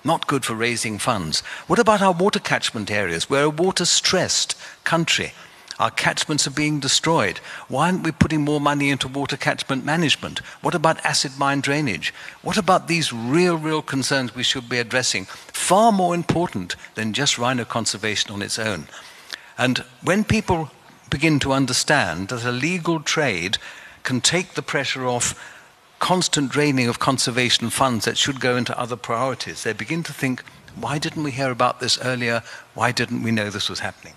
not 0.04 0.28
good 0.28 0.44
for 0.44 0.54
raising 0.54 0.98
funds. 1.00 1.42
What 1.68 1.80
about 1.80 2.02
our 2.02 2.14
water 2.14 2.40
catchment 2.40 2.90
areas? 2.90 3.30
We're 3.30 3.44
a 3.44 3.50
water 3.50 3.86
stressed 3.86 4.58
country. 4.84 5.34
Our 5.80 5.92
catchments 5.92 6.48
are 6.48 6.52
being 6.52 6.80
destroyed. 6.80 7.38
Why 7.68 7.86
aren't 7.86 8.04
we 8.04 8.12
putting 8.12 8.42
more 8.42 8.60
money 8.60 8.90
into 8.90 9.08
water 9.08 9.38
catchment 9.38 9.86
management? 9.86 10.40
What 10.62 10.74
about 10.74 11.06
acid 11.06 11.38
mine 11.38 11.62
drainage? 11.62 12.14
What 12.42 12.58
about 12.58 12.88
these 12.88 13.14
real, 13.14 13.58
real 13.58 13.84
concerns 13.84 14.34
we 14.34 14.42
should 14.42 14.68
be 14.70 14.80
addressing? 14.80 15.26
Far 15.26 15.92
more 15.92 16.16
important 16.16 16.76
than 16.96 17.14
just 17.14 17.38
rhino 17.38 17.64
conservation 17.64 18.32
on 18.32 18.42
its 18.42 18.58
own. 18.58 18.88
And 19.58 19.84
when 20.04 20.24
people 20.24 20.72
begin 21.12 21.40
to 21.40 21.54
understand 21.54 22.30
that 22.30 22.44
a 22.44 22.52
legal 22.52 23.00
trade 23.00 23.60
can 24.02 24.20
take 24.20 24.56
the 24.56 24.64
pressure 24.64 25.06
off 25.06 25.36
constant 26.00 26.52
draining 26.52 26.88
of 26.88 27.00
conservation 27.00 27.70
funds 27.70 28.06
that 28.06 28.18
should 28.18 28.40
go 28.40 28.58
into 28.58 28.80
other 28.80 28.96
priorities, 28.96 29.64
they 29.64 29.74
begin 29.74 30.02
to 30.04 30.14
think, 30.14 30.44
why 30.76 30.98
didn't 30.98 31.24
we 31.24 31.32
hear 31.32 31.52
about 31.52 31.80
this 31.80 32.00
earlier? 32.04 32.42
Why 32.74 32.92
didn't 32.92 33.22
we 33.22 33.32
know 33.32 33.50
this 33.50 33.70
was 33.70 33.80
happening? 33.80 34.14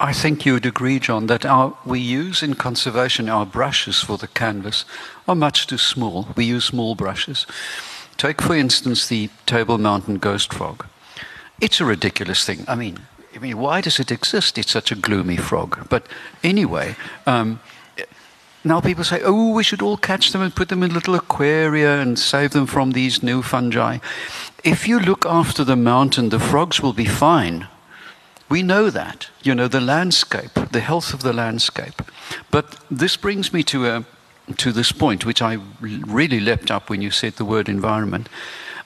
I 0.00 0.12
think 0.12 0.44
you 0.44 0.54
would 0.54 0.66
agree, 0.66 0.98
John, 0.98 1.26
that 1.28 1.46
our, 1.46 1.76
we 1.84 2.00
use 2.00 2.42
in 2.42 2.54
conservation 2.54 3.28
our 3.28 3.46
brushes 3.46 4.00
for 4.00 4.18
the 4.18 4.26
canvas 4.26 4.84
are 5.28 5.36
much 5.36 5.66
too 5.66 5.78
small. 5.78 6.28
We 6.36 6.44
use 6.44 6.64
small 6.64 6.94
brushes. 6.94 7.46
Take, 8.16 8.42
for 8.42 8.56
instance, 8.56 9.06
the 9.06 9.30
Table 9.46 9.78
Mountain 9.78 10.18
ghost 10.18 10.52
frog. 10.52 10.86
It's 11.60 11.80
a 11.80 11.84
ridiculous 11.84 12.44
thing. 12.44 12.64
I 12.66 12.74
mean, 12.74 12.98
I 13.34 13.38
mean, 13.38 13.58
why 13.58 13.80
does 13.80 14.00
it 14.00 14.10
exist? 14.10 14.58
It's 14.58 14.72
such 14.72 14.92
a 14.92 14.96
gloomy 14.96 15.36
frog. 15.36 15.88
But 15.88 16.06
anyway, 16.42 16.96
um, 17.26 17.60
now 18.64 18.80
people 18.80 19.04
say, 19.04 19.20
oh, 19.22 19.52
we 19.52 19.62
should 19.62 19.82
all 19.82 19.96
catch 19.96 20.32
them 20.32 20.40
and 20.40 20.54
put 20.54 20.68
them 20.68 20.82
in 20.82 20.94
little 20.94 21.14
aquaria 21.14 22.00
and 22.00 22.18
save 22.18 22.50
them 22.50 22.66
from 22.66 22.92
these 22.92 23.22
new 23.22 23.42
fungi. 23.42 23.98
If 24.64 24.88
you 24.88 24.98
look 24.98 25.26
after 25.26 25.64
the 25.64 25.76
mountain, 25.76 26.30
the 26.30 26.40
frogs 26.40 26.80
will 26.80 26.92
be 26.92 27.04
fine. 27.04 27.68
We 28.54 28.62
know 28.62 28.88
that, 28.88 29.30
you 29.42 29.52
know, 29.52 29.66
the 29.66 29.80
landscape, 29.80 30.54
the 30.70 30.78
health 30.78 31.12
of 31.12 31.24
the 31.24 31.32
landscape. 31.32 32.00
But 32.52 32.76
this 32.88 33.16
brings 33.16 33.52
me 33.52 33.64
to, 33.64 33.86
a, 33.86 34.04
to 34.58 34.70
this 34.70 34.92
point, 34.92 35.26
which 35.26 35.42
I 35.42 35.58
really 35.80 36.38
leapt 36.38 36.70
up 36.70 36.88
when 36.88 37.02
you 37.02 37.10
said 37.10 37.32
the 37.32 37.44
word 37.44 37.68
environment. 37.68 38.28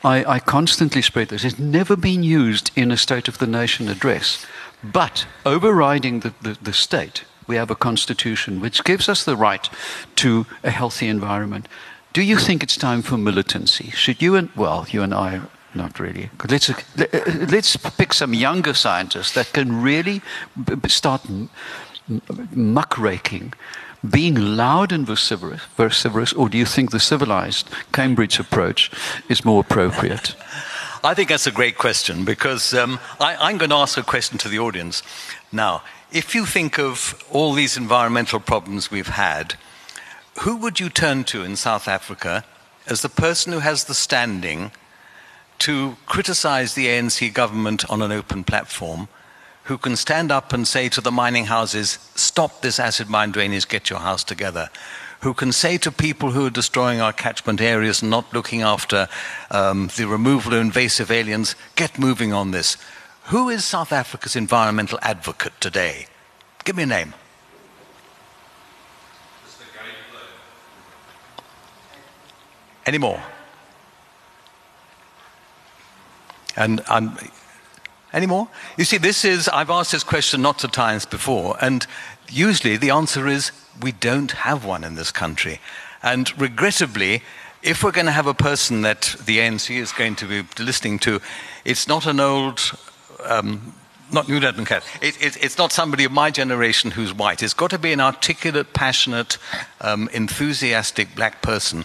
I, 0.03 0.25
I 0.25 0.39
constantly 0.39 1.03
spread 1.03 1.29
this. 1.29 1.45
It's 1.45 1.59
never 1.59 1.97
been 1.97 2.23
used 2.23 2.71
in 2.77 2.91
a 2.91 2.97
State 2.97 3.29
of 3.29 3.37
the 3.37 3.47
Nation 3.47 3.91
address. 3.91 4.47
But 4.83 5.27
overriding 5.45 6.21
the, 6.21 6.33
the, 6.41 6.57
the 6.63 6.73
state, 6.73 7.25
we 7.47 7.57
have 7.57 7.71
a 7.71 7.77
constitution 7.77 8.63
which 8.63 8.85
gives 8.85 9.07
us 9.07 9.23
the 9.23 9.37
right 9.37 9.69
to 10.17 10.47
a 10.65 10.71
healthy 10.71 11.09
environment. 11.09 11.69
Do 12.15 12.23
you 12.23 12.39
think 12.39 12.63
it's 12.63 12.79
time 12.79 13.03
for 13.03 13.19
militancy? 13.19 13.91
Should 13.91 14.23
you 14.23 14.35
and, 14.35 14.49
well, 14.57 14.87
you 14.89 15.03
and 15.03 15.13
I 15.13 15.43
not 15.75 16.01
really. 16.01 16.31
Let's, 16.49 16.71
uh, 16.71 16.75
uh, 16.99 17.05
uh, 17.13 17.47
let's 17.51 17.77
pick 17.77 18.13
some 18.15 18.35
younger 18.35 18.75
scientists 18.75 19.33
that 19.33 19.53
can 19.53 19.83
really 19.83 20.23
start 20.87 21.23
muckraking, 22.55 23.53
being 24.09 24.35
loud 24.35 24.93
and 24.93 25.07
vociferous, 25.07 25.63
vociferous, 25.77 26.33
or 26.33 26.49
do 26.49 26.57
you 26.57 26.65
think 26.65 26.91
the 26.91 27.01
civilized 27.01 27.69
Cambridge 27.93 28.39
approach 28.39 28.91
is 29.29 29.45
more 29.45 29.61
appropriate? 29.61 30.35
I 31.05 31.15
think 31.15 31.29
that's 31.29 31.47
a 31.47 31.53
great 31.53 31.79
question 31.79 32.25
because 32.25 32.75
um, 32.75 32.99
I, 33.21 33.51
am 33.51 33.59
going 33.59 33.71
to 33.71 33.77
ask 33.77 33.97
a 33.99 34.03
question 34.03 34.39
to 34.39 34.49
the 34.49 34.59
audience. 34.59 35.03
Now, 35.53 35.83
if 36.11 36.35
you 36.35 36.45
think 36.45 36.79
of 36.79 37.23
all 37.31 37.53
these 37.53 37.77
environmental 37.77 38.41
problems 38.41 38.91
we've 38.91 39.09
had, 39.09 39.55
who 40.41 40.57
would 40.57 40.81
you 40.81 40.89
turn 40.89 41.25
to 41.25 41.45
in 41.45 41.57
South 41.57 41.87
Africa 41.87 42.45
as 42.87 43.03
the 43.03 43.09
person 43.09 43.53
who 43.53 43.59
has 43.59 43.85
the 43.85 43.95
standing 43.95 44.73
to 45.59 45.97
criticize 46.07 46.75
the 46.75 46.87
ANC 46.87 47.33
government 47.35 47.89
on 47.91 48.03
an 48.03 48.13
open 48.13 48.45
platform, 48.45 49.09
who 49.65 49.77
can 49.77 49.97
stand 49.97 50.33
up 50.33 50.53
and 50.53 50.67
say 50.67 50.89
to 50.89 51.01
the 51.01 51.13
mining 51.13 51.47
houses, 51.47 51.99
stop 52.15 52.63
this 52.63 52.79
acid 52.79 53.11
mine 53.11 53.31
drainage, 53.31 53.69
get 53.69 53.91
your 53.91 53.99
house 53.99 54.25
together, 54.25 54.71
who 55.21 55.35
can 55.35 55.53
say 55.53 55.77
to 55.77 55.93
people 55.93 56.31
who 56.31 56.47
are 56.47 56.51
destroying 56.51 57.01
our 57.01 57.13
catchment 57.13 57.61
areas 57.61 58.01
and 58.01 58.11
not 58.11 58.33
looking 58.33 58.63
after 58.63 59.09
um, 59.51 59.91
the 59.97 60.07
removal 60.07 60.55
of 60.55 60.61
invasive 60.61 61.11
aliens, 61.11 61.55
get 61.77 61.99
moving 61.99 62.33
on 62.33 62.51
this. 62.51 62.77
Who 63.25 63.51
is 63.51 63.65
South 63.65 63.93
Africa's 63.93 64.37
environmental 64.37 64.99
advocate 65.03 65.61
today? 65.61 66.07
Give 66.65 66.77
me 66.77 66.85
a 66.85 66.87
name. 66.87 67.15
Any 72.87 72.97
more? 72.97 73.23
And 76.59 76.83
I'm, 76.89 77.17
any 78.13 78.27
more? 78.27 78.49
You 78.77 78.85
see, 78.85 78.99
this 78.99 79.25
is, 79.25 79.49
I've 79.49 79.71
asked 79.71 79.93
this 79.93 80.03
question 80.03 80.43
lots 80.43 80.65
of 80.65 80.73
times 80.73 81.07
before, 81.07 81.57
and 81.61 81.87
usually 82.29 82.77
the 82.77 82.91
answer 82.91 83.29
is 83.29 83.53
we 83.81 83.93
don't 83.93 84.33
have 84.33 84.65
one 84.65 84.83
in 84.83 84.97
this 84.97 85.13
country. 85.13 85.61
And 86.03 86.39
regrettably, 86.41 87.23
if 87.63 87.85
we're 87.85 87.93
going 87.93 88.07
to 88.07 88.13
have 88.13 88.27
a 88.27 88.35
person 88.35 88.83
that 88.83 89.15
the 89.25 89.39
ANC 89.39 89.71
is 89.71 89.93
going 89.93 90.17
to 90.17 90.27
be 90.27 90.63
listening 90.63 90.99
to, 91.01 91.21
it's 91.65 91.87
not 91.87 92.07
an 92.07 92.19
old, 92.19 92.61
um, 93.25 93.73
not 94.11 94.29
New 94.29 94.41
Dead 94.41 94.57
Cat. 94.67 94.83
It, 95.01 95.23
it, 95.23 95.37
it's 95.43 95.59
not 95.59 95.71
somebody 95.71 96.03
of 96.03 96.11
my 96.11 96.33
generation 96.33 96.91
who's 96.91 97.15
white. 97.15 97.41
It's 97.41 97.55
got 97.55 97.71
to 97.71 97.79
be 97.79 97.93
an 97.93 98.01
articulate, 98.01 98.73
passionate, 98.73 99.39
um, 99.81 100.09
enthusiastic 100.13 101.15
black 101.15 101.41
person. 101.41 101.85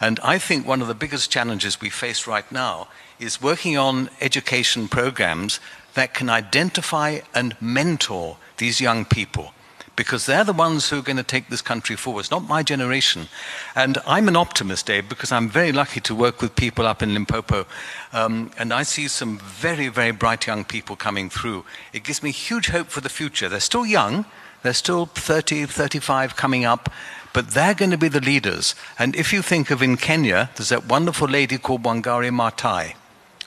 And 0.00 0.20
I 0.22 0.38
think 0.38 0.64
one 0.64 0.80
of 0.80 0.86
the 0.86 0.94
biggest 0.94 1.30
challenges 1.30 1.80
we 1.80 1.88
face 1.88 2.28
right 2.28 2.50
now 2.52 2.86
is 3.22 3.40
working 3.40 3.78
on 3.78 4.10
education 4.20 4.88
programs 4.88 5.60
that 5.94 6.12
can 6.12 6.28
identify 6.28 7.20
and 7.34 7.56
mentor 7.60 8.36
these 8.56 8.80
young 8.80 9.04
people 9.04 9.52
because 9.94 10.26
they're 10.26 10.44
the 10.44 10.52
ones 10.52 10.88
who 10.88 10.98
are 10.98 11.02
going 11.02 11.18
to 11.18 11.22
take 11.22 11.48
this 11.48 11.62
country 11.62 11.96
forward. 11.96 12.20
It's 12.20 12.30
not 12.30 12.48
my 12.48 12.62
generation. 12.62 13.28
And 13.76 13.98
I'm 14.06 14.26
an 14.26 14.36
optimist, 14.36 14.86
Dave, 14.86 15.08
because 15.08 15.30
I'm 15.30 15.48
very 15.48 15.70
lucky 15.70 16.00
to 16.00 16.14
work 16.14 16.40
with 16.40 16.56
people 16.56 16.86
up 16.86 17.02
in 17.02 17.12
Limpopo. 17.12 17.66
Um, 18.12 18.50
and 18.58 18.72
I 18.72 18.82
see 18.84 19.06
some 19.06 19.38
very, 19.38 19.88
very 19.88 20.10
bright 20.10 20.46
young 20.46 20.64
people 20.64 20.96
coming 20.96 21.28
through. 21.28 21.64
It 21.92 22.04
gives 22.04 22.22
me 22.22 22.30
huge 22.30 22.68
hope 22.68 22.88
for 22.88 23.02
the 23.02 23.10
future. 23.10 23.48
They're 23.48 23.60
still 23.60 23.86
young, 23.86 24.24
they're 24.62 24.72
still 24.72 25.06
30, 25.06 25.66
35 25.66 26.36
coming 26.36 26.64
up, 26.64 26.90
but 27.34 27.50
they're 27.50 27.74
going 27.74 27.90
to 27.90 27.98
be 27.98 28.08
the 28.08 28.20
leaders. 28.20 28.74
And 28.98 29.14
if 29.14 29.32
you 29.32 29.42
think 29.42 29.70
of 29.70 29.82
in 29.82 29.96
Kenya, 29.98 30.50
there's 30.56 30.70
that 30.70 30.88
wonderful 30.88 31.28
lady 31.28 31.58
called 31.58 31.82
Wangari 31.82 32.30
Maathai. 32.30 32.94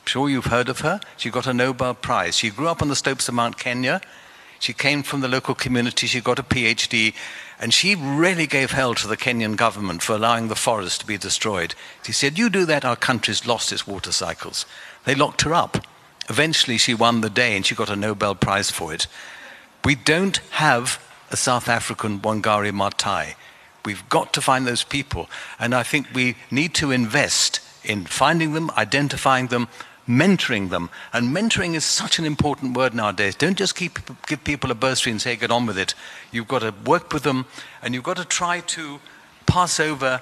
Sure 0.05 0.29
you've 0.29 0.45
heard 0.45 0.69
of 0.69 0.79
her. 0.81 0.99
She 1.17 1.29
got 1.29 1.47
a 1.47 1.53
Nobel 1.53 1.93
Prize. 1.93 2.37
She 2.37 2.49
grew 2.49 2.67
up 2.67 2.81
on 2.81 2.87
the 2.87 2.95
slopes 2.95 3.27
of 3.27 3.33
Mount 3.33 3.57
Kenya. 3.57 4.01
She 4.59 4.71
came 4.71 5.03
from 5.03 5.21
the 5.21 5.27
local 5.27 5.55
community. 5.55 6.07
She 6.07 6.21
got 6.21 6.39
a 6.39 6.43
PhD. 6.43 7.13
And 7.59 7.73
she 7.73 7.95
really 7.95 8.47
gave 8.47 8.71
hell 8.71 8.93
to 8.95 9.07
the 9.07 9.17
Kenyan 9.17 9.55
government 9.55 10.03
for 10.03 10.13
allowing 10.13 10.47
the 10.47 10.55
forest 10.55 11.01
to 11.01 11.07
be 11.07 11.17
destroyed. 11.17 11.73
She 12.03 12.11
said, 12.11 12.37
You 12.37 12.49
do 12.49 12.65
that, 12.65 12.85
our 12.85 12.95
country's 12.95 13.47
lost 13.47 13.71
its 13.71 13.87
water 13.87 14.11
cycles. 14.11 14.65
They 15.05 15.15
locked 15.15 15.41
her 15.41 15.53
up. 15.53 15.85
Eventually, 16.29 16.77
she 16.77 16.93
won 16.93 17.21
the 17.21 17.29
day 17.29 17.55
and 17.55 17.65
she 17.65 17.75
got 17.75 17.89
a 17.89 17.95
Nobel 17.95 18.35
Prize 18.35 18.71
for 18.71 18.93
it. 18.93 19.07
We 19.83 19.95
don't 19.95 20.37
have 20.51 20.99
a 21.31 21.37
South 21.37 21.67
African 21.67 22.19
Wangari 22.19 22.71
Maathai. 22.71 23.35
We've 23.85 24.07
got 24.09 24.33
to 24.33 24.41
find 24.41 24.65
those 24.65 24.83
people. 24.83 25.29
And 25.59 25.75
I 25.75 25.83
think 25.83 26.07
we 26.13 26.35
need 26.49 26.73
to 26.75 26.91
invest 26.91 27.59
in 27.83 28.05
finding 28.05 28.53
them, 28.53 28.71
identifying 28.71 29.47
them, 29.47 29.67
mentoring 30.07 30.69
them. 30.69 30.89
And 31.13 31.35
mentoring 31.35 31.73
is 31.75 31.85
such 31.85 32.19
an 32.19 32.25
important 32.25 32.75
word 32.75 32.93
nowadays. 32.93 33.35
Don't 33.35 33.57
just 33.57 33.75
keep, 33.75 33.99
give 34.27 34.43
people 34.43 34.71
a 34.71 34.75
bursary 34.75 35.11
and 35.11 35.21
say, 35.21 35.35
get 35.35 35.51
on 35.51 35.65
with 35.65 35.77
it. 35.77 35.95
You've 36.31 36.47
got 36.47 36.59
to 36.59 36.73
work 36.85 37.11
with 37.11 37.23
them 37.23 37.45
and 37.81 37.93
you've 37.93 38.03
got 38.03 38.17
to 38.17 38.25
try 38.25 38.59
to 38.59 38.99
pass 39.45 39.79
over 39.79 40.21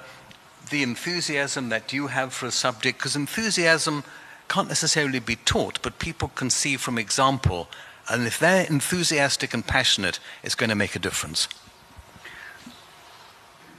the 0.70 0.82
enthusiasm 0.82 1.68
that 1.68 1.92
you 1.92 2.06
have 2.06 2.32
for 2.32 2.46
a 2.46 2.50
subject, 2.50 2.98
because 2.98 3.16
enthusiasm 3.16 4.02
can't 4.48 4.68
necessarily 4.68 5.20
be 5.20 5.36
taught, 5.36 5.80
but 5.82 5.98
people 5.98 6.28
can 6.28 6.50
see 6.50 6.76
from 6.76 6.98
example. 6.98 7.68
And 8.08 8.26
if 8.26 8.38
they're 8.38 8.66
enthusiastic 8.66 9.54
and 9.54 9.66
passionate, 9.66 10.18
it's 10.42 10.54
going 10.54 10.70
to 10.70 10.76
make 10.76 10.96
a 10.96 10.98
difference. 10.98 11.48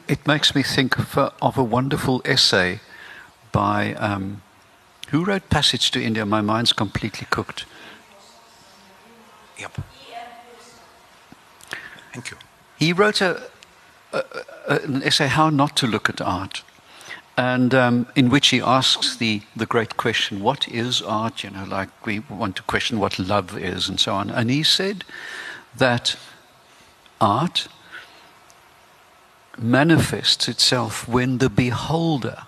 It 0.08 0.26
makes 0.28 0.53
me 0.53 0.62
think 0.62 0.99
of 0.99 1.18
a, 1.18 1.34
of 1.41 1.58
a 1.58 1.64
wonderful 1.64 2.22
essay 2.26 2.80
by 3.51 3.95
um, 3.95 4.43
who 5.08 5.24
wrote 5.24 5.49
Passage 5.49 5.91
to 5.91 6.01
India? 6.01 6.26
My 6.26 6.41
mind's 6.41 6.74
completely 6.74 7.28
cooked. 7.30 7.66
Yep. 9.58 9.78
Thank 12.14 12.32
you. 12.32 12.38
He 12.78 12.93
wrote 12.93 13.22
a, 13.22 13.43
a, 14.14 14.24
a, 14.68 14.80
an 14.80 15.03
essay, 15.03 15.28
How 15.28 15.49
Not 15.49 15.76
to 15.78 15.88
Look 15.88 16.10
at 16.10 16.22
Art, 16.22 16.64
and 17.38 17.76
um, 17.76 18.08
in 18.16 18.30
which 18.30 18.47
he 18.49 18.62
asks 18.62 19.18
the, 19.18 19.41
the 19.56 19.66
great 19.66 19.97
question, 19.97 20.41
What 20.41 20.68
is 20.70 21.01
art? 21.01 21.43
You 21.43 21.49
know, 21.49 21.66
like 21.66 21.89
we 22.06 22.20
want 22.20 22.56
to 22.56 22.64
question 22.64 22.99
what 22.99 23.20
love 23.20 23.58
is 23.58 23.89
and 23.89 23.99
so 23.99 24.14
on. 24.14 24.30
And 24.30 24.49
he 24.49 24.64
said 24.64 25.03
that 25.76 26.16
art 27.20 27.68
manifests 29.58 30.47
itself 30.47 31.08
when 31.08 31.39
the 31.39 31.49
beholder 31.49 32.43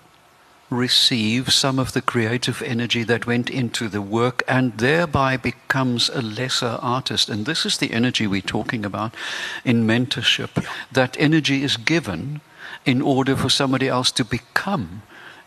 receive 0.70 1.52
some 1.52 1.78
of 1.78 1.92
the 1.92 2.02
creative 2.02 2.62
energy 2.62 3.02
that 3.04 3.26
went 3.26 3.48
into 3.48 3.88
the 3.88 4.02
work 4.02 4.42
and 4.46 4.76
thereby 4.78 5.36
becomes 5.36 6.08
a 6.10 6.20
lesser 6.20 6.78
artist. 6.82 7.28
And 7.28 7.46
this 7.46 7.64
is 7.64 7.78
the 7.78 7.92
energy 7.92 8.26
we're 8.26 8.42
talking 8.42 8.84
about 8.84 9.14
in 9.64 9.86
mentorship. 9.86 10.66
That 10.92 11.16
energy 11.18 11.62
is 11.62 11.76
given 11.76 12.40
in 12.84 13.00
order 13.00 13.36
for 13.36 13.48
somebody 13.48 13.88
else 13.88 14.10
to 14.12 14.24
become 14.24 15.02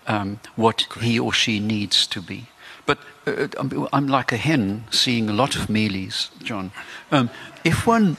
um, 0.08 0.40
what 0.56 0.88
he 1.00 1.20
or 1.20 1.32
she 1.34 1.60
needs 1.60 2.08
to 2.08 2.22
be. 2.22 2.48
But 2.86 2.98
uh, 3.28 3.48
I'm 3.94 4.08
like 4.08 4.32
a 4.32 4.38
hen 4.38 4.86
seeing 4.90 5.30
a 5.30 5.34
lot 5.34 5.56
of 5.56 5.68
mealies, 5.68 6.30
John. 6.44 6.72
Um, 7.12 7.30
if 7.64 7.86
one 7.86 8.18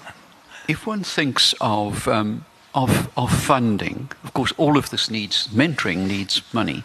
if 0.68 0.86
one 0.86 1.02
thinks 1.02 1.54
of 1.60 2.06
um, 2.06 2.44
of, 2.74 3.10
of 3.16 3.30
funding, 3.30 4.10
of 4.24 4.32
course, 4.32 4.52
all 4.56 4.76
of 4.78 4.90
this 4.90 5.10
needs 5.10 5.48
mentoring, 5.48 6.06
needs 6.06 6.42
money. 6.52 6.84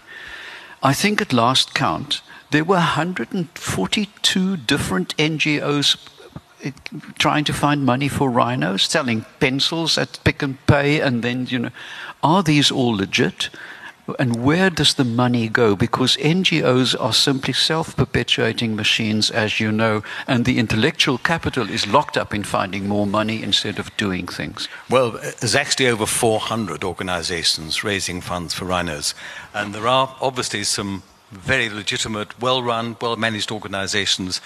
I 0.83 0.93
think 0.93 1.21
at 1.21 1.33
last 1.33 1.73
count, 1.73 2.21
there 2.51 2.63
were 2.63 2.75
142 2.75 4.57
different 4.57 5.15
NGOs 5.17 5.97
uh, 6.65 6.71
trying 7.17 7.43
to 7.45 7.53
find 7.53 7.85
money 7.85 8.07
for 8.07 8.29
rhinos, 8.29 8.83
selling 8.83 9.25
pencils 9.39 9.97
at 9.97 10.19
Pick 10.23 10.43
n 10.43 10.57
Pay, 10.67 11.01
and 11.01 11.23
then, 11.23 11.47
you 11.47 11.59
know, 11.59 11.71
are 12.23 12.43
these 12.43 12.71
all 12.71 12.95
legit? 12.95 13.49
And 14.19 14.43
where 14.43 14.69
does 14.69 14.93
the 14.93 15.03
money 15.03 15.49
go? 15.49 15.75
Because 15.75 16.15
NGOs 16.17 16.99
are 16.99 17.13
simply 17.13 17.53
self 17.53 17.95
perpetuating 17.95 18.75
machines, 18.75 19.29
as 19.29 19.59
you 19.59 19.71
know, 19.71 20.03
and 20.27 20.45
the 20.45 20.59
intellectual 20.59 21.17
capital 21.17 21.69
is 21.69 21.87
locked 21.87 22.17
up 22.17 22.33
in 22.33 22.43
finding 22.43 22.87
more 22.87 23.05
money 23.05 23.43
instead 23.43 23.79
of 23.79 23.95
doing 23.97 24.27
things. 24.27 24.67
Well, 24.89 25.11
there's 25.11 25.55
actually 25.55 25.87
over 25.87 26.05
400 26.05 26.83
organizations 26.83 27.83
raising 27.83 28.21
funds 28.21 28.53
for 28.53 28.65
rhinos. 28.65 29.13
And 29.53 29.75
there 29.75 29.87
are 29.87 30.15
obviously 30.21 30.63
some 30.63 31.03
very 31.31 31.69
legitimate, 31.69 32.39
well 32.39 32.63
run, 32.63 32.95
well 33.01 33.15
managed 33.17 33.51
organizations. 33.51 34.41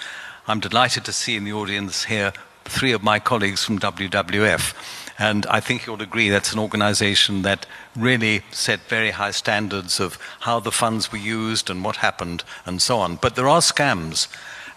I'm 0.48 0.60
delighted 0.60 1.04
to 1.04 1.12
see 1.12 1.36
in 1.36 1.44
the 1.44 1.52
audience 1.52 2.04
here 2.04 2.32
three 2.64 2.92
of 2.92 3.02
my 3.02 3.18
colleagues 3.18 3.64
from 3.64 3.78
WWF. 3.78 4.74
And 5.18 5.46
I 5.46 5.60
think 5.60 5.86
you'll 5.86 6.02
agree 6.02 6.28
that's 6.28 6.52
an 6.52 6.58
organization 6.58 7.42
that 7.42 7.66
really 7.96 8.42
set 8.50 8.80
very 8.88 9.10
high 9.10 9.30
standards 9.30 10.00
of 10.00 10.18
how 10.40 10.60
the 10.60 10.72
funds 10.72 11.12
were 11.12 11.18
used 11.18 11.70
and 11.70 11.84
what 11.84 11.96
happened 11.96 12.44
and 12.64 12.80
so 12.80 12.98
on. 12.98 13.16
But 13.16 13.36
there 13.36 13.48
are 13.48 13.60
scams. 13.60 14.28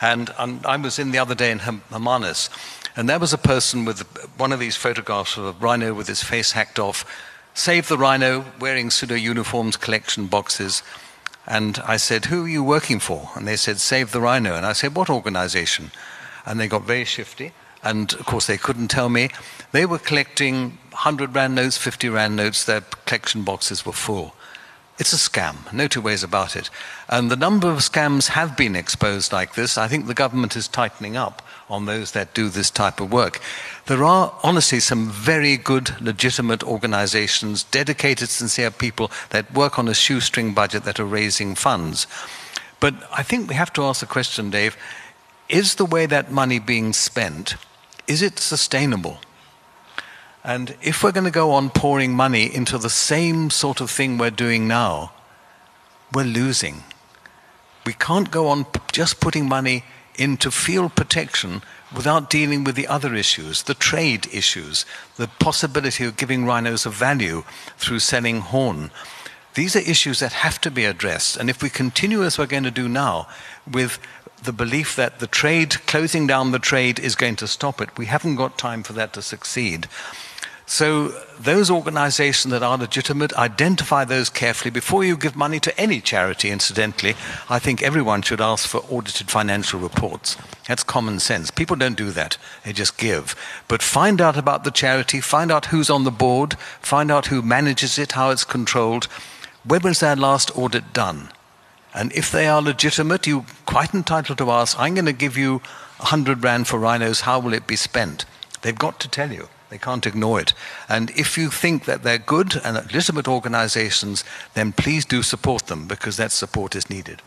And 0.02 0.30
I 0.38 0.78
was 0.78 1.00
in 1.00 1.12
the 1.12 1.20
other 1.20 1.36
day 1.36 1.52
in 1.52 1.60
Hermanus, 1.60 2.50
and 2.96 3.10
there 3.10 3.20
was 3.20 3.34
a 3.34 3.38
person 3.38 3.86
with 3.86 4.02
one 4.38 4.52
of 4.52 4.60
these 4.60 4.76
photographs 4.76 5.38
of 5.38 5.46
a 5.46 5.52
rhino 5.54 5.94
with 5.94 6.08
his 6.08 6.22
face 6.22 6.52
hacked 6.52 6.80
off. 6.80 7.06
Save 7.54 7.88
the 7.88 7.98
rhino, 7.98 8.46
wearing 8.60 8.92
pseudo 8.92 9.16
uniforms, 9.16 9.78
collection 9.78 10.28
boxes. 10.28 10.84
And 11.48 11.80
I 11.86 11.98
said, 11.98 12.26
Who 12.26 12.46
are 12.46 12.50
you 12.50 12.64
working 12.64 13.00
for? 13.00 13.30
And 13.36 13.48
they 13.48 13.56
said, 13.56 13.80
Save 13.80 14.12
the 14.12 14.22
rhino. 14.22 14.56
And 14.56 14.66
I 14.66 14.74
said, 14.74 14.96
What 14.96 15.10
organization? 15.10 15.92
And 16.46 16.60
they 16.60 16.68
got 16.68 16.84
very 16.84 17.06
shifty. 17.06 17.54
And 17.86 18.12
of 18.14 18.26
course, 18.26 18.48
they 18.48 18.58
couldn't 18.58 18.90
tell 18.90 19.10
me. 19.10 19.30
They 19.72 19.86
were 19.86 20.00
collecting 20.00 20.78
100 20.92 21.36
Rand 21.36 21.56
notes, 21.56 21.78
50 21.78 22.10
Rand 22.10 22.36
notes, 22.36 22.66
their 22.66 22.82
collection 23.06 23.44
boxes 23.44 23.86
were 23.86 23.94
full. 23.94 24.36
It's 24.98 25.12
a 25.12 25.18
scam, 25.18 25.72
no 25.74 25.88
two 25.88 26.00
ways 26.00 26.24
about 26.24 26.56
it. 26.56 26.70
And 27.10 27.30
the 27.30 27.36
number 27.36 27.70
of 27.70 27.80
scams 27.80 28.30
have 28.30 28.56
been 28.56 28.78
exposed 28.78 29.34
like 29.34 29.54
this. 29.54 29.78
I 29.78 29.90
think 29.90 30.08
the 30.08 30.14
government 30.14 30.56
is 30.56 30.70
tightening 30.70 31.18
up 31.18 31.42
on 31.70 31.86
those 31.86 32.12
that 32.12 32.34
do 32.34 32.48
this 32.48 32.70
type 32.70 33.02
of 33.02 33.12
work. 33.12 33.42
There 33.88 34.06
are 34.06 34.34
honestly 34.42 34.80
some 34.80 35.10
very 35.10 35.58
good, 35.58 36.00
legitimate 36.00 36.64
organizations, 36.64 37.64
dedicated, 37.64 38.30
sincere 38.30 38.72
people 38.72 39.12
that 39.32 39.54
work 39.54 39.78
on 39.78 39.90
a 39.90 39.94
shoestring 39.94 40.54
budget 40.54 40.86
that 40.86 41.00
are 41.00 41.06
raising 41.06 41.56
funds. 41.56 42.08
But 42.80 42.96
I 43.12 43.22
think 43.22 43.50
we 43.50 43.56
have 43.56 43.74
to 43.74 43.84
ask 43.84 44.00
the 44.00 44.06
question, 44.06 44.50
Dave 44.50 44.78
is 45.50 45.76
the 45.76 45.86
way 45.86 46.06
that 46.06 46.32
money 46.32 46.60
being 46.60 46.94
spent 46.94 47.56
is 48.08 48.22
it 48.22 48.40
sustainable? 48.40 49.20
And 50.44 50.76
if 50.82 51.04
we're 51.04 51.12
going 51.12 51.26
to 51.26 51.32
go 51.32 51.52
on 51.52 51.72
pouring 51.72 52.14
money 52.14 52.54
into 52.54 52.78
the 52.78 52.90
same 52.90 53.50
sort 53.50 53.82
of 53.82 53.90
thing 53.90 54.18
we're 54.18 54.30
doing 54.30 54.68
now, 54.68 55.12
we're 56.14 56.24
losing. 56.24 56.84
We 57.86 57.94
can't 57.94 58.30
go 58.30 58.48
on 58.48 58.68
just 58.92 59.20
putting 59.20 59.50
money 59.50 59.84
into 60.18 60.52
field 60.52 60.96
protection 60.96 61.62
without 61.96 62.30
dealing 62.30 62.64
with 62.64 62.76
the 62.76 62.88
other 62.88 63.16
issues, 63.16 63.64
the 63.64 63.74
trade 63.74 64.28
issues, 64.32 64.86
the 65.18 65.28
possibility 65.28 66.06
of 66.06 66.18
giving 66.18 66.46
rhinos 66.46 66.86
a 66.86 66.90
value 66.90 67.44
through 67.78 68.00
selling 68.00 68.42
horn. 68.42 68.92
These 69.56 69.76
are 69.76 69.80
issues 69.80 70.20
that 70.20 70.34
have 70.34 70.60
to 70.62 70.72
be 70.72 70.86
addressed. 70.86 71.38
And 71.38 71.50
if 71.50 71.64
we 71.64 71.70
continue 71.70 72.24
as 72.24 72.38
we're 72.38 72.46
going 72.46 72.64
to 72.64 72.72
do 72.72 72.90
now 72.90 73.28
with 73.70 74.00
the 74.46 74.54
belief 74.54 74.96
that 74.96 75.20
the 75.20 75.28
trade, 75.28 75.86
closing 75.86 76.28
down 76.28 76.52
the 76.52 76.60
trade, 76.60 77.00
is 77.00 77.16
going 77.16 77.36
to 77.38 77.48
stop 77.48 77.82
it. 77.82 77.98
We 77.98 78.06
haven't 78.06 78.36
got 78.36 78.58
time 78.58 78.84
for 78.84 78.94
that 78.94 79.14
to 79.14 79.22
succeed. 79.22 79.88
So, 80.68 81.10
those 81.40 81.70
organizations 81.70 82.52
that 82.52 82.64
are 82.64 82.78
legitimate, 82.78 83.34
identify 83.34 84.04
those 84.04 84.32
carefully. 84.32 84.72
Before 84.72 85.04
you 85.04 85.16
give 85.16 85.36
money 85.36 85.60
to 85.60 85.80
any 85.80 86.02
charity, 86.02 86.50
incidentally, 86.50 87.16
I 87.48 87.60
think 87.60 87.84
everyone 87.84 88.24
should 88.24 88.42
ask 88.42 88.68
for 88.68 88.84
audited 88.90 89.30
financial 89.30 89.80
reports. 89.80 90.38
That's 90.68 90.82
common 90.82 91.20
sense. 91.20 91.52
People 91.52 91.76
don't 91.76 91.96
do 91.98 92.10
that, 92.12 92.38
they 92.64 92.74
just 92.74 92.98
give. 92.98 93.36
But 93.68 93.84
find 93.84 94.20
out 94.20 94.38
about 94.38 94.64
the 94.64 94.72
charity, 94.72 95.22
find 95.22 95.52
out 95.52 95.68
who's 95.68 95.92
on 95.92 96.04
the 96.04 96.10
board, 96.10 96.56
find 96.82 97.12
out 97.12 97.28
who 97.28 97.44
manages 97.44 98.00
it, 98.00 98.14
how 98.14 98.32
it's 98.32 98.44
controlled. 98.44 99.06
When 99.64 99.84
was 99.84 100.00
their 100.00 100.16
last 100.16 100.58
audit 100.58 100.94
done? 100.94 101.30
And 101.96 102.12
if 102.12 102.30
they 102.30 102.48
are 102.48 102.62
legitimate, 102.62 103.26
you're 103.26 103.46
quite 103.66 103.94
entitled 103.94 104.38
to 104.40 104.52
ask, 104.52 104.78
I'm 104.78 104.94
going 104.96 105.06
to 105.06 105.14
give 105.14 105.38
you 105.38 105.62
100 106.00 106.44
Rand 106.44 106.68
for 106.68 106.78
rhinos, 106.78 107.22
how 107.22 107.40
will 107.40 107.54
it 107.54 107.68
be 107.68 107.78
spent? 107.78 108.26
They've 108.62 108.78
got 108.78 109.00
to 109.00 109.08
tell 109.08 109.32
you. 109.32 109.48
They 109.70 109.78
can't 109.78 110.06
ignore 110.06 110.40
it. 110.40 110.54
And 110.90 111.10
if 111.12 111.38
you 111.38 111.50
think 111.50 111.86
that 111.86 112.04
they're 112.04 112.18
good 112.18 112.62
and 112.64 112.76
legitimate 112.76 113.28
organizations, 113.28 114.24
then 114.54 114.74
please 114.74 115.06
do 115.06 115.24
support 115.24 115.68
them 115.68 115.88
because 115.88 116.18
that 116.18 116.32
support 116.32 116.76
is 116.76 116.90
needed. 116.90 117.22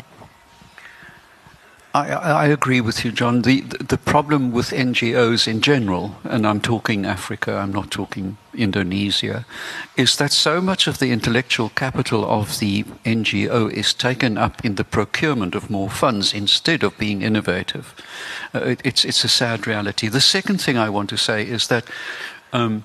I, 1.95 2.11
I, 2.11 2.47
agree 2.47 2.83
with 2.83 3.03
you, 3.03 3.11
John. 3.11 3.43
The, 3.43 3.63
the 3.63 3.97
problem 3.97 4.53
with 4.53 4.71
NGOs 4.71 5.49
in 5.49 5.63
general, 5.63 6.17
and 6.23 6.47
I'm 6.47 6.61
talking 6.61 7.07
Africa, 7.07 7.55
I'm 7.55 7.73
not 7.73 7.91
talking 7.91 8.37
Indonesia, 8.53 9.47
is 9.97 10.17
that 10.17 10.31
so 10.31 10.61
much 10.61 10.87
of 10.87 10.99
the 10.99 11.11
intellectual 11.11 11.71
capital 11.71 12.29
of 12.29 12.59
the 12.59 12.83
NGO 13.05 13.73
is 13.73 13.95
taken 13.95 14.37
up 14.37 14.63
in 14.65 14.75
the 14.75 14.85
procurement 14.85 15.55
of 15.55 15.71
more 15.71 15.89
funds 15.89 16.35
instead 16.35 16.83
of 16.83 16.99
being 16.99 17.23
innovative. 17.23 17.95
Uh, 18.55 18.61
it, 18.61 18.81
it's, 18.85 19.05
it's 19.07 19.25
a 19.25 19.29
sad 19.29 19.67
reality. 19.67 20.09
The 20.09 20.21
second 20.21 20.61
thing 20.61 20.77
I 20.77 20.91
want 20.91 21.09
to 21.11 21.17
say 21.19 21.43
is 21.43 21.69
that. 21.69 21.85
Um, 22.53 22.85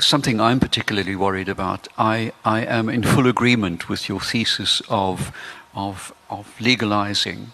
something 0.00 0.40
I'm 0.40 0.58
particularly 0.58 1.14
worried 1.14 1.48
about. 1.48 1.86
I, 1.96 2.32
I 2.44 2.62
am 2.64 2.88
in 2.88 3.04
full 3.04 3.28
agreement 3.28 3.88
with 3.88 4.08
your 4.08 4.18
thesis 4.18 4.82
of, 4.88 5.30
of, 5.72 6.12
of 6.28 6.60
legalizing 6.60 7.52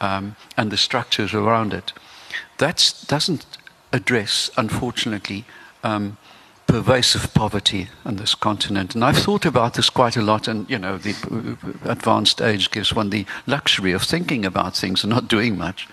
um, 0.00 0.36
and 0.56 0.70
the 0.70 0.76
structures 0.76 1.34
around 1.34 1.72
it. 1.72 1.92
That 2.58 2.94
doesn't 3.06 3.46
address, 3.92 4.50
unfortunately, 4.56 5.44
um, 5.82 6.16
pervasive 6.66 7.32
poverty 7.32 7.88
on 8.04 8.16
this 8.16 8.34
continent. 8.34 8.94
And 8.94 9.02
I've 9.02 9.16
thought 9.16 9.46
about 9.46 9.74
this 9.74 9.88
quite 9.88 10.16
a 10.16 10.22
lot, 10.22 10.48
and 10.48 10.68
you 10.68 10.78
know, 10.78 10.98
the 10.98 11.14
advanced 11.84 12.42
age 12.42 12.70
gives 12.70 12.94
one 12.94 13.10
the 13.10 13.24
luxury 13.46 13.92
of 13.92 14.02
thinking 14.02 14.44
about 14.44 14.76
things 14.76 15.02
and 15.02 15.12
not 15.12 15.28
doing 15.28 15.56
much. 15.56 15.88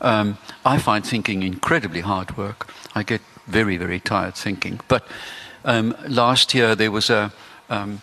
Um, 0.00 0.38
I 0.64 0.78
find 0.78 1.06
thinking 1.06 1.44
incredibly 1.44 2.00
hard 2.00 2.36
work. 2.36 2.68
I 2.94 3.04
get 3.04 3.20
very, 3.46 3.76
very 3.76 4.00
tired 4.00 4.34
thinking. 4.34 4.80
But 4.88 5.06
um, 5.64 5.94
last 6.08 6.54
year 6.54 6.74
there 6.74 6.90
was 6.90 7.08
a 7.08 7.32
um, 7.70 8.02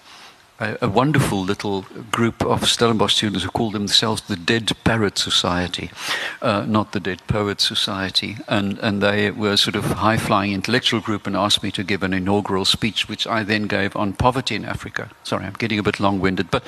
a, 0.63 0.77
a, 0.81 0.89
wonderful 0.89 1.41
little 1.41 1.85
group 2.11 2.43
of 2.43 2.67
Stellenbosch 2.67 3.15
students 3.15 3.43
who 3.43 3.49
called 3.49 3.73
themselves 3.73 4.21
the 4.21 4.35
Dead 4.35 4.71
Parrot 4.83 5.17
Society, 5.17 5.91
uh, 6.41 6.65
not 6.67 6.91
the 6.91 6.99
Dead 6.99 7.25
Poet 7.27 7.61
Society. 7.61 8.37
And, 8.47 8.79
and 8.79 9.01
they 9.01 9.31
were 9.31 9.57
sort 9.57 9.75
of 9.75 9.85
high 9.85 10.17
flying 10.17 10.53
intellectual 10.53 11.01
group 11.01 11.27
and 11.27 11.35
asked 11.35 11.63
me 11.63 11.71
to 11.71 11.83
give 11.83 12.03
an 12.03 12.13
inaugural 12.13 12.65
speech, 12.65 13.09
which 13.09 13.27
I 13.27 13.43
then 13.43 13.67
gave 13.67 13.95
on 13.95 14.13
poverty 14.13 14.55
in 14.55 14.65
Africa. 14.65 15.09
Sorry, 15.23 15.45
I'm 15.45 15.53
getting 15.53 15.79
a 15.79 15.83
bit 15.83 15.99
long 15.99 16.19
winded. 16.19 16.49
But 16.51 16.63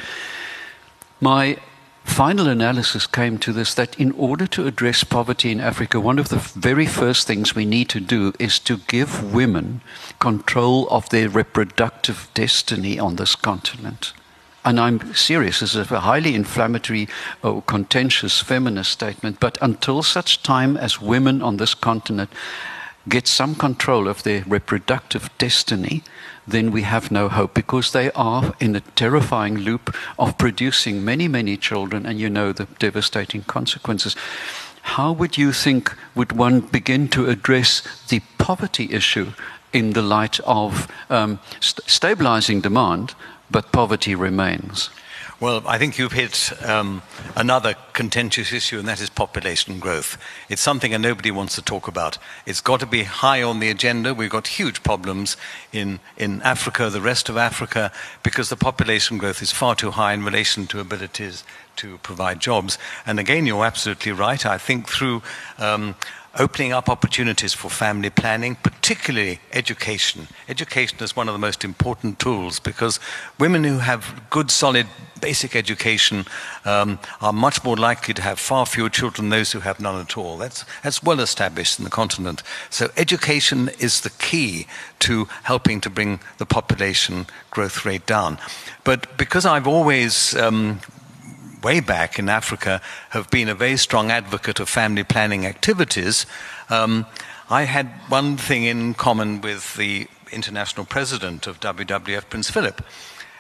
my 1.22 1.58
final 2.06 2.48
analysis 2.48 3.08
came 3.08 3.38
to 3.40 3.52
this 3.52 3.74
that 3.74 4.00
in 4.00 4.12
order 4.14 4.48
to 4.48 4.68
address 4.68 5.04
poverty 5.04 5.52
in 5.52 5.60
Africa, 5.60 6.00
one 6.00 6.20
of 6.20 6.30
the 6.30 6.38
very 6.38 6.86
first 6.86 7.28
things 7.28 7.56
we 7.56 7.66
need 7.66 7.90
to 7.90 8.00
do 8.00 8.32
is 8.40 8.60
to 8.60 8.78
give 8.88 9.34
women 9.34 9.82
control 10.20 10.88
of 10.90 11.10
their 11.10 11.28
reproductive 11.28 12.30
destiny 12.34 12.98
on 12.98 13.18
this 13.18 13.36
continent. 13.36 14.14
And 14.64 14.80
I'm 14.80 15.14
serious, 15.14 15.60
this 15.60 15.76
is 15.76 15.92
a 15.92 16.00
highly 16.00 16.34
inflammatory 16.34 17.08
or 17.44 17.62
contentious 17.62 18.40
feminist 18.40 18.92
statement, 18.92 19.40
but 19.40 19.58
until 19.62 20.02
such 20.02 20.42
time 20.42 20.76
as 20.76 21.02
women 21.02 21.42
on 21.42 21.58
this 21.58 21.76
continent 21.76 22.32
get 23.08 23.28
some 23.28 23.56
control 23.56 24.08
of 24.08 24.24
their 24.24 24.44
reproductive 24.48 25.30
destiny, 25.38 26.04
then 26.48 26.72
we 26.72 26.84
have 26.84 27.12
no 27.12 27.30
hope 27.30 27.54
because 27.54 27.92
they 27.92 28.12
are 28.12 28.54
in 28.60 28.76
a 28.76 28.82
terrifying 28.96 29.58
loop 29.58 29.96
of 30.18 30.38
producing 30.38 31.04
many, 31.04 31.28
many 31.28 31.58
children, 31.58 32.06
and 32.06 32.20
you 32.20 32.30
know 32.30 32.52
the 32.52 32.68
devastating 32.80 33.44
consequences. 33.44 34.16
How 34.82 35.12
would 35.12 35.38
you 35.38 35.52
think 35.52 35.94
would 36.14 36.32
one 36.32 36.60
begin 36.60 37.08
to 37.10 37.28
address 37.28 37.82
the 38.08 38.22
poverty 38.38 38.92
issue 38.92 39.32
in 39.74 39.94
the 39.94 40.04
light 40.04 40.40
of 40.42 40.88
um, 41.10 41.40
st- 41.60 41.90
stabilizing 41.90 42.62
demand, 42.62 43.16
but 43.50 43.72
poverty 43.72 44.14
remains? 44.14 44.90
Well, 45.42 45.64
I 45.68 45.78
think 45.78 45.98
you've 45.98 46.14
hit 46.14 46.54
um, 46.64 47.02
another 47.36 47.76
contentious 47.92 48.54
issue, 48.54 48.80
and 48.80 48.88
that 48.88 49.02
is 49.02 49.10
population 49.10 49.80
growth. 49.80 50.18
It's 50.48 50.62
something 50.62 50.92
that 50.92 51.00
nobody 51.00 51.30
wants 51.30 51.56
to 51.56 51.62
talk 51.62 51.90
about. 51.90 52.18
It's 52.46 52.62
got 52.62 52.80
to 52.80 52.86
be 52.86 53.04
high 53.04 53.44
on 53.44 53.60
the 53.60 53.70
agenda. 53.70 54.14
We've 54.14 54.30
got 54.30 54.48
huge 54.48 54.82
problems 54.82 55.36
in, 55.74 56.00
in 56.16 56.42
Africa, 56.44 56.90
the 56.90 57.02
rest 57.02 57.28
of 57.28 57.36
Africa, 57.36 57.92
because 58.24 58.48
the 58.48 58.56
population 58.56 59.18
growth 59.18 59.42
is 59.42 59.52
far 59.52 59.76
too 59.76 59.92
high 59.92 60.14
in 60.14 60.24
relation 60.24 60.68
to 60.68 60.80
abilities 60.80 61.44
to 61.76 61.98
provide 61.98 62.40
jobs. 62.40 62.78
And 63.06 63.20
again, 63.20 63.46
you're 63.46 63.66
absolutely 63.66 64.14
right. 64.14 64.46
I 64.46 64.58
think 64.58 64.88
through 64.88 65.22
um, 65.58 65.96
opening 66.38 66.74
up 66.74 66.90
opportunities 66.90 67.54
for 67.54 67.70
family 67.70 68.10
planning, 68.10 68.56
particularly 68.56 69.40
education. 69.54 70.28
Education 70.50 70.98
is 71.02 71.16
one 71.16 71.28
of 71.28 71.34
the 71.34 71.40
most 71.40 71.64
important 71.64 72.20
tools 72.20 72.60
because 72.60 73.00
women 73.40 73.64
who 73.64 73.80
have 73.80 74.22
good, 74.30 74.52
solid, 74.52 74.88
basic 75.22 75.56
education 75.56 76.26
um, 76.66 77.00
are 77.22 77.34
much 77.34 77.64
more 77.64 77.78
likely 77.78 78.14
to 78.14 78.22
have 78.22 78.40
far 78.40 78.66
fewer 78.66 78.90
children 78.90 79.30
than 79.30 79.40
those 79.40 79.52
who 79.54 79.60
have 79.60 79.80
none 79.80 80.00
at 80.00 80.18
all. 80.18 80.38
That's, 80.38 80.66
that's 80.84 81.02
well 81.02 81.20
established 81.20 81.80
in 81.80 81.86
the 81.86 81.92
continent. 81.92 82.44
So, 82.70 82.92
education 82.98 83.70
is 83.80 84.02
the 84.02 84.10
key 84.10 84.68
to 85.00 85.26
helping 85.44 85.82
to 85.82 85.90
bring 85.90 86.20
the 86.38 86.46
population 86.46 87.28
growth 87.50 87.86
rate 87.86 88.06
down. 88.06 88.38
But 88.84 89.18
because 89.18 89.46
I've 89.46 89.68
always 89.68 90.36
um, 90.36 90.80
way 91.66 91.80
back 91.80 92.20
in 92.20 92.30
Africa, 92.30 92.80
have 93.10 93.28
been 93.32 93.50
a 93.50 93.56
very 93.56 93.76
strong 93.76 94.12
advocate 94.12 94.60
of 94.60 94.70
family 94.70 95.04
planning 95.04 95.48
activities. 95.48 96.28
Um, 96.70 97.08
I 97.50 97.64
had 97.64 97.88
one 98.08 98.38
thing 98.38 98.66
in 98.66 98.94
common 98.94 99.42
with 99.42 99.76
the 99.76 100.08
international 100.32 100.86
president 100.86 101.48
of 101.48 101.60
WWF, 101.60 102.30
Prince 102.30 102.52
Philip. 102.52 102.86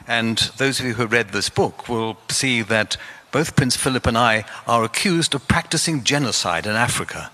And 0.08 0.40
those 0.58 0.80
of 0.80 0.88
you 0.88 0.94
who 0.94 1.06
read 1.06 1.30
this 1.30 1.50
book 1.50 1.88
will 1.88 2.18
see 2.30 2.64
that 2.64 2.98
both 3.32 3.56
Prince 3.56 3.78
Philip 3.78 4.08
and 4.08 4.18
I 4.18 4.46
are 4.66 4.84
accused 4.84 5.36
of 5.36 5.48
practicing 5.48 6.04
genocide 6.04 6.66
in 6.66 6.76
Africa. 6.76 7.30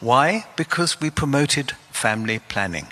Why? 0.00 0.46
Because 0.56 1.00
we 1.00 1.10
promoted 1.10 1.76
family 1.92 2.40
planning. 2.40 2.88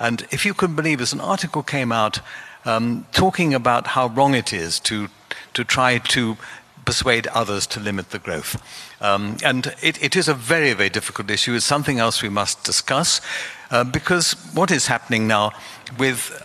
And 0.00 0.26
if 0.32 0.44
you 0.44 0.54
can 0.54 0.74
believe, 0.74 1.00
as 1.00 1.12
an 1.12 1.20
article 1.20 1.62
came 1.62 1.92
out 1.92 2.18
um, 2.64 3.06
talking 3.12 3.54
about 3.54 3.86
how 3.86 4.08
wrong 4.08 4.34
it 4.34 4.52
is 4.52 4.80
to 4.80 5.08
to 5.56 5.64
try 5.64 5.98
to 5.98 6.36
persuade 6.84 7.26
others 7.28 7.66
to 7.66 7.80
limit 7.80 8.10
the 8.10 8.18
growth. 8.18 8.62
Um, 9.02 9.38
and 9.42 9.74
it, 9.82 10.02
it 10.02 10.14
is 10.14 10.28
a 10.28 10.34
very, 10.34 10.72
very 10.72 10.90
difficult 10.90 11.30
issue. 11.30 11.54
It's 11.54 11.66
something 11.66 11.98
else 11.98 12.22
we 12.22 12.28
must 12.28 12.62
discuss 12.62 13.20
uh, 13.70 13.84
because 13.84 14.32
what 14.54 14.70
is 14.70 14.86
happening 14.86 15.26
now 15.26 15.52
with 15.98 16.42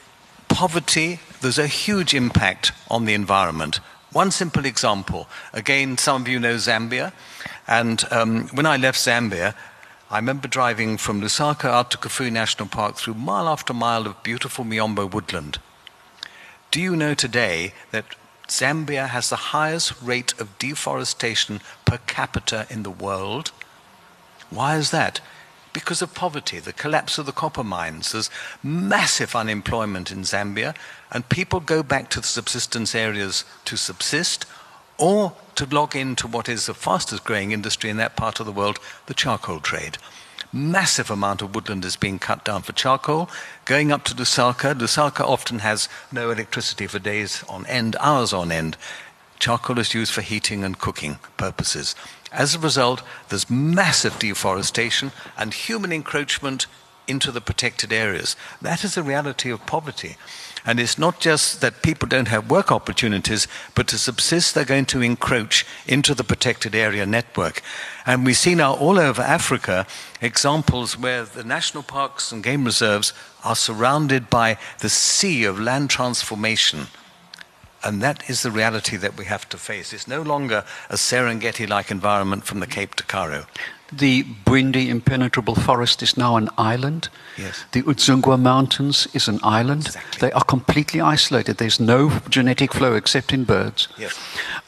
poverty, 0.48 1.20
there's 1.42 1.60
a 1.60 1.68
huge 1.68 2.14
impact 2.14 2.72
on 2.90 3.06
the 3.06 3.14
environment. 3.14 3.80
One 4.12 4.32
simple 4.32 4.66
example 4.66 5.28
again, 5.54 5.98
some 5.98 6.24
of 6.24 6.28
you 6.28 6.40
know 6.40 6.56
Zambia. 6.56 7.14
And 7.68 8.04
um, 8.12 8.48
when 8.50 8.66
I 8.66 8.78
left 8.78 8.98
Zambia, 8.98 9.54
I 10.10 10.18
remember 10.18 10.48
driving 10.48 10.98
from 10.98 11.22
Lusaka 11.22 11.66
out 11.66 11.92
to 11.92 11.98
Kafue 11.98 12.32
National 12.32 12.68
Park 12.68 12.96
through 12.96 13.14
mile 13.14 13.48
after 13.48 13.74
mile 13.74 14.08
of 14.08 14.22
beautiful 14.24 14.66
Miombo 14.66 15.10
woodland. 15.10 15.60
Do 16.72 16.82
you 16.82 16.96
know 16.96 17.14
today 17.14 17.74
that 17.92 18.06
Zambia 18.52 19.08
has 19.08 19.30
the 19.30 19.54
highest 19.56 19.94
rate 20.02 20.38
of 20.38 20.60
deforestation 20.60 21.62
per 21.86 22.00
capita 22.06 22.68
in 22.70 22.84
the 22.84 22.92
world. 22.92 23.54
Why 24.50 24.76
is 24.76 24.92
that? 24.92 25.22
Because 25.72 26.02
of 26.02 26.14
poverty, 26.14 26.60
the 26.60 26.74
collapse 26.74 27.18
of 27.18 27.26
the 27.26 27.32
copper 27.32 27.64
mines. 27.64 28.12
There's 28.12 28.30
massive 28.62 29.38
unemployment 29.38 30.12
in 30.12 30.24
Zambia, 30.24 30.76
and 31.14 31.30
people 31.30 31.62
go 31.62 31.82
back 31.82 32.10
to 32.10 32.20
the 32.20 32.28
subsistence 32.28 32.94
areas 32.94 33.46
to 33.64 33.78
subsist 33.78 34.46
or 34.98 35.32
to 35.56 35.66
log 35.66 35.96
into 35.96 36.28
what 36.28 36.50
is 36.50 36.66
the 36.66 36.74
fastest 36.74 37.24
growing 37.24 37.54
industry 37.54 37.90
in 37.90 37.96
that 37.98 38.18
part 38.18 38.42
of 38.42 38.46
the 38.46 38.52
world, 38.52 38.80
the 39.06 39.14
charcoal 39.14 39.62
trade 39.62 39.98
massive 40.54 41.10
amount 41.10 41.42
of 41.42 41.56
woodland 41.56 41.86
is 41.86 41.96
being 41.96 42.20
cut 42.20 42.44
down 42.44 42.62
for 42.62 42.74
charcoal. 42.74 43.30
Going 43.66 43.92
up 43.92 44.04
to 44.06 44.14
Lusaka, 44.14 44.74
Lusaka 44.74 45.22
often 45.22 45.60
has 45.60 45.90
no 46.12 46.32
electricity 46.32 46.88
for 46.88 47.00
days 47.00 47.44
on 47.48 47.66
end, 47.66 47.96
hours 48.00 48.34
on 48.34 48.52
end. 48.52 48.78
Charcoal 49.40 49.80
is 49.80 49.94
used 49.94 50.14
for 50.14 50.22
heating 50.22 50.64
and 50.64 50.78
cooking 50.78 51.18
purposes. 51.38 51.96
As 52.32 52.56
a 52.56 52.60
result, 52.60 53.02
there's 53.30 53.50
massive 53.50 54.20
deforestation 54.20 55.12
and 55.38 55.54
human 55.54 55.92
encroachment 55.92 56.68
into 57.08 57.32
the 57.32 57.42
protected 57.42 57.92
areas. 57.92 58.36
That 58.62 58.84
is 58.84 58.96
the 58.96 59.04
reality 59.04 59.50
of 59.50 59.66
poverty. 59.66 60.16
And 60.66 60.80
it's 60.80 60.98
not 60.98 61.20
just 61.20 61.62
that 61.62 61.82
people 61.82 62.08
don't 62.08 62.28
have 62.28 62.52
work 62.52 62.72
opportunities, 62.72 63.48
but 63.74 63.88
to 63.88 63.98
subsist, 63.98 64.54
they're 64.54 64.66
going 64.66 64.86
to 64.88 65.02
encroach 65.02 65.66
into 65.88 66.14
the 66.14 66.24
protected 66.24 66.76
area 66.76 67.06
network. 67.06 67.62
And 68.06 68.26
we 68.26 68.34
see 68.34 68.56
now 68.56 68.74
all 68.76 69.00
over 69.00 69.22
Africa 69.22 69.88
examples 70.22 70.98
where 70.98 71.24
the 71.26 71.44
national 71.44 71.84
parks 71.84 72.32
and 72.32 72.44
game 72.44 72.66
reserves 72.66 73.14
are 73.44 73.56
surrounded 73.56 74.30
by 74.30 74.58
the 74.80 74.90
sea 74.90 75.46
of 75.46 75.60
land 75.60 75.90
transformation. 75.90 76.88
And 77.84 78.02
that 78.04 78.30
is 78.30 78.44
the 78.44 78.52
reality 78.52 78.98
that 78.98 79.18
we 79.18 79.26
have 79.26 79.50
to 79.50 79.58
face. 79.58 79.94
It's 79.94 80.08
no 80.08 80.22
longer 80.22 80.64
a 80.90 80.96
Serengeti 80.96 81.68
like 81.68 81.90
environment 81.90 82.44
from 82.44 82.60
the 82.60 82.68
Cape 82.68 82.94
to 82.96 83.04
Cairo. 83.04 83.46
The 83.92 84.24
Bwindi 84.46 84.88
impenetrable 84.88 85.56
forest 85.56 86.02
is 86.02 86.16
now 86.16 86.38
an 86.38 86.50
island. 86.58 87.10
Yes. 87.38 87.66
The 87.72 87.84
Udzungwa 87.84 88.40
Mountains 88.40 89.08
is 89.14 89.28
an 89.28 89.40
island. 89.44 89.88
Exactly. 89.88 90.20
They 90.20 90.32
are 90.34 90.44
completely 90.44 91.02
isolated. 91.02 91.58
There's 91.58 91.80
no 91.80 92.10
genetic 92.30 92.74
flow 92.74 92.96
except 92.96 93.34
in 93.34 93.44
birds. 93.44 93.88
Yes. 93.98 94.18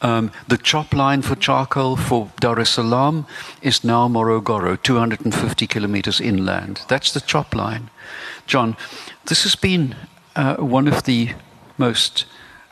Um, 0.01 0.31
the 0.47 0.57
chop 0.57 0.93
line 0.93 1.21
for 1.21 1.35
charcoal 1.35 1.95
for 1.95 2.29
Dar 2.39 2.59
es 2.59 2.71
Salaam 2.71 3.25
is 3.61 3.83
now 3.83 4.07
Morogoro, 4.07 4.81
250 4.81 5.67
kilometers 5.67 6.19
inland. 6.19 6.81
That's 6.87 7.13
the 7.13 7.21
chop 7.21 7.55
line. 7.55 7.89
John, 8.45 8.75
this 9.27 9.43
has 9.43 9.55
been 9.55 9.95
uh, 10.35 10.55
one 10.57 10.87
of 10.87 11.03
the 11.03 11.29
most 11.77 12.25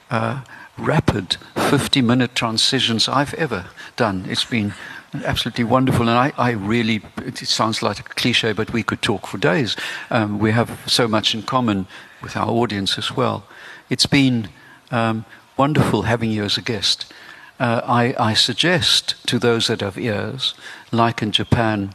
uh, 0.09 0.41
rapid 0.77 1.37
50 1.55 2.01
minute 2.01 2.35
transitions 2.35 3.07
I've 3.07 3.33
ever 3.35 3.65
done. 3.95 4.25
It's 4.27 4.45
been 4.45 4.73
absolutely 5.13 5.63
wonderful. 5.63 6.07
And 6.07 6.17
I, 6.17 6.33
I 6.37 6.51
really, 6.51 7.01
it 7.17 7.37
sounds 7.37 7.81
like 7.81 7.99
a 7.99 8.03
cliche, 8.03 8.53
but 8.53 8.73
we 8.73 8.83
could 8.83 9.01
talk 9.01 9.27
for 9.27 9.37
days. 9.37 9.75
Um, 10.09 10.39
we 10.39 10.51
have 10.51 10.79
so 10.87 11.07
much 11.07 11.33
in 11.35 11.43
common 11.43 11.87
with 12.21 12.35
our 12.35 12.49
audience 12.49 12.97
as 12.97 13.15
well. 13.15 13.43
It's 13.89 14.05
been 14.05 14.49
um, 14.91 15.25
wonderful 15.57 16.03
having 16.03 16.31
you 16.31 16.43
as 16.43 16.57
a 16.57 16.61
guest. 16.61 17.11
Uh, 17.59 17.81
I, 17.85 18.15
I 18.31 18.33
suggest 18.33 19.15
to 19.27 19.37
those 19.37 19.67
that 19.67 19.81
have 19.81 19.97
ears, 19.97 20.55
like 20.91 21.21
in 21.21 21.31
Japan, 21.31 21.93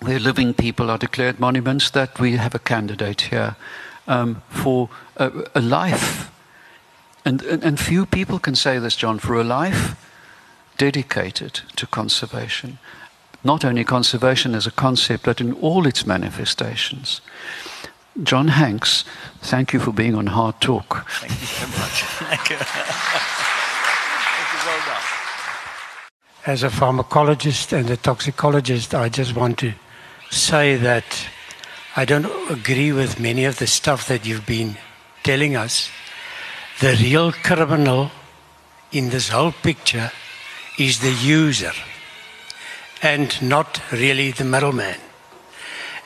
where 0.00 0.18
living 0.18 0.54
people 0.54 0.90
are 0.90 0.98
declared 0.98 1.38
monuments, 1.38 1.90
that 1.90 2.18
we 2.18 2.36
have 2.36 2.54
a 2.54 2.58
candidate 2.58 3.22
here 3.22 3.56
um, 4.08 4.42
for 4.48 4.88
a, 5.16 5.30
a 5.54 5.60
life. 5.60 6.30
And, 7.24 7.42
and, 7.42 7.62
and 7.62 7.80
few 7.80 8.04
people 8.04 8.38
can 8.38 8.54
say 8.54 8.78
this, 8.78 8.96
John, 8.96 9.18
for 9.18 9.40
a 9.40 9.44
life 9.44 9.96
dedicated 10.76 11.60
to 11.76 11.86
conservation. 11.86 12.78
Not 13.42 13.64
only 13.64 13.84
conservation 13.84 14.54
as 14.54 14.66
a 14.66 14.70
concept, 14.70 15.24
but 15.24 15.40
in 15.40 15.52
all 15.54 15.86
its 15.86 16.06
manifestations. 16.06 17.20
John 18.22 18.48
Hanks, 18.48 19.04
thank 19.42 19.72
you 19.72 19.80
for 19.80 19.92
being 19.92 20.14
on 20.14 20.28
Hard 20.28 20.60
Talk. 20.60 21.04
Thank 21.10 21.40
you 21.40 21.46
so 21.46 21.66
much. 21.66 22.04
Thank 22.04 22.50
you. 22.50 22.56
Thank 24.36 24.52
you. 24.52 24.58
Well 24.66 24.86
done. 24.86 25.02
As 26.46 26.62
a 26.62 26.68
pharmacologist 26.68 27.72
and 27.72 27.90
a 27.90 27.96
toxicologist, 27.96 28.94
I 28.94 29.08
just 29.08 29.34
want 29.34 29.58
to 29.58 29.72
say 30.30 30.76
that 30.76 31.28
I 31.96 32.04
don't 32.04 32.26
agree 32.50 32.92
with 32.92 33.18
many 33.18 33.44
of 33.44 33.58
the 33.58 33.66
stuff 33.66 34.06
that 34.08 34.24
you've 34.24 34.46
been 34.46 34.76
telling 35.22 35.56
us. 35.56 35.90
The 36.80 36.96
real 37.00 37.32
criminal 37.32 38.10
in 38.92 39.10
this 39.10 39.28
whole 39.28 39.52
picture 39.52 40.12
is 40.78 41.00
the 41.00 41.12
user 41.12 41.72
and 43.02 43.40
not 43.42 43.80
really 43.92 44.30
the 44.30 44.44
middleman. 44.44 44.98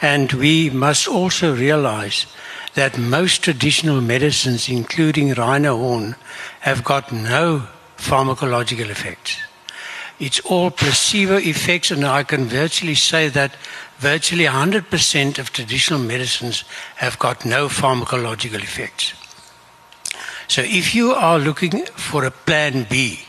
And 0.01 0.33
we 0.33 0.71
must 0.71 1.09
also 1.09 1.55
realize 1.55 2.27
that 2.75 2.99
most 2.99 3.43
traditional 3.43 4.01
medicines, 4.01 4.69
including 4.69 5.35
rhino 5.35 5.77
horn, 5.77 6.17
have 6.61 6.85
got 6.85 7.13
no 7.13 7.67
pharmacological 7.97 8.89
effects. 8.91 9.39
It's 10.21 10.41
all 10.41 10.71
placebo 10.71 11.37
effects, 11.37 11.91
and 11.91 12.05
I 12.05 12.25
can 12.25 12.47
virtually 12.47 12.97
say 12.97 13.29
that 13.29 13.57
virtually 13.99 14.45
100% 14.45 15.39
of 15.39 15.53
traditional 15.53 16.01
medicines 16.01 16.65
have 16.97 17.19
got 17.19 17.45
no 17.45 17.69
pharmacological 17.69 18.63
effects. 18.63 19.15
So 20.49 20.63
if 20.63 20.95
you 20.95 21.13
are 21.13 21.39
looking 21.39 21.85
for 21.87 22.25
a 22.25 22.31
plan 22.31 22.87
B, 22.89 23.21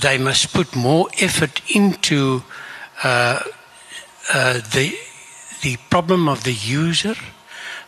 they 0.00 0.18
must 0.18 0.52
put 0.52 0.76
more 0.76 1.08
effort 1.20 1.62
into 1.74 2.42
uh, 3.02 3.40
uh, 4.32 4.54
the 4.74 4.94
the 5.62 5.76
problem 5.90 6.28
of 6.28 6.44
the 6.44 6.52
user, 6.52 7.16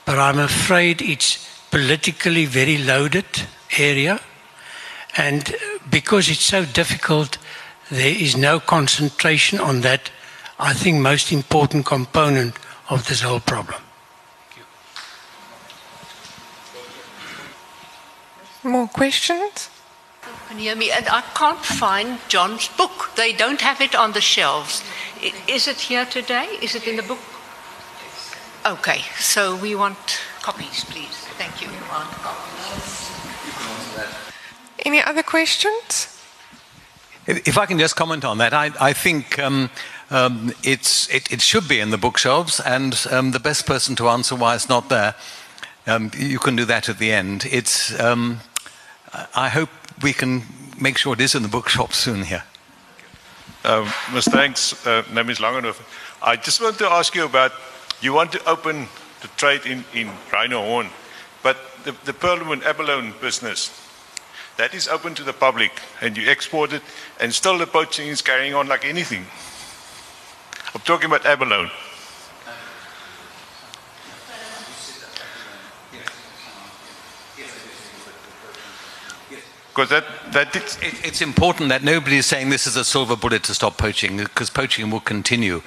but 0.04 0.18
I'm 0.18 0.38
afraid 0.38 1.00
it's 1.02 1.38
politically 1.70 2.46
very 2.46 2.78
loaded 2.78 3.26
area, 3.78 4.20
and 5.16 5.54
because 5.90 6.28
it's 6.28 6.44
so 6.44 6.64
difficult, 6.64 7.38
there 7.90 8.14
is 8.14 8.36
no 8.36 8.58
concentration 8.58 9.60
on 9.60 9.82
that. 9.82 10.10
I 10.58 10.74
think 10.74 10.98
most 10.98 11.32
important 11.32 11.86
component 11.86 12.54
of 12.88 13.06
this 13.06 13.22
whole 13.22 13.40
problem. 13.40 13.82
More 18.62 18.88
questions? 18.88 19.70
Can 20.50 20.58
hear 20.58 20.74
me? 20.74 20.90
And 20.90 21.06
I 21.08 21.20
can't 21.36 21.64
find 21.64 22.18
John's 22.26 22.66
book. 22.76 23.12
They 23.14 23.32
don't 23.32 23.60
have 23.60 23.80
it 23.80 23.94
on 23.94 24.14
the 24.14 24.20
shelves. 24.20 24.82
Is 25.46 25.68
it 25.68 25.78
here 25.78 26.04
today? 26.04 26.58
Is 26.60 26.74
it 26.74 26.88
in 26.88 26.96
the 26.96 27.04
book? 27.04 27.20
Okay, 28.66 29.02
so 29.20 29.54
we 29.54 29.76
want 29.76 29.96
copies, 30.42 30.84
please. 30.86 31.24
Thank 31.38 31.62
you. 31.62 31.68
Any 34.84 35.00
other 35.00 35.22
questions? 35.22 36.20
If 37.28 37.46
if 37.46 37.56
I 37.56 37.66
can 37.66 37.78
just 37.78 37.94
comment 37.94 38.24
on 38.24 38.38
that, 38.38 38.52
I, 38.52 38.72
I 38.80 38.92
think 38.92 39.38
um, 39.38 39.70
um, 40.10 40.52
it's, 40.64 41.08
it, 41.14 41.30
it 41.30 41.40
should 41.42 41.68
be 41.68 41.78
in 41.78 41.90
the 41.90 41.98
bookshelves, 41.98 42.58
and 42.58 43.06
um, 43.12 43.30
the 43.30 43.38
best 43.38 43.66
person 43.66 43.94
to 43.96 44.08
answer 44.08 44.34
why 44.34 44.56
it's 44.56 44.68
not 44.68 44.88
there, 44.88 45.14
um, 45.86 46.10
you 46.18 46.40
can 46.40 46.56
do 46.56 46.64
that 46.64 46.88
at 46.88 46.98
the 46.98 47.12
end. 47.12 47.46
It's, 47.52 47.92
um, 48.00 48.40
I 49.36 49.48
hope 49.48 49.70
we 50.02 50.12
can 50.12 50.42
make 50.80 50.98
sure 50.98 51.14
it 51.14 51.20
is 51.20 51.34
in 51.34 51.42
the 51.42 51.48
bookshop 51.48 51.92
soon 51.92 52.22
here. 52.22 52.44
Um, 53.64 53.86
Mr. 54.14 54.32
Hanks, 54.32 54.86
uh, 54.86 55.02
name 55.12 55.28
is 55.28 55.38
Langenhoven. 55.38 55.84
I 56.22 56.36
just 56.36 56.60
want 56.62 56.78
to 56.78 56.86
ask 56.86 57.14
you 57.14 57.24
about, 57.26 57.52
you 58.00 58.14
want 58.14 58.32
to 58.32 58.44
open 58.48 58.88
the 59.20 59.28
trade 59.36 59.66
in, 59.66 59.84
in 59.94 60.10
rhino 60.32 60.62
horn, 60.62 60.88
but 61.42 61.58
the, 61.84 61.92
the 62.04 62.14
pearl 62.14 62.52
and 62.52 62.62
abalone 62.64 63.12
business, 63.20 63.70
that 64.56 64.74
is 64.74 64.88
open 64.88 65.14
to 65.14 65.22
the 65.22 65.32
public 65.32 65.72
and 66.00 66.16
you 66.16 66.28
export 66.28 66.72
it 66.72 66.82
and 67.20 67.32
still 67.32 67.58
the 67.58 67.66
poaching 67.66 68.08
is 68.08 68.22
carrying 68.22 68.54
on 68.54 68.66
like 68.66 68.84
anything. 68.84 69.26
I'm 70.74 70.80
talking 70.82 71.06
about 71.06 71.26
abalone. 71.26 71.70
Because 79.74 79.90
that, 79.90 80.04
that 80.32 80.52
It, 80.82 81.06
it's 81.06 81.22
important 81.22 81.68
that 81.68 81.82
nobody 81.82 82.16
is 82.16 82.26
saying 82.26 82.50
this 82.50 82.66
is 82.66 82.76
a 82.76 82.84
silver 82.84 83.16
bullet 83.16 83.44
to 83.44 83.54
stop 83.54 83.78
poaching, 83.78 84.16
because 84.16 84.50
poaching 84.50 84.90
will 84.90 85.00
continue. 85.00 85.62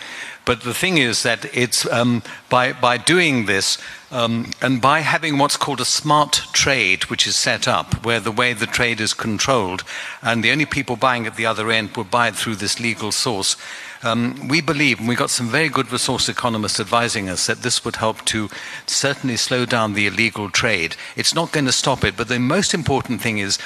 But 0.45 0.61
the 0.61 0.73
thing 0.73 0.97
is 0.97 1.23
that 1.23 1.45
it's 1.55 1.85
um, 1.89 2.21
by, 2.49 2.73
by 2.73 2.97
doing 2.97 3.45
this 3.45 3.77
um, 4.11 4.51
and 4.61 4.81
by 4.81 4.99
having 4.99 5.37
what's 5.37 5.55
called 5.55 5.79
a 5.79 5.85
smart 5.85 6.41
trade, 6.51 7.05
which 7.05 7.25
is 7.25 7.37
set 7.37 7.65
up, 7.65 8.05
where 8.05 8.19
the 8.19 8.31
way 8.31 8.53
the 8.53 8.67
trade 8.67 8.99
is 8.99 9.13
controlled, 9.13 9.83
and 10.21 10.43
the 10.43 10.51
only 10.51 10.65
people 10.65 10.97
buying 10.97 11.25
at 11.25 11.37
the 11.37 11.45
other 11.45 11.71
end 11.71 11.95
will 11.95 12.03
buy 12.03 12.27
it 12.27 12.35
through 12.35 12.55
this 12.55 12.79
legal 12.79 13.11
source. 13.11 13.55
Um, 14.03 14.49
we 14.49 14.59
believe, 14.59 14.99
and 14.99 15.07
we've 15.07 15.17
got 15.17 15.29
some 15.29 15.47
very 15.47 15.69
good 15.69 15.89
resource 15.89 16.27
economists 16.27 16.79
advising 16.79 17.29
us, 17.29 17.47
that 17.47 17.61
this 17.61 17.85
would 17.85 17.95
help 17.95 18.25
to 18.25 18.49
certainly 18.85 19.37
slow 19.37 19.65
down 19.65 19.93
the 19.93 20.07
illegal 20.07 20.49
trade. 20.49 20.97
It's 21.15 21.33
not 21.33 21.53
going 21.53 21.65
to 21.67 21.71
stop 21.71 22.03
it, 22.03 22.17
but 22.17 22.27
the 22.27 22.37
most 22.37 22.73
important 22.73 23.21
thing 23.21 23.37
is 23.37 23.57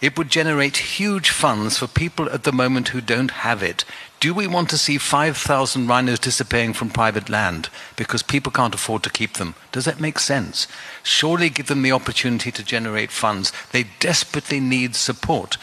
it 0.00 0.16
would 0.16 0.30
generate 0.30 0.76
huge 0.76 1.30
funds 1.30 1.78
for 1.78 1.86
people 1.86 2.30
at 2.30 2.44
the 2.44 2.52
moment 2.52 2.88
who 2.88 3.00
don't 3.00 3.30
have 3.30 3.62
it. 3.62 3.84
Do 4.20 4.32
we 4.32 4.46
want 4.46 4.70
to 4.70 4.78
see 4.78 4.98
5,000 4.98 5.86
rhinos 5.86 6.18
disappearing 6.18 6.72
from 6.72 6.90
private 6.90 7.28
land 7.28 7.68
because 7.96 8.22
people 8.22 8.52
can't 8.52 8.74
afford 8.74 9.02
to 9.04 9.10
keep 9.10 9.34
them? 9.34 9.54
Does 9.72 9.84
that 9.84 10.00
make 10.00 10.18
sense? 10.18 10.68
Surely 11.02 11.50
give 11.50 11.66
them 11.66 11.82
the 11.82 11.92
opportunity 11.92 12.50
to 12.52 12.64
generate 12.64 13.10
funds. 13.10 13.52
They 13.72 13.86
desperately 14.00 14.60
need 14.60 14.94
support. 14.94 15.56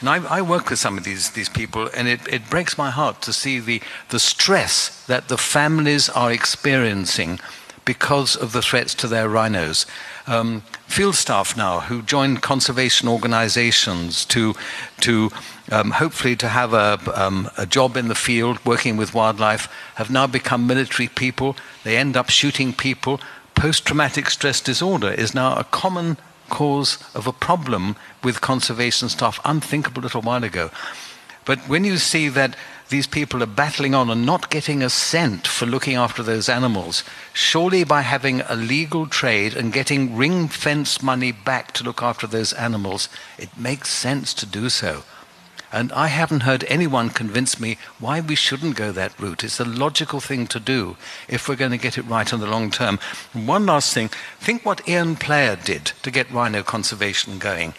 And 0.00 0.08
I, 0.08 0.38
I 0.38 0.42
work 0.42 0.68
with 0.68 0.80
some 0.80 0.98
of 0.98 1.04
these, 1.04 1.30
these 1.30 1.48
people, 1.48 1.88
and 1.94 2.08
it, 2.08 2.20
it 2.26 2.50
breaks 2.50 2.76
my 2.76 2.90
heart 2.90 3.22
to 3.22 3.32
see 3.32 3.60
the, 3.60 3.80
the 4.08 4.18
stress 4.18 5.04
that 5.06 5.28
the 5.28 5.38
families 5.38 6.08
are 6.08 6.32
experiencing 6.32 7.38
because 7.84 8.36
of 8.36 8.52
the 8.52 8.62
threats 8.62 8.94
to 8.94 9.08
their 9.08 9.28
rhinos. 9.28 9.86
Um, 10.26 10.62
field 10.86 11.16
staff 11.16 11.56
now 11.56 11.80
who 11.80 12.02
join 12.02 12.36
conservation 12.36 13.08
organizations 13.08 14.24
to, 14.26 14.54
to 15.00 15.30
um, 15.70 15.92
hopefully 15.92 16.36
to 16.36 16.48
have 16.48 16.74
a, 16.74 16.98
um, 17.14 17.50
a 17.58 17.66
job 17.66 17.96
in 17.96 18.08
the 18.08 18.14
field 18.14 18.64
working 18.64 18.96
with 18.96 19.14
wildlife 19.14 19.68
have 19.96 20.10
now 20.10 20.26
become 20.26 20.66
military 20.66 21.08
people. 21.08 21.56
They 21.84 21.96
end 21.96 22.16
up 22.16 22.30
shooting 22.30 22.72
people. 22.72 23.20
Post 23.54 23.86
traumatic 23.86 24.30
stress 24.30 24.60
disorder 24.60 25.10
is 25.10 25.34
now 25.34 25.56
a 25.56 25.64
common 25.64 26.16
cause 26.50 26.98
of 27.14 27.26
a 27.26 27.32
problem 27.32 27.96
with 28.22 28.40
conservation 28.40 29.08
staff, 29.08 29.40
unthinkable 29.44 30.02
a 30.02 30.04
little 30.04 30.22
while 30.22 30.44
ago. 30.44 30.70
But 31.44 31.58
when 31.68 31.84
you 31.84 31.96
see 31.96 32.28
that 32.28 32.56
these 32.92 33.06
people 33.06 33.42
are 33.42 33.46
battling 33.46 33.94
on 33.94 34.10
and 34.10 34.26
not 34.26 34.50
getting 34.50 34.82
a 34.82 34.90
cent 34.90 35.46
for 35.46 35.64
looking 35.64 35.96
after 35.96 36.22
those 36.22 36.48
animals, 36.50 37.02
surely 37.32 37.84
by 37.84 38.02
having 38.02 38.42
a 38.42 38.54
legal 38.54 39.06
trade 39.06 39.56
and 39.56 39.72
getting 39.72 40.14
ring 40.14 40.46
fence 40.46 41.02
money 41.02 41.32
back 41.32 41.72
to 41.72 41.84
look 41.84 42.02
after 42.02 42.26
those 42.26 42.52
animals, 42.52 43.08
it 43.38 43.48
makes 43.56 43.88
sense 43.88 44.34
to 44.34 44.44
do 44.44 44.68
so. 44.68 45.04
And 45.72 45.90
I 45.92 46.08
haven't 46.08 46.40
heard 46.40 46.64
anyone 46.68 47.08
convince 47.08 47.58
me 47.58 47.78
why 47.98 48.20
we 48.20 48.34
shouldn't 48.34 48.76
go 48.76 48.92
that 48.92 49.18
route. 49.18 49.42
It's 49.42 49.58
a 49.58 49.64
logical 49.64 50.20
thing 50.20 50.46
to 50.48 50.60
do 50.60 50.98
if 51.28 51.48
we're 51.48 51.56
going 51.56 51.70
to 51.70 51.78
get 51.78 51.96
it 51.96 52.02
right 52.02 52.30
in 52.30 52.40
the 52.40 52.46
long 52.46 52.70
term. 52.70 52.98
And 53.32 53.48
one 53.48 53.64
last 53.64 53.94
thing 53.94 54.10
think 54.38 54.66
what 54.66 54.86
Ian 54.86 55.16
Player 55.16 55.56
did 55.56 55.92
to 56.02 56.10
get 56.10 56.30
rhino 56.30 56.62
conservation 56.62 57.38
going. 57.38 57.72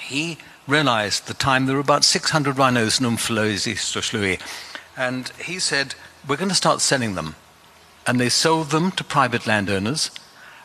He 0.00 0.38
realized 0.66 1.26
the 1.26 1.34
time 1.34 1.66
there 1.66 1.74
were 1.74 1.80
about 1.80 2.04
600 2.04 2.58
rhinos 2.58 3.00
in 3.00 3.06
Umfolozi, 3.06 4.40
and 4.96 5.28
he 5.44 5.58
said, 5.58 5.94
We're 6.26 6.36
going 6.36 6.48
to 6.48 6.54
start 6.54 6.80
selling 6.80 7.14
them. 7.14 7.36
And 8.06 8.18
they 8.18 8.28
sold 8.28 8.70
them 8.70 8.90
to 8.92 9.04
private 9.04 9.46
landowners 9.46 10.10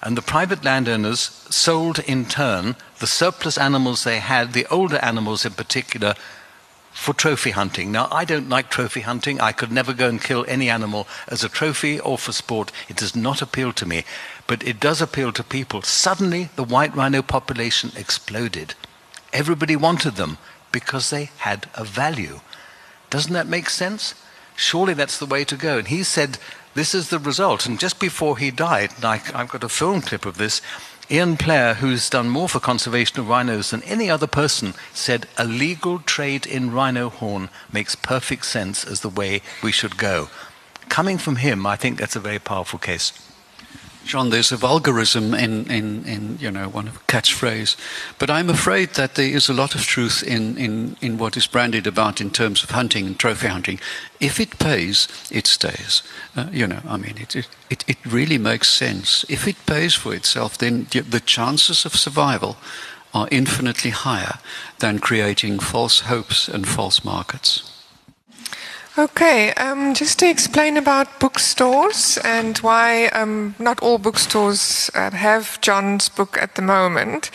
and 0.02 0.16
the 0.16 0.22
private 0.22 0.64
landowners 0.64 1.20
sold 1.50 2.00
in 2.00 2.26
turn 2.26 2.76
the 3.00 3.08
surplus 3.08 3.58
animals 3.58 4.04
they 4.04 4.20
had, 4.20 4.54
the 4.54 4.68
older 4.68 4.98
animals 4.98 5.46
in 5.46 5.54
particular, 5.54 6.14
for 6.92 7.14
trophy 7.14 7.52
hunting. 7.52 7.92
Now, 7.92 8.08
I 8.12 8.26
don't 8.26 8.50
like 8.50 8.70
trophy 8.70 9.02
hunting. 9.02 9.40
I 9.40 9.52
could 9.52 9.72
never 9.72 9.94
go 9.94 10.10
and 10.10 10.22
kill 10.22 10.46
any 10.48 10.70
animal 10.70 11.08
as 11.28 11.44
a 11.44 11.50
trophy 11.50 12.00
or 12.00 12.18
for 12.18 12.32
sport. 12.32 12.72
It 12.90 12.98
does 12.98 13.16
not 13.16 13.42
appeal 13.42 13.72
to 13.74 13.86
me. 13.86 14.04
But 14.48 14.64
it 14.64 14.80
does 14.80 15.00
appeal 15.00 15.32
to 15.34 15.44
people. 15.44 15.84
Suddenly, 15.84 16.50
the 16.56 16.64
white 16.64 16.96
rhino 16.96 17.22
population 17.22 17.92
exploded. 17.96 18.74
Everybody 19.38 19.76
wanted 19.76 20.16
them 20.16 20.40
because 20.72 21.12
they 21.12 21.30
had 21.38 21.70
a 21.76 21.84
value. 21.84 22.40
Doesn't 23.12 23.34
that 23.34 23.46
make 23.46 23.70
sense? 23.70 24.16
Surely 24.56 24.96
that's 24.96 25.20
the 25.20 25.28
way 25.28 25.44
to 25.44 25.56
go. 25.56 25.78
And 25.78 25.90
he 25.90 26.02
said 26.02 26.40
this 26.74 26.96
is 26.96 27.12
the 27.12 27.20
result. 27.20 27.68
And 27.68 27.80
just 27.80 28.00
before 28.00 28.40
he 28.40 28.50
died, 28.50 28.94
I, 29.04 29.22
I've 29.36 29.50
got 29.50 29.64
a 29.64 29.70
film 29.70 30.02
clip 30.02 30.26
of 30.26 30.40
this. 30.40 30.60
Ian 31.12 31.38
Player, 31.38 31.76
who's 31.76 32.10
done 32.10 32.30
more 32.30 32.50
for 32.50 32.60
conservation 32.60 33.20
of 33.20 33.30
rhinos 33.30 33.70
than 33.70 33.84
any 33.84 34.10
other 34.10 34.26
person, 34.26 34.74
said 34.92 35.28
a 35.38 35.46
legal 35.46 36.00
trade 36.00 36.48
in 36.48 36.72
rhino 36.72 37.10
horn 37.10 37.50
makes 37.72 37.94
perfect 37.94 38.44
sense 38.44 38.84
as 38.84 39.02
the 39.02 39.08
way 39.08 39.44
we 39.62 39.72
should 39.72 39.98
go. 39.98 40.30
Coming 40.90 41.20
from 41.20 41.36
him, 41.36 41.68
I 41.68 41.76
think 41.76 42.00
that's 42.00 42.16
a 42.16 42.20
very 42.20 42.40
powerful 42.40 42.80
case. 42.80 43.14
John, 44.08 44.30
there's 44.30 44.52
a 44.52 44.58
vulgarism 44.58 45.34
in, 45.34 45.70
in, 45.70 46.06
in 46.06 46.38
you 46.40 46.50
know, 46.50 46.70
one 46.70 46.88
catchphrase, 47.08 47.76
but 48.18 48.30
I'm 48.30 48.50
afraid 48.50 48.92
that 48.96 49.16
there 49.16 49.30
is 49.30 49.50
a 49.50 49.54
lot 49.54 49.76
of 49.76 49.82
truth 49.82 50.24
in, 50.24 50.58
in, 50.58 50.96
in 51.02 51.18
what 51.18 51.38
is 51.38 51.46
branded 51.46 51.86
about 51.86 52.22
in 52.22 52.32
terms 52.32 52.64
of 52.64 52.72
hunting 52.72 53.06
and 53.06 53.20
trophy 53.20 53.48
hunting. 53.48 53.80
If 54.20 54.40
it 54.40 54.58
pays, 54.60 55.08
it 55.30 55.46
stays. 55.46 56.02
Uh, 56.36 56.48
you 56.52 56.66
know, 56.66 56.80
I 56.88 56.98
mean, 56.98 57.16
it, 57.18 57.36
it, 57.36 57.84
it 57.88 57.98
really 58.06 58.38
makes 58.38 58.70
sense. 58.70 59.26
If 59.30 59.48
it 59.48 59.66
pays 59.66 59.94
for 59.94 60.16
itself, 60.16 60.58
then 60.58 60.88
the 60.92 61.22
chances 61.26 61.86
of 61.86 61.96
survival 61.96 62.58
are 63.14 63.28
infinitely 63.32 63.92
higher 63.92 64.40
than 64.80 65.00
creating 65.00 65.60
false 65.60 66.02
hopes 66.02 66.48
and 66.48 66.68
false 66.68 67.04
markets. 67.04 67.77
Okay, 69.00 69.54
um, 69.54 69.94
just 69.94 70.18
to 70.20 70.28
explain 70.28 70.76
about 70.76 71.20
bookstores 71.20 72.18
and 72.24 72.58
why 72.58 73.10
um, 73.10 73.54
not 73.60 73.80
all 73.84 74.00
bookstores 74.00 74.90
uh, 74.96 75.12
have 75.12 75.62
John's 75.62 76.10
book 76.10 76.36
at 76.42 76.56
the 76.56 76.64
moment. 76.64 77.30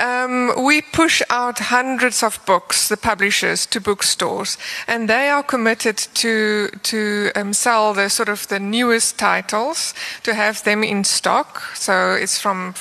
Um, 0.00 0.64
we 0.64 0.82
push 0.82 1.22
out 1.30 1.60
hundreds 1.60 2.24
of 2.24 2.44
books, 2.44 2.88
the 2.88 2.96
publishers, 2.96 3.66
to 3.66 3.80
bookstores, 3.80 4.58
and 4.88 5.08
they 5.08 5.28
are 5.28 5.44
committed 5.44 5.96
to 6.14 6.70
to 6.82 7.30
um, 7.36 7.52
sell 7.52 7.94
the 7.94 8.10
sort 8.10 8.28
of 8.28 8.48
the 8.48 8.58
newest 8.58 9.16
titles, 9.16 9.94
to 10.24 10.34
have 10.34 10.64
them 10.64 10.82
in 10.82 11.04
stock. 11.04 11.62
So 11.76 12.14
it's 12.20 12.40
from 12.40 12.74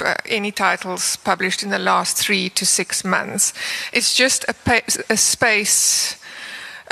uh, 0.00 0.14
any 0.26 0.52
titles 0.52 1.16
published 1.16 1.64
in 1.64 1.70
the 1.70 1.80
last 1.80 2.16
three 2.16 2.48
to 2.50 2.64
six 2.64 3.04
months. 3.04 3.52
It's 3.92 4.14
just 4.14 4.44
a, 4.48 4.54
pa- 4.54 4.86
a 5.10 5.16
space 5.16 6.21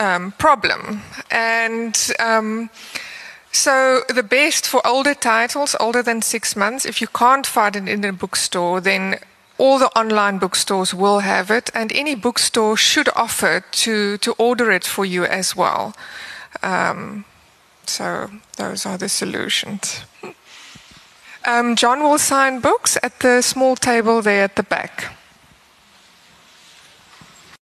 um, 0.01 0.32
problem. 0.32 1.03
And 1.30 1.96
um, 2.18 2.70
so 3.53 4.03
the 4.09 4.22
best 4.22 4.66
for 4.66 4.84
older 4.84 5.14
titles, 5.14 5.76
older 5.78 6.03
than 6.03 6.22
six 6.22 6.57
months, 6.57 6.84
if 6.84 7.01
you 7.01 7.07
can't 7.07 7.46
find 7.46 7.76
it 7.76 7.88
in 7.88 8.05
a 8.05 8.12
bookstore, 8.12 8.80
then 8.80 9.20
all 9.59 9.78
the 9.78 9.90
online 9.98 10.38
bookstores 10.38 10.94
will 10.94 11.20
have 11.20 11.51
it, 11.51 11.70
and 11.74 11.92
any 11.92 12.14
bookstore 12.14 12.78
should 12.78 13.11
offer 13.14 13.62
to, 13.70 14.16
to 14.16 14.32
order 14.38 14.70
it 14.70 14.84
for 14.84 15.05
you 15.05 15.24
as 15.24 15.55
well. 15.55 15.94
Um, 16.62 17.26
so 17.84 18.30
those 18.57 18.86
are 18.86 18.96
the 18.96 19.09
solutions. 19.09 20.05
Um, 21.46 21.76
John 21.76 22.03
will 22.03 22.18
sign 22.18 22.61
books 22.61 22.96
at 23.03 23.20
the 23.20 23.42
small 23.42 23.76
table 23.76 24.22
there 24.22 24.44
at 24.44 24.57
the 24.57 24.62
back. 24.62 25.14